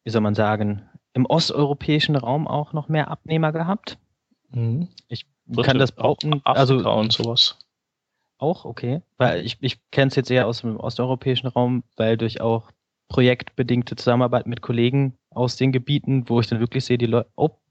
wie 0.04 0.10
soll 0.10 0.20
man 0.20 0.34
sagen, 0.34 0.82
im 1.14 1.24
osteuropäischen 1.24 2.16
Raum 2.16 2.46
auch 2.46 2.74
noch 2.74 2.88
mehr 2.88 3.10
Abnehmer 3.10 3.50
gehabt. 3.50 3.98
Mhm. 4.50 4.88
Ich 5.08 5.24
kann 5.62 5.78
das 5.78 5.90
behaupten. 5.90 6.42
Also 6.44 6.76
und 6.76 7.12
sowas. 7.14 7.58
Auch, 8.44 8.66
okay. 8.66 9.00
Weil 9.16 9.42
ich, 9.46 9.56
ich 9.62 9.80
kenne 9.90 10.08
es 10.08 10.16
jetzt 10.16 10.30
eher 10.30 10.46
aus 10.46 10.60
dem 10.60 10.76
osteuropäischen 10.76 11.48
Raum, 11.48 11.82
weil 11.96 12.18
durch 12.18 12.42
auch 12.42 12.70
projektbedingte 13.08 13.96
Zusammenarbeit 13.96 14.46
mit 14.46 14.60
Kollegen 14.60 15.16
aus 15.30 15.56
den 15.56 15.72
Gebieten, 15.72 16.28
wo 16.28 16.40
ich 16.40 16.46
dann 16.46 16.60
wirklich 16.60 16.84
sehe, 16.84 16.98
die, 16.98 17.06
Le 17.06 17.26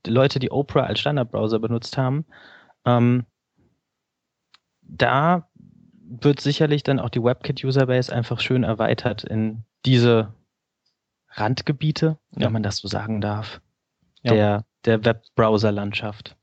die 0.06 0.10
Leute, 0.10 0.40
die 0.40 0.50
Opera 0.50 0.82
als 0.82 1.00
Standardbrowser 1.00 1.60
benutzt 1.60 1.96
haben, 1.96 2.26
ähm, 2.86 3.28
da 4.82 5.48
wird 6.02 6.40
sicherlich 6.40 6.82
dann 6.82 7.00
auch 7.00 7.10
die 7.10 7.24
WebKit-Userbase 7.24 8.12
einfach 8.12 8.40
schön 8.40 8.64
erweitert 8.64 9.24
in 9.24 9.66
diese 9.86 10.34
Randgebiete, 11.30 12.18
ja. 12.32 12.46
wenn 12.46 12.52
man 12.52 12.64
das 12.64 12.78
so 12.78 12.88
sagen 12.88 13.22
darf, 13.22 13.62
ja. 14.24 14.34
der, 14.34 14.66
der 14.86 15.06
Webbrowser-Landschaft. 15.06 16.36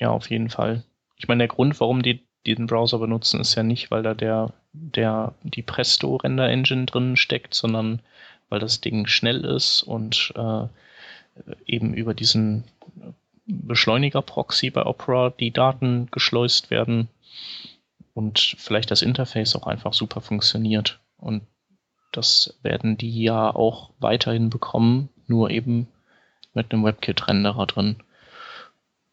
Ja, 0.00 0.10
auf 0.10 0.30
jeden 0.30 0.50
Fall. 0.50 0.82
Ich 1.16 1.28
meine, 1.28 1.38
der 1.38 1.48
Grund, 1.48 1.78
warum 1.78 2.02
die 2.02 2.26
diesen 2.46 2.66
Browser 2.66 2.98
benutzen, 2.98 3.40
ist 3.40 3.54
ja 3.54 3.62
nicht, 3.62 3.90
weil 3.90 4.02
da 4.02 4.14
der, 4.14 4.52
der, 4.72 5.34
die 5.42 5.62
Presto-Render-Engine 5.62 6.86
drin 6.86 7.16
steckt, 7.16 7.54
sondern 7.54 8.00
weil 8.48 8.60
das 8.60 8.80
Ding 8.80 9.06
schnell 9.06 9.44
ist 9.44 9.82
und 9.82 10.32
äh, 10.36 10.66
eben 11.66 11.94
über 11.94 12.14
diesen 12.14 12.64
Beschleuniger-Proxy 13.46 14.70
bei 14.70 14.84
Opera 14.84 15.30
die 15.30 15.52
Daten 15.52 16.08
geschleust 16.10 16.70
werden 16.70 17.08
und 18.14 18.56
vielleicht 18.58 18.90
das 18.90 19.02
Interface 19.02 19.56
auch 19.56 19.66
einfach 19.66 19.92
super 19.92 20.20
funktioniert. 20.20 21.00
Und 21.16 21.42
das 22.12 22.58
werden 22.62 22.98
die 22.98 23.22
ja 23.22 23.54
auch 23.54 23.90
weiterhin 23.98 24.50
bekommen, 24.50 25.08
nur 25.26 25.50
eben 25.50 25.88
mit 26.52 26.72
einem 26.72 26.84
WebKit-Renderer 26.84 27.66
drin. 27.66 27.96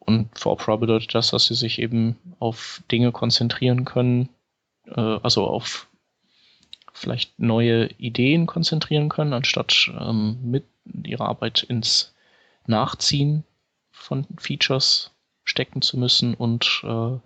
Und 0.09 0.39
für 0.39 0.49
Opera 0.49 0.75
bedeutet 0.75 1.13
das, 1.13 1.29
dass 1.29 1.45
sie 1.45 1.53
sich 1.53 1.77
eben 1.77 2.15
auf 2.39 2.81
Dinge 2.91 3.11
konzentrieren 3.11 3.85
können, 3.85 4.29
äh, 4.87 5.19
also 5.21 5.45
auf 5.45 5.87
vielleicht 6.93 7.37
neue 7.37 7.91
Ideen 7.99 8.47
konzentrieren 8.47 9.09
können, 9.09 9.33
anstatt 9.33 9.91
ähm, 9.99 10.39
mit 10.41 10.65
ihrer 11.03 11.25
Arbeit 11.25 11.61
ins 11.61 12.15
Nachziehen 12.65 13.43
von 13.91 14.25
Features 14.39 15.11
stecken 15.43 15.83
zu 15.83 15.99
müssen 15.99 16.33
und 16.33 16.81
äh, 16.83 17.19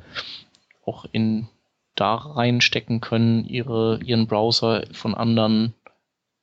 auch 0.86 1.06
in 1.14 1.48
da 1.96 2.16
reinstecken 2.16 3.00
können, 3.00 3.46
ihre, 3.46 4.02
ihren 4.04 4.28
Browser 4.28 4.84
von 4.92 5.16
anderen 5.16 5.74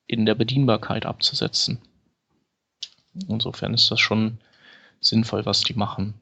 in 0.07 0.25
der 0.25 0.37
Bedienbarkeit 0.37 1.05
abzusetzen. 1.05 1.83
Insofern 3.29 3.75
ist 3.75 3.91
das 3.91 4.01
schon 4.01 4.39
sinnvoll, 5.01 5.45
was 5.45 5.61
die 5.61 5.75
machen. 5.75 6.15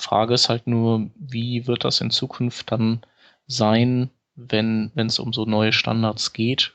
Frage 0.00 0.34
ist 0.34 0.48
halt 0.48 0.66
nur, 0.66 1.10
wie 1.16 1.66
wird 1.66 1.84
das 1.84 2.00
in 2.00 2.10
Zukunft 2.10 2.72
dann 2.72 3.02
sein, 3.46 4.10
wenn 4.34 4.90
es 4.96 5.18
um 5.18 5.32
so 5.32 5.44
neue 5.44 5.72
Standards 5.72 6.32
geht? 6.32 6.74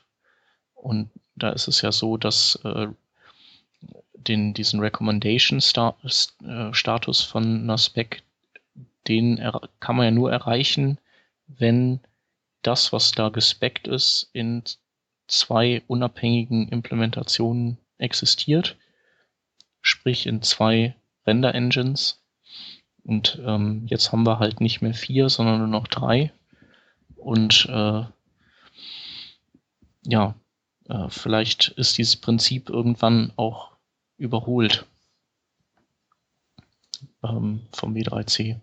Und 0.74 1.10
da 1.34 1.50
ist 1.50 1.68
es 1.68 1.82
ja 1.82 1.92
so, 1.92 2.16
dass 2.16 2.58
äh, 2.64 2.88
den, 4.14 4.54
diesen 4.54 4.80
Recommendation-Status 4.80 6.34
äh, 6.44 7.28
von 7.30 7.44
einer 7.62 7.78
Spec 7.78 8.22
den 9.08 9.36
kann 9.80 9.96
man 9.96 10.04
ja 10.04 10.10
nur 10.10 10.32
erreichen, 10.32 10.98
wenn 11.46 12.00
das, 12.62 12.92
was 12.92 13.12
da 13.12 13.28
gespeckt 13.28 13.86
ist, 13.86 14.28
in 14.32 14.64
zwei 15.28 15.82
unabhängigen 15.86 16.68
Implementationen 16.68 17.78
existiert, 17.98 18.76
sprich 19.80 20.26
in 20.26 20.42
zwei 20.42 20.96
Render-Engines. 21.26 22.20
Und 23.06 23.40
ähm, 23.44 23.86
jetzt 23.86 24.12
haben 24.12 24.26
wir 24.26 24.38
halt 24.38 24.60
nicht 24.60 24.82
mehr 24.82 24.94
vier, 24.94 25.28
sondern 25.28 25.58
nur 25.58 25.68
noch 25.68 25.86
drei. 25.86 26.32
Und 27.16 27.66
äh, 27.70 28.04
ja, 30.02 30.34
äh, 30.88 31.08
vielleicht 31.08 31.68
ist 31.68 31.98
dieses 31.98 32.16
Prinzip 32.16 32.68
irgendwann 32.68 33.32
auch 33.36 33.70
überholt 34.18 34.86
ähm, 37.22 37.60
vom 37.72 37.94
W3C 37.94 38.60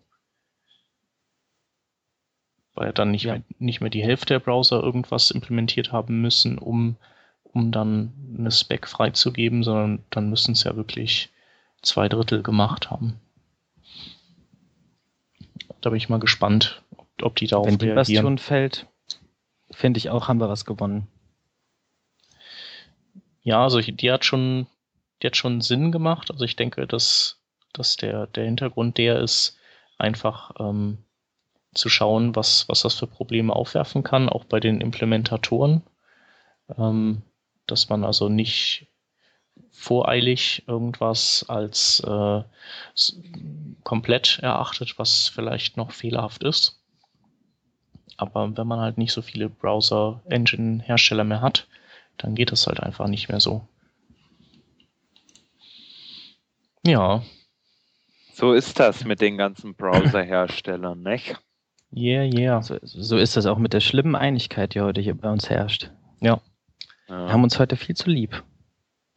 weil 2.75 2.91
dann 2.93 3.11
nicht, 3.11 3.23
ja. 3.23 3.33
mehr, 3.33 3.43
nicht 3.59 3.81
mehr 3.81 3.89
die 3.89 4.03
Hälfte 4.03 4.33
der 4.33 4.39
Browser 4.39 4.81
irgendwas 4.81 5.31
implementiert 5.31 5.91
haben 5.91 6.21
müssen, 6.21 6.57
um, 6.57 6.95
um 7.43 7.71
dann 7.71 8.13
eine 8.37 8.51
Spec 8.51 8.87
freizugeben, 8.87 9.63
sondern 9.63 10.03
dann 10.09 10.29
müssen 10.29 10.53
es 10.53 10.63
ja 10.63 10.75
wirklich 10.75 11.29
zwei 11.81 12.09
Drittel 12.09 12.41
gemacht 12.41 12.89
haben. 12.89 13.19
Da 15.83 15.89
bin 15.89 15.97
ich 15.97 16.07
mal 16.07 16.19
gespannt, 16.19 16.81
ob, 16.95 17.07
ob 17.21 17.35
die 17.35 17.47
darauf 17.47 17.67
Wenn 17.67 17.77
die 17.77 17.89
reagieren. 17.89 18.23
Bastion 18.23 18.37
fällt, 18.37 18.87
finde 19.69 19.97
ich 19.97 20.09
auch, 20.09 20.29
haben 20.29 20.39
wir 20.39 20.47
was 20.47 20.63
gewonnen. 20.63 21.07
Ja, 23.41 23.63
also 23.63 23.81
die 23.81 24.09
hat 24.09 24.23
schon, 24.23 24.67
die 25.21 25.27
hat 25.27 25.35
schon 25.35 25.59
Sinn 25.59 25.91
gemacht. 25.91 26.31
Also 26.31 26.45
ich 26.45 26.55
denke, 26.55 26.87
dass, 26.87 27.41
dass 27.73 27.97
der, 27.97 28.27
der 28.27 28.45
Hintergrund 28.45 28.97
der 28.97 29.19
ist, 29.19 29.57
einfach 29.97 30.51
ähm, 30.57 30.99
zu 31.73 31.89
schauen, 31.89 32.33
was, 32.33 32.69
was 32.69 32.83
das 32.83 32.95
für 32.95 33.07
Probleme 33.07 33.53
aufwerfen 33.53 34.03
kann, 34.03 34.29
auch 34.29 34.45
bei 34.45 34.61
den 34.61 34.79
Implementatoren. 34.79 35.83
Ähm, 36.77 37.23
dass 37.67 37.89
man 37.89 38.05
also 38.05 38.29
nicht 38.29 38.87
voreilig 39.71 40.63
irgendwas 40.67 41.45
als 41.49 41.99
äh, 42.01 42.43
komplett 43.83 44.39
erachtet, 44.41 44.97
was 44.97 45.27
vielleicht 45.27 45.77
noch 45.77 45.91
fehlerhaft 45.91 46.43
ist. 46.43 46.79
Aber 48.17 48.55
wenn 48.55 48.67
man 48.67 48.79
halt 48.79 48.97
nicht 48.97 49.11
so 49.11 49.21
viele 49.21 49.49
Browser-Engine-Hersteller 49.49 51.23
mehr 51.23 51.41
hat, 51.41 51.67
dann 52.17 52.35
geht 52.35 52.51
das 52.51 52.67
halt 52.67 52.79
einfach 52.79 53.07
nicht 53.07 53.29
mehr 53.29 53.39
so. 53.39 53.67
Ja. 56.85 57.23
So 58.33 58.53
ist 58.53 58.79
das 58.79 59.03
mit 59.03 59.21
den 59.21 59.37
ganzen 59.37 59.75
Browser-Herstellern, 59.75 61.01
nicht? 61.03 61.35
Yeah, 61.95 62.23
yeah. 62.23 62.61
So, 62.61 62.77
so, 62.81 63.17
ist 63.17 63.37
das 63.37 63.45
auch 63.45 63.57
mit 63.57 63.73
der 63.73 63.79
schlimmen 63.79 64.15
Einigkeit, 64.15 64.73
die 64.73 64.81
heute 64.81 65.01
hier 65.01 65.15
bei 65.15 65.29
uns 65.29 65.49
herrscht. 65.49 65.91
Ja. 66.21 66.41
ja. 67.07 67.25
Wir 67.25 67.33
haben 67.33 67.43
uns 67.43 67.59
heute 67.59 67.75
viel 67.75 67.95
zu 67.95 68.09
lieb. 68.09 68.43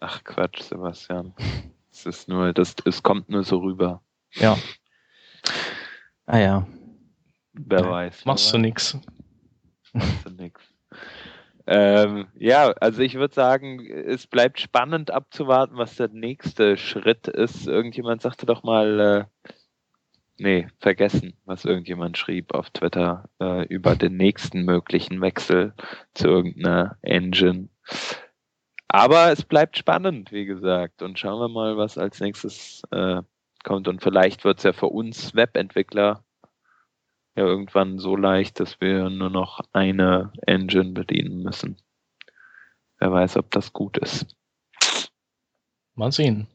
Ach 0.00 0.22
Quatsch, 0.24 0.62
Sebastian. 0.62 1.34
es 1.90 2.06
ist 2.06 2.28
nur, 2.28 2.52
das, 2.52 2.74
es 2.84 3.02
kommt 3.02 3.28
nur 3.28 3.44
so 3.44 3.58
rüber. 3.58 4.02
Ja. 4.32 4.58
Ah 6.26 6.38
ja. 6.38 6.66
Wer 7.52 7.80
ja. 7.80 7.90
weiß. 7.90 8.24
Machst 8.24 8.52
du 8.52 8.58
nix. 8.58 8.98
Machst 9.92 10.26
du 10.26 10.30
nix. 10.30 10.60
Ähm, 11.66 12.28
ja, 12.38 12.72
also 12.80 13.02
ich 13.02 13.14
würde 13.14 13.34
sagen, 13.34 13.84
es 13.84 14.26
bleibt 14.26 14.60
spannend 14.60 15.10
abzuwarten, 15.10 15.76
was 15.76 15.96
der 15.96 16.08
nächste 16.08 16.76
Schritt 16.76 17.26
ist. 17.26 17.66
Irgendjemand 17.66 18.22
sagte 18.22 18.46
doch 18.46 18.62
mal, 18.62 19.28
äh, 19.44 19.50
nee, 20.38 20.68
vergessen, 20.78 21.36
was 21.44 21.64
irgendjemand 21.64 22.18
schrieb 22.18 22.54
auf 22.54 22.70
Twitter 22.70 23.28
äh, 23.40 23.66
über 23.66 23.96
den 23.96 24.16
nächsten 24.16 24.64
möglichen 24.64 25.20
Wechsel 25.20 25.74
zu 26.14 26.28
irgendeiner 26.28 26.98
Engine. 27.02 27.68
Aber 28.96 29.30
es 29.30 29.44
bleibt 29.44 29.76
spannend, 29.76 30.32
wie 30.32 30.46
gesagt. 30.46 31.02
Und 31.02 31.18
schauen 31.18 31.38
wir 31.38 31.48
mal, 31.48 31.76
was 31.76 31.98
als 31.98 32.18
nächstes 32.18 32.82
äh, 32.92 33.20
kommt. 33.62 33.88
Und 33.88 34.02
vielleicht 34.02 34.42
wird 34.42 34.56
es 34.56 34.64
ja 34.64 34.72
für 34.72 34.86
uns 34.86 35.34
Webentwickler 35.34 36.24
ja 37.34 37.44
irgendwann 37.44 37.98
so 37.98 38.16
leicht, 38.16 38.58
dass 38.58 38.80
wir 38.80 39.10
nur 39.10 39.28
noch 39.28 39.60
eine 39.74 40.32
Engine 40.46 40.92
bedienen 40.92 41.42
müssen. 41.42 41.76
Wer 42.98 43.12
weiß, 43.12 43.36
ob 43.36 43.50
das 43.50 43.74
gut 43.74 43.98
ist. 43.98 44.34
Mal 45.94 46.10
sehen. 46.10 46.46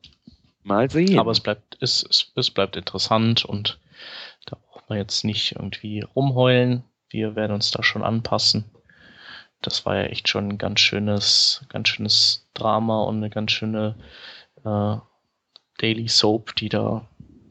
Mal 0.63 0.89
sehen. 0.89 1.19
Aber 1.19 1.29
es 1.29 1.41
bleibt, 1.41 1.77
es, 1.79 2.03
es, 2.09 2.31
es 2.35 2.49
bleibt 2.49 2.75
interessant 2.75 3.45
und 3.45 3.79
da 4.47 4.57
braucht 4.57 4.89
man 4.89 4.97
jetzt 4.97 5.23
nicht 5.23 5.51
irgendwie 5.51 6.01
rumheulen. 6.15 6.85
Wir 7.07 7.35
werden 7.35 7.53
uns 7.53 7.69
da 7.69 7.83
schon 7.83 8.01
anpassen. 8.01 8.65
Das 9.61 9.85
war 9.85 9.95
ja 9.95 10.03
echt 10.03 10.27
schon 10.27 10.49
ein 10.49 10.57
ganz 10.57 10.79
schönes, 10.79 11.65
ganz 11.69 11.89
schönes 11.89 12.47
Drama 12.53 13.03
und 13.03 13.17
eine 13.17 13.29
ganz 13.29 13.51
schöne 13.51 13.95
äh, 14.63 14.95
Daily 15.77 16.07
Soap, 16.07 16.55
die 16.55 16.69
da 16.69 17.07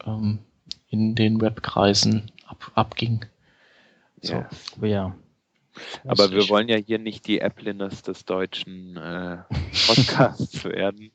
ähm, 0.07 0.41
in 0.89 1.15
den 1.15 1.41
Webkreisen 1.41 2.31
ab, 2.47 2.71
abging. 2.75 3.25
So. 4.23 4.35
Yes. 4.35 4.73
Oh 4.81 4.85
ja. 4.85 5.15
Aber 6.07 6.31
wir 6.31 6.49
wollen 6.49 6.69
ja 6.69 6.77
hier 6.77 6.99
nicht 6.99 7.27
die 7.27 7.43
Appliness 7.43 8.03
des 8.03 8.25
deutschen 8.25 8.97
äh, 8.97 9.39
Podcasts 9.87 10.65
werden. 10.65 11.11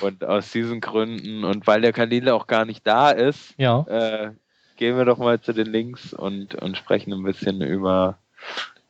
Und 0.00 0.24
aus 0.24 0.50
diesen 0.50 0.80
Gründen 0.80 1.44
und 1.44 1.66
weil 1.66 1.80
der 1.80 1.92
Khalil 1.92 2.28
auch 2.28 2.46
gar 2.46 2.64
nicht 2.64 2.86
da 2.86 3.10
ist, 3.10 3.54
ja. 3.56 3.86
äh, 3.88 4.32
gehen 4.76 4.96
wir 4.96 5.04
doch 5.04 5.18
mal 5.18 5.40
zu 5.40 5.52
den 5.52 5.66
Links 5.66 6.12
und, 6.12 6.54
und 6.56 6.76
sprechen 6.76 7.12
ein 7.12 7.22
bisschen 7.22 7.62
über, 7.62 8.18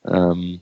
ähm, 0.05 0.61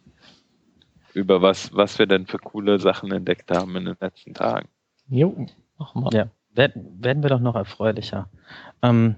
über 1.14 1.42
was, 1.42 1.74
was 1.74 1.98
wir 1.98 2.06
denn 2.06 2.26
für 2.26 2.38
coole 2.38 2.78
Sachen 2.78 3.12
entdeckt 3.12 3.50
haben 3.50 3.76
in 3.76 3.86
den 3.86 3.96
letzten 4.00 4.34
Tagen. 4.34 4.68
Jo, 5.08 5.46
machen 5.78 6.04
wir. 6.04 6.11
Ja, 6.12 6.30
werden, 6.54 7.02
werden 7.02 7.22
wir 7.22 7.30
doch 7.30 7.40
noch 7.40 7.56
erfreulicher. 7.56 8.28
Ähm, 8.82 9.16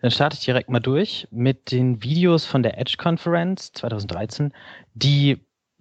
dann 0.00 0.10
starte 0.10 0.36
ich 0.38 0.44
direkt 0.44 0.68
mal 0.68 0.80
durch 0.80 1.26
mit 1.30 1.70
den 1.70 2.02
Videos 2.02 2.44
von 2.44 2.62
der 2.62 2.78
Edge 2.78 2.96
Conference 2.98 3.72
2013, 3.72 4.52
die 4.94 5.40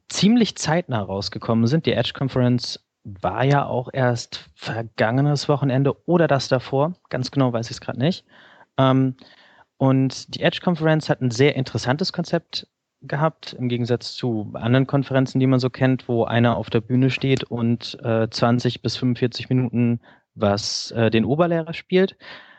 ziemlich 0.09 0.55
zeitnah 0.55 1.01
rausgekommen 1.01 1.67
sind. 1.67 1.85
Die 1.85 1.93
Edge 1.93 2.13
Conference 2.13 2.79
war 3.03 3.43
ja 3.43 3.65
auch 3.65 3.89
erst 3.91 4.49
vergangenes 4.55 5.49
Wochenende 5.49 5.95
oder 6.07 6.27
das 6.27 6.47
davor. 6.47 6.93
Ganz 7.09 7.31
genau 7.31 7.51
weiß 7.51 7.67
ich 7.67 7.77
es 7.77 7.81
gerade 7.81 7.99
nicht. 7.99 8.25
Ähm, 8.77 9.15
und 9.77 10.35
die 10.35 10.41
Edge 10.41 10.59
Conference 10.63 11.09
hat 11.09 11.21
ein 11.21 11.31
sehr 11.31 11.55
interessantes 11.55 12.13
Konzept 12.13 12.67
gehabt, 13.03 13.53
im 13.53 13.69
Gegensatz 13.69 14.15
zu 14.15 14.51
anderen 14.53 14.87
Konferenzen, 14.87 15.39
die 15.39 15.47
man 15.47 15.59
so 15.59 15.69
kennt, 15.69 16.07
wo 16.07 16.23
einer 16.23 16.57
auf 16.57 16.69
der 16.69 16.81
Bühne 16.81 17.09
steht 17.09 17.43
und 17.43 17.97
äh, 18.03 18.29
20 18.29 18.81
bis 18.81 18.97
45 18.97 19.49
Minuten 19.49 19.99
was 20.35 20.91
äh, 20.91 21.11
den 21.11 21.25
Oberlehrer 21.25 21.73
spielt 21.73 22.17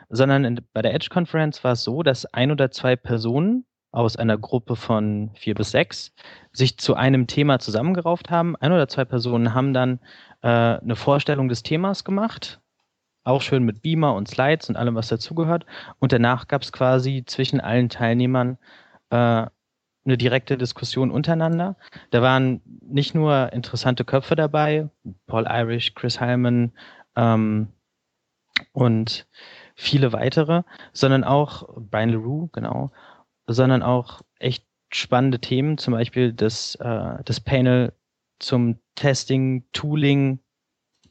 sondern 0.09 0.45
in, 0.45 0.61
bei 0.73 0.83
der 0.83 0.95
Edge 0.95 1.09
Conference 1.11 1.65
war 1.65 1.73
es 1.73 1.85
so, 1.85 2.03
dass 2.03 2.27
ein 2.27 2.51
oder 2.51 2.71
zwei 2.71 2.97
Personen 2.97 3.67
aus 3.91 4.17
einer 4.17 4.37
Gruppe 4.37 4.77
von 4.77 5.31
vier 5.35 5.55
bis 5.55 5.71
sechs 5.71 6.13
sich 6.53 6.79
zu 6.79 6.95
einem 6.95 7.27
Thema 7.27 7.59
zusammengerauft 7.59 8.31
haben. 8.31 8.57
Ein 8.57 8.73
oder 8.73 8.89
zwei 8.89 9.05
Personen 9.05 9.55
haben 9.55 9.73
dann 9.73 10.01
äh, 10.43 10.49
eine 10.49 10.97
Vorstellung 10.97 11.49
des 11.49 11.63
Themas 11.63 12.05
gemacht, 12.05 12.61
auch 13.23 13.41
schön 13.41 13.65
mit 13.65 13.83
Beamer 13.83 14.15
und 14.15 14.29
Slides 14.29 14.69
und 14.69 14.77
allem, 14.77 14.97
was 14.97 15.09
dazugehört. 15.09 15.65
Und 16.01 16.13
danach 16.13 16.49
gab 16.49 16.63
es 16.63 16.73
quasi 16.73 17.23
zwischen 17.25 17.61
allen 17.61 17.89
Teilnehmern 17.89 18.59
äh, 19.11 19.47
eine 20.05 20.17
direkte 20.17 20.59
Diskussion 20.59 21.11
untereinander. 21.11 21.77
Da 22.11 22.23
waren 22.23 22.61
nicht 22.81 23.15
nur 23.15 23.53
interessante 23.53 24.05
Köpfe 24.05 24.37
dabei, 24.37 24.89
Paul 25.27 25.47
Irish, 25.49 25.95
Chris 25.95 26.21
Hyman 26.21 26.73
ähm, 27.17 27.69
und 28.73 29.27
viele 29.75 30.13
weitere, 30.13 30.63
sondern 30.93 31.25
auch 31.25 31.69
Brian 31.77 32.11
LaRue, 32.11 32.49
genau, 32.53 32.93
sondern 33.47 33.83
auch 33.83 34.23
echt 34.39 34.65
spannende 34.93 35.41
Themen, 35.41 35.79
zum 35.79 35.93
Beispiel 35.93 36.33
das, 36.33 36.77
äh, 36.77 37.23
das 37.25 37.41
Panel 37.41 37.93
zum 38.39 38.79
Testing, 38.95 39.65
Tooling, 39.73 40.39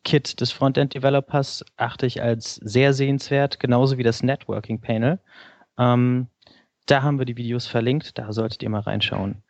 Kit 0.04 0.42
des 0.42 0.52
Frontend-Developers 0.52 1.66
achte 1.78 2.06
ich 2.06 2.22
als 2.22 2.56
sehr 2.56 2.94
sehenswert, 2.94 3.60
genauso 3.60 3.98
wie 3.98 4.04
das 4.04 4.22
Networking-Panel. 4.22 5.20
Ähm, 5.78 6.28
da 6.86 7.02
haben 7.04 7.20
wir 7.20 7.26
die 7.26 7.38
Videos 7.38 7.68
verlinkt, 7.68 8.18
da 8.18 8.32
solltet 8.34 8.64
ihr 8.64 8.70
mal 8.70 8.82
reinschauen. 8.82 9.44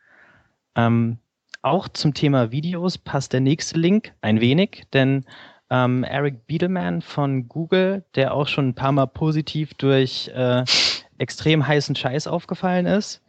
Ähm, 0.76 1.18
auch 1.62 1.88
zum 1.88 2.14
Thema 2.14 2.50
Videos 2.50 2.98
passt 2.98 3.32
der 3.32 3.40
nächste 3.40 3.78
Link 3.78 4.12
ein 4.20 4.40
wenig, 4.40 4.84
denn 4.92 5.24
ähm, 5.70 6.04
Eric 6.04 6.46
Biedelman 6.46 7.00
von 7.00 7.48
Google, 7.48 8.04
der 8.14 8.34
auch 8.34 8.48
schon 8.48 8.68
ein 8.68 8.74
paar 8.74 8.92
Mal 8.92 9.06
positiv 9.06 9.74
durch 9.74 10.28
äh, 10.34 10.64
extrem 11.18 11.66
heißen 11.66 11.96
Scheiß 11.96 12.26
aufgefallen 12.26 12.86
ist, 12.86 13.22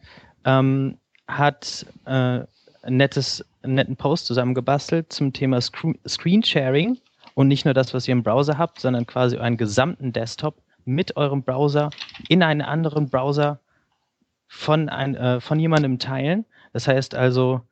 ähm, 0.44 0.98
hat 1.26 1.86
äh, 2.04 2.40
ein 2.82 2.96
nettes, 2.96 3.44
einen 3.62 3.74
netten 3.74 3.96
Post 3.96 4.26
zusammengebastelt 4.26 5.12
zum 5.12 5.32
Thema 5.32 5.60
Screen 5.60 5.98
Screensharing 6.06 6.98
und 7.34 7.48
nicht 7.48 7.64
nur 7.64 7.74
das, 7.74 7.94
was 7.94 8.06
ihr 8.06 8.12
im 8.12 8.22
Browser 8.22 8.58
habt, 8.58 8.80
sondern 8.80 9.06
quasi 9.06 9.36
euren 9.36 9.56
gesamten 9.56 10.12
Desktop 10.12 10.56
mit 10.84 11.16
eurem 11.16 11.42
Browser 11.42 11.90
in 12.28 12.42
einen 12.42 12.62
anderen 12.62 13.08
Browser 13.08 13.60
von, 14.48 14.88
ein, 14.88 15.14
äh, 15.14 15.40
von 15.40 15.58
jemandem 15.58 15.98
teilen. 15.98 16.46
Das 16.72 16.88
heißt 16.88 17.14
also, 17.14 17.62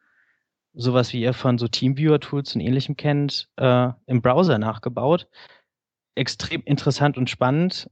sowas 0.75 1.12
wie 1.12 1.20
ihr 1.20 1.33
von 1.33 1.59
so 1.59 1.68
Teamviewer-Tools 1.68 2.55
und 2.55 2.61
ähnlichem 2.61 2.97
kennt, 2.97 3.49
äh, 3.57 3.91
im 4.07 4.22
Browser 4.22 4.59
nachgebaut. 4.59 5.29
Extrem 6.14 6.62
interessant 6.62 7.16
und 7.16 7.31
spannend. 7.31 7.91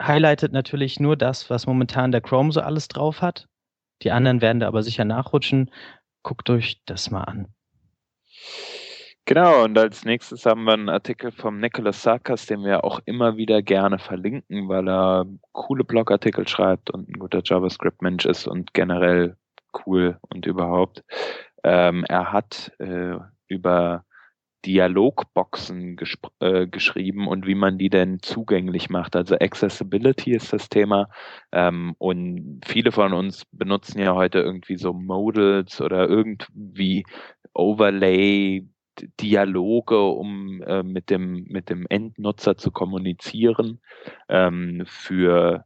Highlightet 0.00 0.52
natürlich 0.52 1.00
nur 1.00 1.16
das, 1.16 1.50
was 1.50 1.66
momentan 1.66 2.12
der 2.12 2.20
Chrome 2.20 2.52
so 2.52 2.60
alles 2.60 2.88
drauf 2.88 3.20
hat. 3.20 3.48
Die 4.02 4.12
anderen 4.12 4.40
werden 4.40 4.60
da 4.60 4.68
aber 4.68 4.82
sicher 4.82 5.04
nachrutschen. 5.04 5.70
Guckt 6.22 6.48
euch 6.50 6.82
das 6.84 7.10
mal 7.10 7.24
an. 7.24 7.48
Genau, 9.30 9.62
und 9.62 9.78
als 9.78 10.04
nächstes 10.04 10.44
haben 10.44 10.64
wir 10.64 10.72
einen 10.72 10.88
Artikel 10.88 11.30
vom 11.30 11.60
Nicholas 11.60 12.02
Sarkas, 12.02 12.46
den 12.46 12.64
wir 12.64 12.82
auch 12.82 12.98
immer 13.04 13.36
wieder 13.36 13.62
gerne 13.62 14.00
verlinken, 14.00 14.68
weil 14.68 14.88
er 14.88 15.24
coole 15.52 15.84
Blogartikel 15.84 16.48
schreibt 16.48 16.90
und 16.90 17.08
ein 17.08 17.12
guter 17.12 17.40
JavaScript-Mensch 17.44 18.26
ist 18.26 18.48
und 18.48 18.74
generell 18.74 19.36
cool 19.86 20.18
und 20.30 20.46
überhaupt. 20.46 21.04
Ähm, 21.62 22.04
er 22.08 22.32
hat 22.32 22.72
äh, 22.80 23.18
über 23.46 24.04
Dialogboxen 24.66 25.96
äh, 26.40 26.66
geschrieben 26.66 27.28
und 27.28 27.46
wie 27.46 27.54
man 27.54 27.78
die 27.78 27.88
denn 27.88 28.18
zugänglich 28.18 28.90
macht. 28.90 29.14
Also 29.14 29.36
Accessibility 29.36 30.32
ist 30.34 30.52
das 30.52 30.68
Thema. 30.68 31.08
Ähm, 31.52 31.94
und 31.98 32.62
viele 32.66 32.90
von 32.90 33.12
uns 33.12 33.44
benutzen 33.52 34.00
ja 34.00 34.12
heute 34.12 34.40
irgendwie 34.40 34.76
so 34.76 34.92
Modals 34.92 35.80
oder 35.80 36.08
irgendwie 36.08 37.04
Overlay 37.54 38.66
Dialoge, 39.20 40.00
um 40.00 40.62
äh, 40.62 40.82
mit, 40.82 41.10
dem, 41.10 41.44
mit 41.48 41.70
dem 41.70 41.86
Endnutzer 41.88 42.56
zu 42.56 42.70
kommunizieren. 42.70 43.80
Ähm, 44.28 44.84
für 44.86 45.64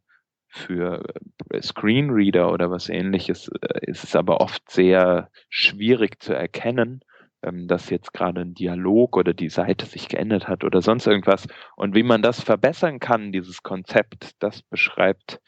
für 0.55 1.03
äh, 1.51 1.61
Screenreader 1.61 2.53
oder 2.53 2.71
was 2.71 2.89
ähnliches 2.89 3.51
äh, 3.61 3.91
ist 3.91 4.05
es 4.05 4.15
aber 4.15 4.41
oft 4.41 4.71
sehr 4.71 5.31
schwierig 5.49 6.23
zu 6.23 6.33
erkennen, 6.33 7.01
ähm, 7.43 7.67
dass 7.67 7.91
jetzt 7.91 8.13
gerade 8.15 8.43
ein 8.43 8.55
Dialog 8.55 9.17
oder 9.17 9.35
die 9.35 9.49
Seite 9.49 9.85
sich 9.87 10.09
geändert 10.09 10.47
hat 10.47 10.63
oder 10.63 10.81
sonst 10.81 11.07
irgendwas. 11.07 11.47
Und 11.77 11.95
wie 11.95 12.05
man 12.05 12.23
das 12.23 12.41
verbessern 12.41 13.01
kann, 13.01 13.33
dieses 13.33 13.63
Konzept, 13.63 14.31
das 14.39 14.63
beschreibt 14.63 15.41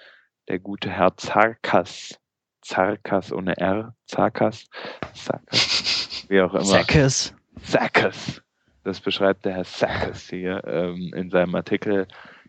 der 0.49 0.59
gute 0.59 0.91
Herr 0.91 1.17
Zarkas. 1.17 2.19
Zarkas 2.61 3.33
ohne 3.33 3.57
R, 3.59 3.95
Zarkas, 4.07 4.67
Zarkas, 5.15 6.27
wie 6.29 6.41
auch 6.41 6.53
immer. 6.53 6.65
Zarkas. 6.65 7.33
Zarkas. 7.63 8.43
Das 8.85 9.01
beschreibt 9.01 9.45
der 9.45 9.55
Herr 9.55 9.65
Zarkas 9.65 10.29
hier 10.29 10.63
ähm, 10.65 11.13
in 11.15 11.31
seinem 11.31 11.55
Artikel 11.55 12.07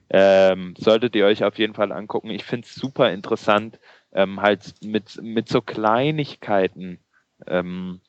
ähm, 0.09 0.73
solltet 0.77 1.15
ihr 1.15 1.25
euch 1.25 1.43
auf 1.43 1.57
jeden 1.57 1.73
Fall 1.73 1.91
angucken. 1.91 2.29
Ich 2.29 2.43
finde 2.43 2.65
es 2.65 2.75
super 2.75 3.11
interessant, 3.11 3.79
ähm, 4.13 4.41
halt 4.41 4.75
mit, 4.81 5.21
mit 5.21 5.49
so 5.49 5.61
Kleinigkeiten 5.61 6.99
ähm, 7.45 8.01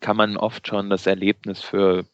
kann 0.00 0.16
man 0.16 0.36
oft 0.36 0.66
schon 0.66 0.90
das 0.90 1.06
Erlebnis 1.06 1.60
für 1.60 2.04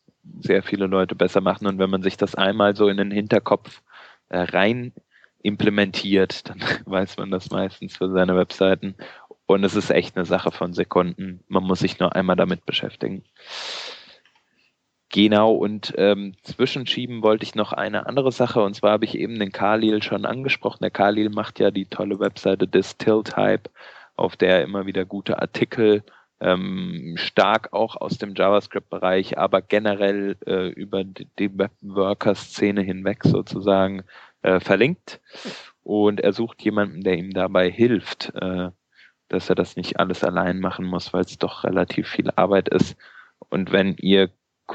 sehr 0.40 0.62
viele 0.62 0.86
Leute 0.86 1.14
besser 1.14 1.40
machen. 1.40 1.66
Und 1.66 1.78
wenn 1.78 1.90
man 1.90 2.02
sich 2.02 2.16
das 2.16 2.34
einmal 2.34 2.76
so 2.76 2.88
in 2.88 2.96
den 2.96 3.10
Hinterkopf 3.10 3.82
äh, 4.28 4.38
rein 4.38 4.92
implementiert, 5.42 6.48
dann 6.48 6.60
weiß 6.84 7.16
man 7.16 7.30
das 7.30 7.50
meistens 7.50 7.96
für 7.96 8.10
seine 8.10 8.36
Webseiten. 8.36 8.96
Und 9.46 9.64
es 9.64 9.76
ist 9.76 9.90
echt 9.90 10.16
eine 10.16 10.26
Sache 10.26 10.50
von 10.50 10.74
Sekunden. 10.74 11.44
Man 11.46 11.62
muss 11.62 11.78
sich 11.78 12.00
nur 12.00 12.14
einmal 12.16 12.36
damit 12.36 12.66
beschäftigen. 12.66 13.22
Genau, 15.16 15.52
und 15.52 15.94
ähm, 15.96 16.34
zwischenschieben 16.42 17.22
wollte 17.22 17.44
ich 17.44 17.54
noch 17.54 17.72
eine 17.72 18.04
andere 18.04 18.30
Sache, 18.32 18.60
und 18.62 18.74
zwar 18.74 18.90
habe 18.90 19.06
ich 19.06 19.16
eben 19.16 19.38
den 19.38 19.50
Khalil 19.50 20.02
schon 20.02 20.26
angesprochen. 20.26 20.80
Der 20.82 20.90
Khalil 20.90 21.30
macht 21.30 21.58
ja 21.58 21.70
die 21.70 21.86
tolle 21.86 22.20
Webseite 22.20 22.68
Distill-Type, 22.68 23.70
auf 24.14 24.36
der 24.36 24.58
er 24.58 24.62
immer 24.62 24.84
wieder 24.84 25.06
gute 25.06 25.40
Artikel 25.40 26.04
ähm, 26.38 27.14
stark 27.16 27.72
auch 27.72 27.96
aus 27.96 28.18
dem 28.18 28.34
JavaScript-Bereich, 28.34 29.38
aber 29.38 29.62
generell 29.62 30.36
äh, 30.46 30.68
über 30.68 31.02
die, 31.02 31.26
die 31.38 31.58
Webworker-Szene 31.58 32.82
hinweg 32.82 33.24
sozusagen 33.24 34.02
äh, 34.42 34.60
verlinkt. 34.60 35.22
Und 35.82 36.20
er 36.20 36.34
sucht 36.34 36.60
jemanden, 36.60 37.00
der 37.00 37.16
ihm 37.16 37.32
dabei 37.32 37.70
hilft, 37.70 38.34
äh, 38.34 38.68
dass 39.30 39.48
er 39.48 39.54
das 39.54 39.76
nicht 39.76 39.98
alles 39.98 40.22
allein 40.22 40.60
machen 40.60 40.84
muss, 40.84 41.14
weil 41.14 41.22
es 41.22 41.38
doch 41.38 41.64
relativ 41.64 42.06
viel 42.06 42.30
Arbeit 42.36 42.68
ist. 42.68 42.98
Und 43.48 43.72
wenn 43.72 43.94
ihr 43.96 44.28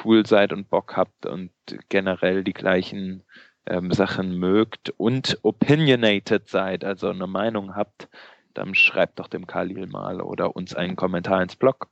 cool 0.04 0.26
seid 0.26 0.54
und 0.54 0.70
Bock 0.70 0.96
habt 0.96 1.26
und 1.26 1.52
generell 1.89 2.44
die 2.44 2.54
gleichen 2.54 3.24
ähm, 3.66 3.92
Sachen 3.92 4.38
mögt 4.38 4.89
und 4.98 5.38
opinionated 5.44 6.50
seid, 6.50 6.84
also 6.84 7.10
eine 7.10 7.28
Meinung 7.28 7.76
habt, 7.76 8.10
dann 8.54 8.76
schreibt 8.76 9.20
doch 9.20 9.28
dem 9.28 9.48
Khalil 9.48 9.88
mal 9.88 10.22
oder 10.22 10.56
uns 10.56 10.76
einen 10.76 10.96
Kommentar 10.96 11.42
ins 11.42 11.56
Blog. 11.56 11.88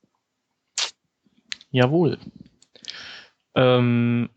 Jawohl. 1.71 2.17
Ähm, 3.55 4.29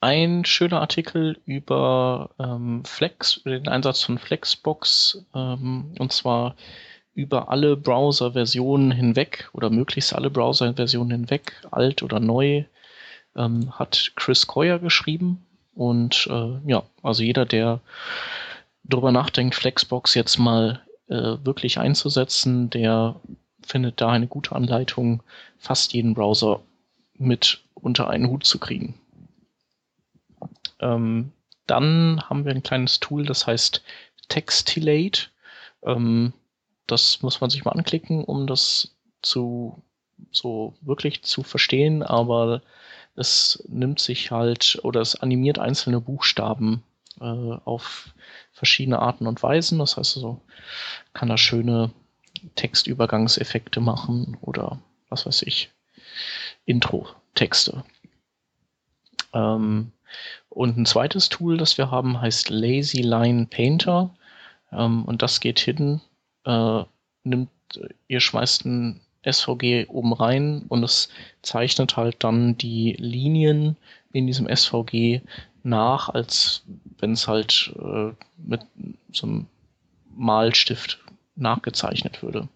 ein 0.00 0.44
schöner 0.46 0.80
Artikel 0.80 1.38
über 1.44 2.30
ähm, 2.38 2.84
Flex, 2.86 3.42
den 3.44 3.68
Einsatz 3.68 4.02
von 4.02 4.18
Flexbox, 4.18 5.26
ähm, 5.34 5.94
und 5.98 6.12
zwar 6.12 6.56
über 7.14 7.48
alle 7.48 7.76
Browser-Versionen 7.76 8.90
hinweg 8.90 9.50
oder 9.52 9.70
möglichst 9.70 10.14
alle 10.14 10.30
Browser-Versionen 10.30 11.10
hinweg, 11.10 11.54
alt 11.70 12.02
oder 12.02 12.20
neu, 12.20 12.64
ähm, 13.36 13.78
hat 13.78 14.12
Chris 14.16 14.46
Coyer 14.46 14.78
geschrieben. 14.78 15.44
Und 15.74 16.28
äh, 16.30 16.58
ja, 16.66 16.82
also 17.02 17.22
jeder, 17.22 17.46
der 17.46 17.80
darüber 18.84 19.12
nachdenkt, 19.12 19.54
Flexbox 19.54 20.14
jetzt 20.14 20.38
mal 20.38 20.80
äh, 21.08 21.36
wirklich 21.44 21.78
einzusetzen, 21.78 22.70
der 22.70 23.16
findet 23.62 24.00
da 24.00 24.10
eine 24.10 24.26
gute 24.26 24.54
Anleitung, 24.54 25.22
fast 25.58 25.92
jeden 25.92 26.14
Browser 26.14 26.60
mit 27.14 27.60
unter 27.74 28.08
einen 28.08 28.28
Hut 28.28 28.44
zu 28.44 28.58
kriegen. 28.58 28.94
Ähm, 30.80 31.32
dann 31.66 32.22
haben 32.28 32.44
wir 32.44 32.52
ein 32.52 32.62
kleines 32.62 33.00
Tool, 33.00 33.24
das 33.24 33.46
heißt 33.46 33.82
Textilate. 34.28 35.28
Ähm, 35.84 36.32
das 36.90 37.22
muss 37.22 37.40
man 37.40 37.50
sich 37.50 37.64
mal 37.64 37.72
anklicken, 37.72 38.24
um 38.24 38.46
das 38.46 38.94
zu 39.22 39.82
so 40.32 40.74
wirklich 40.80 41.22
zu 41.22 41.42
verstehen, 41.42 42.02
aber 42.02 42.62
es 43.16 43.64
nimmt 43.68 44.00
sich 44.00 44.30
halt 44.30 44.78
oder 44.82 45.00
es 45.00 45.16
animiert 45.16 45.58
einzelne 45.58 46.00
Buchstaben 46.00 46.82
äh, 47.20 47.24
auf 47.24 48.14
verschiedene 48.52 49.00
Arten 49.00 49.26
und 49.26 49.42
Weisen. 49.42 49.78
Das 49.78 49.96
heißt 49.96 50.16
also, 50.16 50.40
kann 51.12 51.28
da 51.28 51.36
schöne 51.36 51.90
Textübergangseffekte 52.54 53.80
machen 53.80 54.36
oder 54.40 54.80
was 55.08 55.26
weiß 55.26 55.42
ich, 55.42 55.70
Intro-Texte. 56.66 57.84
Ähm, 59.32 59.92
und 60.48 60.76
ein 60.76 60.86
zweites 60.86 61.28
Tool, 61.28 61.56
das 61.56 61.78
wir 61.78 61.90
haben, 61.90 62.20
heißt 62.20 62.50
Lazy 62.50 63.02
Line 63.02 63.46
Painter. 63.46 64.14
Ähm, 64.72 65.04
und 65.04 65.22
das 65.22 65.40
geht 65.40 65.58
hin, 65.58 66.00
äh, 66.44 66.84
nimmt, 67.24 67.50
ihr 68.08 68.20
schmeißt 68.20 68.64
ein 68.64 69.00
SVG 69.28 69.86
oben 69.88 70.12
rein 70.12 70.64
und 70.68 70.82
es 70.82 71.08
zeichnet 71.42 71.96
halt 71.96 72.16
dann 72.24 72.56
die 72.56 72.94
Linien 72.98 73.76
in 74.12 74.26
diesem 74.26 74.48
SVG 74.48 75.20
nach, 75.62 76.08
als 76.08 76.62
wenn 76.98 77.12
es 77.12 77.28
halt 77.28 77.72
äh, 77.78 78.12
mit 78.38 78.62
so 79.12 79.26
einem 79.26 79.46
Malstift 80.16 80.98
nachgezeichnet 81.36 82.22
würde. 82.22 82.48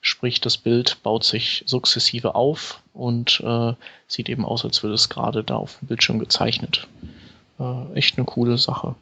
Sprich, 0.00 0.40
das 0.40 0.56
Bild 0.56 1.02
baut 1.02 1.24
sich 1.24 1.64
sukzessive 1.66 2.34
auf 2.34 2.82
und 2.92 3.40
äh, 3.40 3.74
sieht 4.06 4.28
eben 4.28 4.44
aus, 4.44 4.64
als 4.64 4.82
würde 4.82 4.94
es 4.94 5.08
gerade 5.08 5.42
da 5.42 5.56
auf 5.56 5.78
dem 5.78 5.88
Bildschirm 5.88 6.18
gezeichnet. 6.18 6.86
Äh, 7.58 7.92
echt 7.94 8.16
eine 8.16 8.26
coole 8.26 8.58
Sache. 8.58 8.94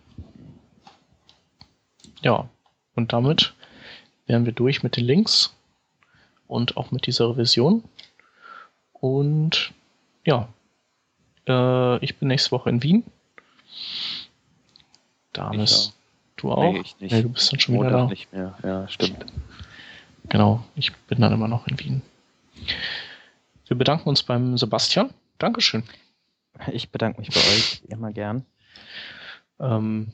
Ja, 2.22 2.48
und 2.94 3.12
damit 3.12 3.54
wären 4.26 4.44
wir 4.44 4.52
durch 4.52 4.82
mit 4.82 4.96
den 4.96 5.04
Links 5.04 5.54
und 6.46 6.76
auch 6.76 6.90
mit 6.90 7.06
dieser 7.06 7.30
Revision. 7.30 7.84
Und 8.92 9.72
ja, 10.24 10.48
äh, 11.46 12.04
ich 12.04 12.16
bin 12.16 12.28
nächste 12.28 12.52
Woche 12.52 12.70
in 12.70 12.82
Wien. 12.82 13.04
Damis, 15.32 15.92
du 16.36 16.52
auch? 16.52 16.72
Nee, 16.72 16.80
ich 16.80 17.00
nicht. 17.00 17.12
Nee, 17.12 17.22
du 17.22 17.28
bist 17.30 17.52
dann 17.52 17.60
schon 17.60 17.74
wieder 17.74 17.90
da. 17.90 18.06
nicht 18.06 18.32
mehr, 18.32 18.56
ja, 18.62 18.88
stimmt. 18.88 19.26
Genau, 20.28 20.64
ich 20.74 20.94
bin 20.94 21.20
dann 21.20 21.32
immer 21.32 21.48
noch 21.48 21.66
in 21.66 21.78
Wien. 21.80 22.02
Wir 23.66 23.76
bedanken 23.76 24.08
uns 24.08 24.22
beim 24.22 24.56
Sebastian. 24.56 25.12
Dankeschön. 25.38 25.82
Ich 26.72 26.90
bedanke 26.90 27.20
mich 27.20 27.30
bei 27.30 27.40
euch, 27.40 27.82
immer 27.88 28.12
gern. 28.12 28.46
Ähm, 29.58 30.12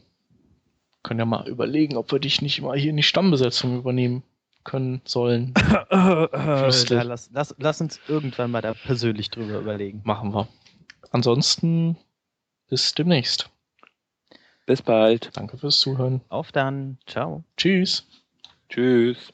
können 1.03 1.21
ja 1.21 1.27
mal 1.27 1.49
überlegen, 1.49 1.97
ob 1.97 2.13
wir 2.13 2.19
dich 2.19 2.43
nicht 2.43 2.61
mal 2.61 2.79
hier 2.79 2.91
in 2.91 2.97
die 2.97 3.03
Stammbesetzung 3.03 3.79
übernehmen 3.79 4.23
können 4.65 5.01
sollen. 5.05 5.55
ja, 5.91 7.03
lass, 7.03 7.31
lass, 7.33 7.55
lass 7.59 7.81
uns 7.81 8.01
irgendwann 8.09 8.51
mal 8.51 8.61
da 8.61 8.75
persönlich 8.75 9.31
drüber 9.31 9.59
überlegen. 9.59 10.03
Machen 10.05 10.35
wir. 10.35 10.49
Ansonsten 11.11 11.97
bis 12.69 12.95
demnächst. 12.95 13.51
Bis 14.67 14.83
bald. 14.83 15.31
Danke 15.37 15.59
fürs 15.59 15.81
Zuhören. 15.81 16.21
Auf 16.29 16.53
dann. 16.53 16.99
Ciao. 17.07 17.43
Tschüss. 17.57 18.07
Tschüss. 18.69 19.33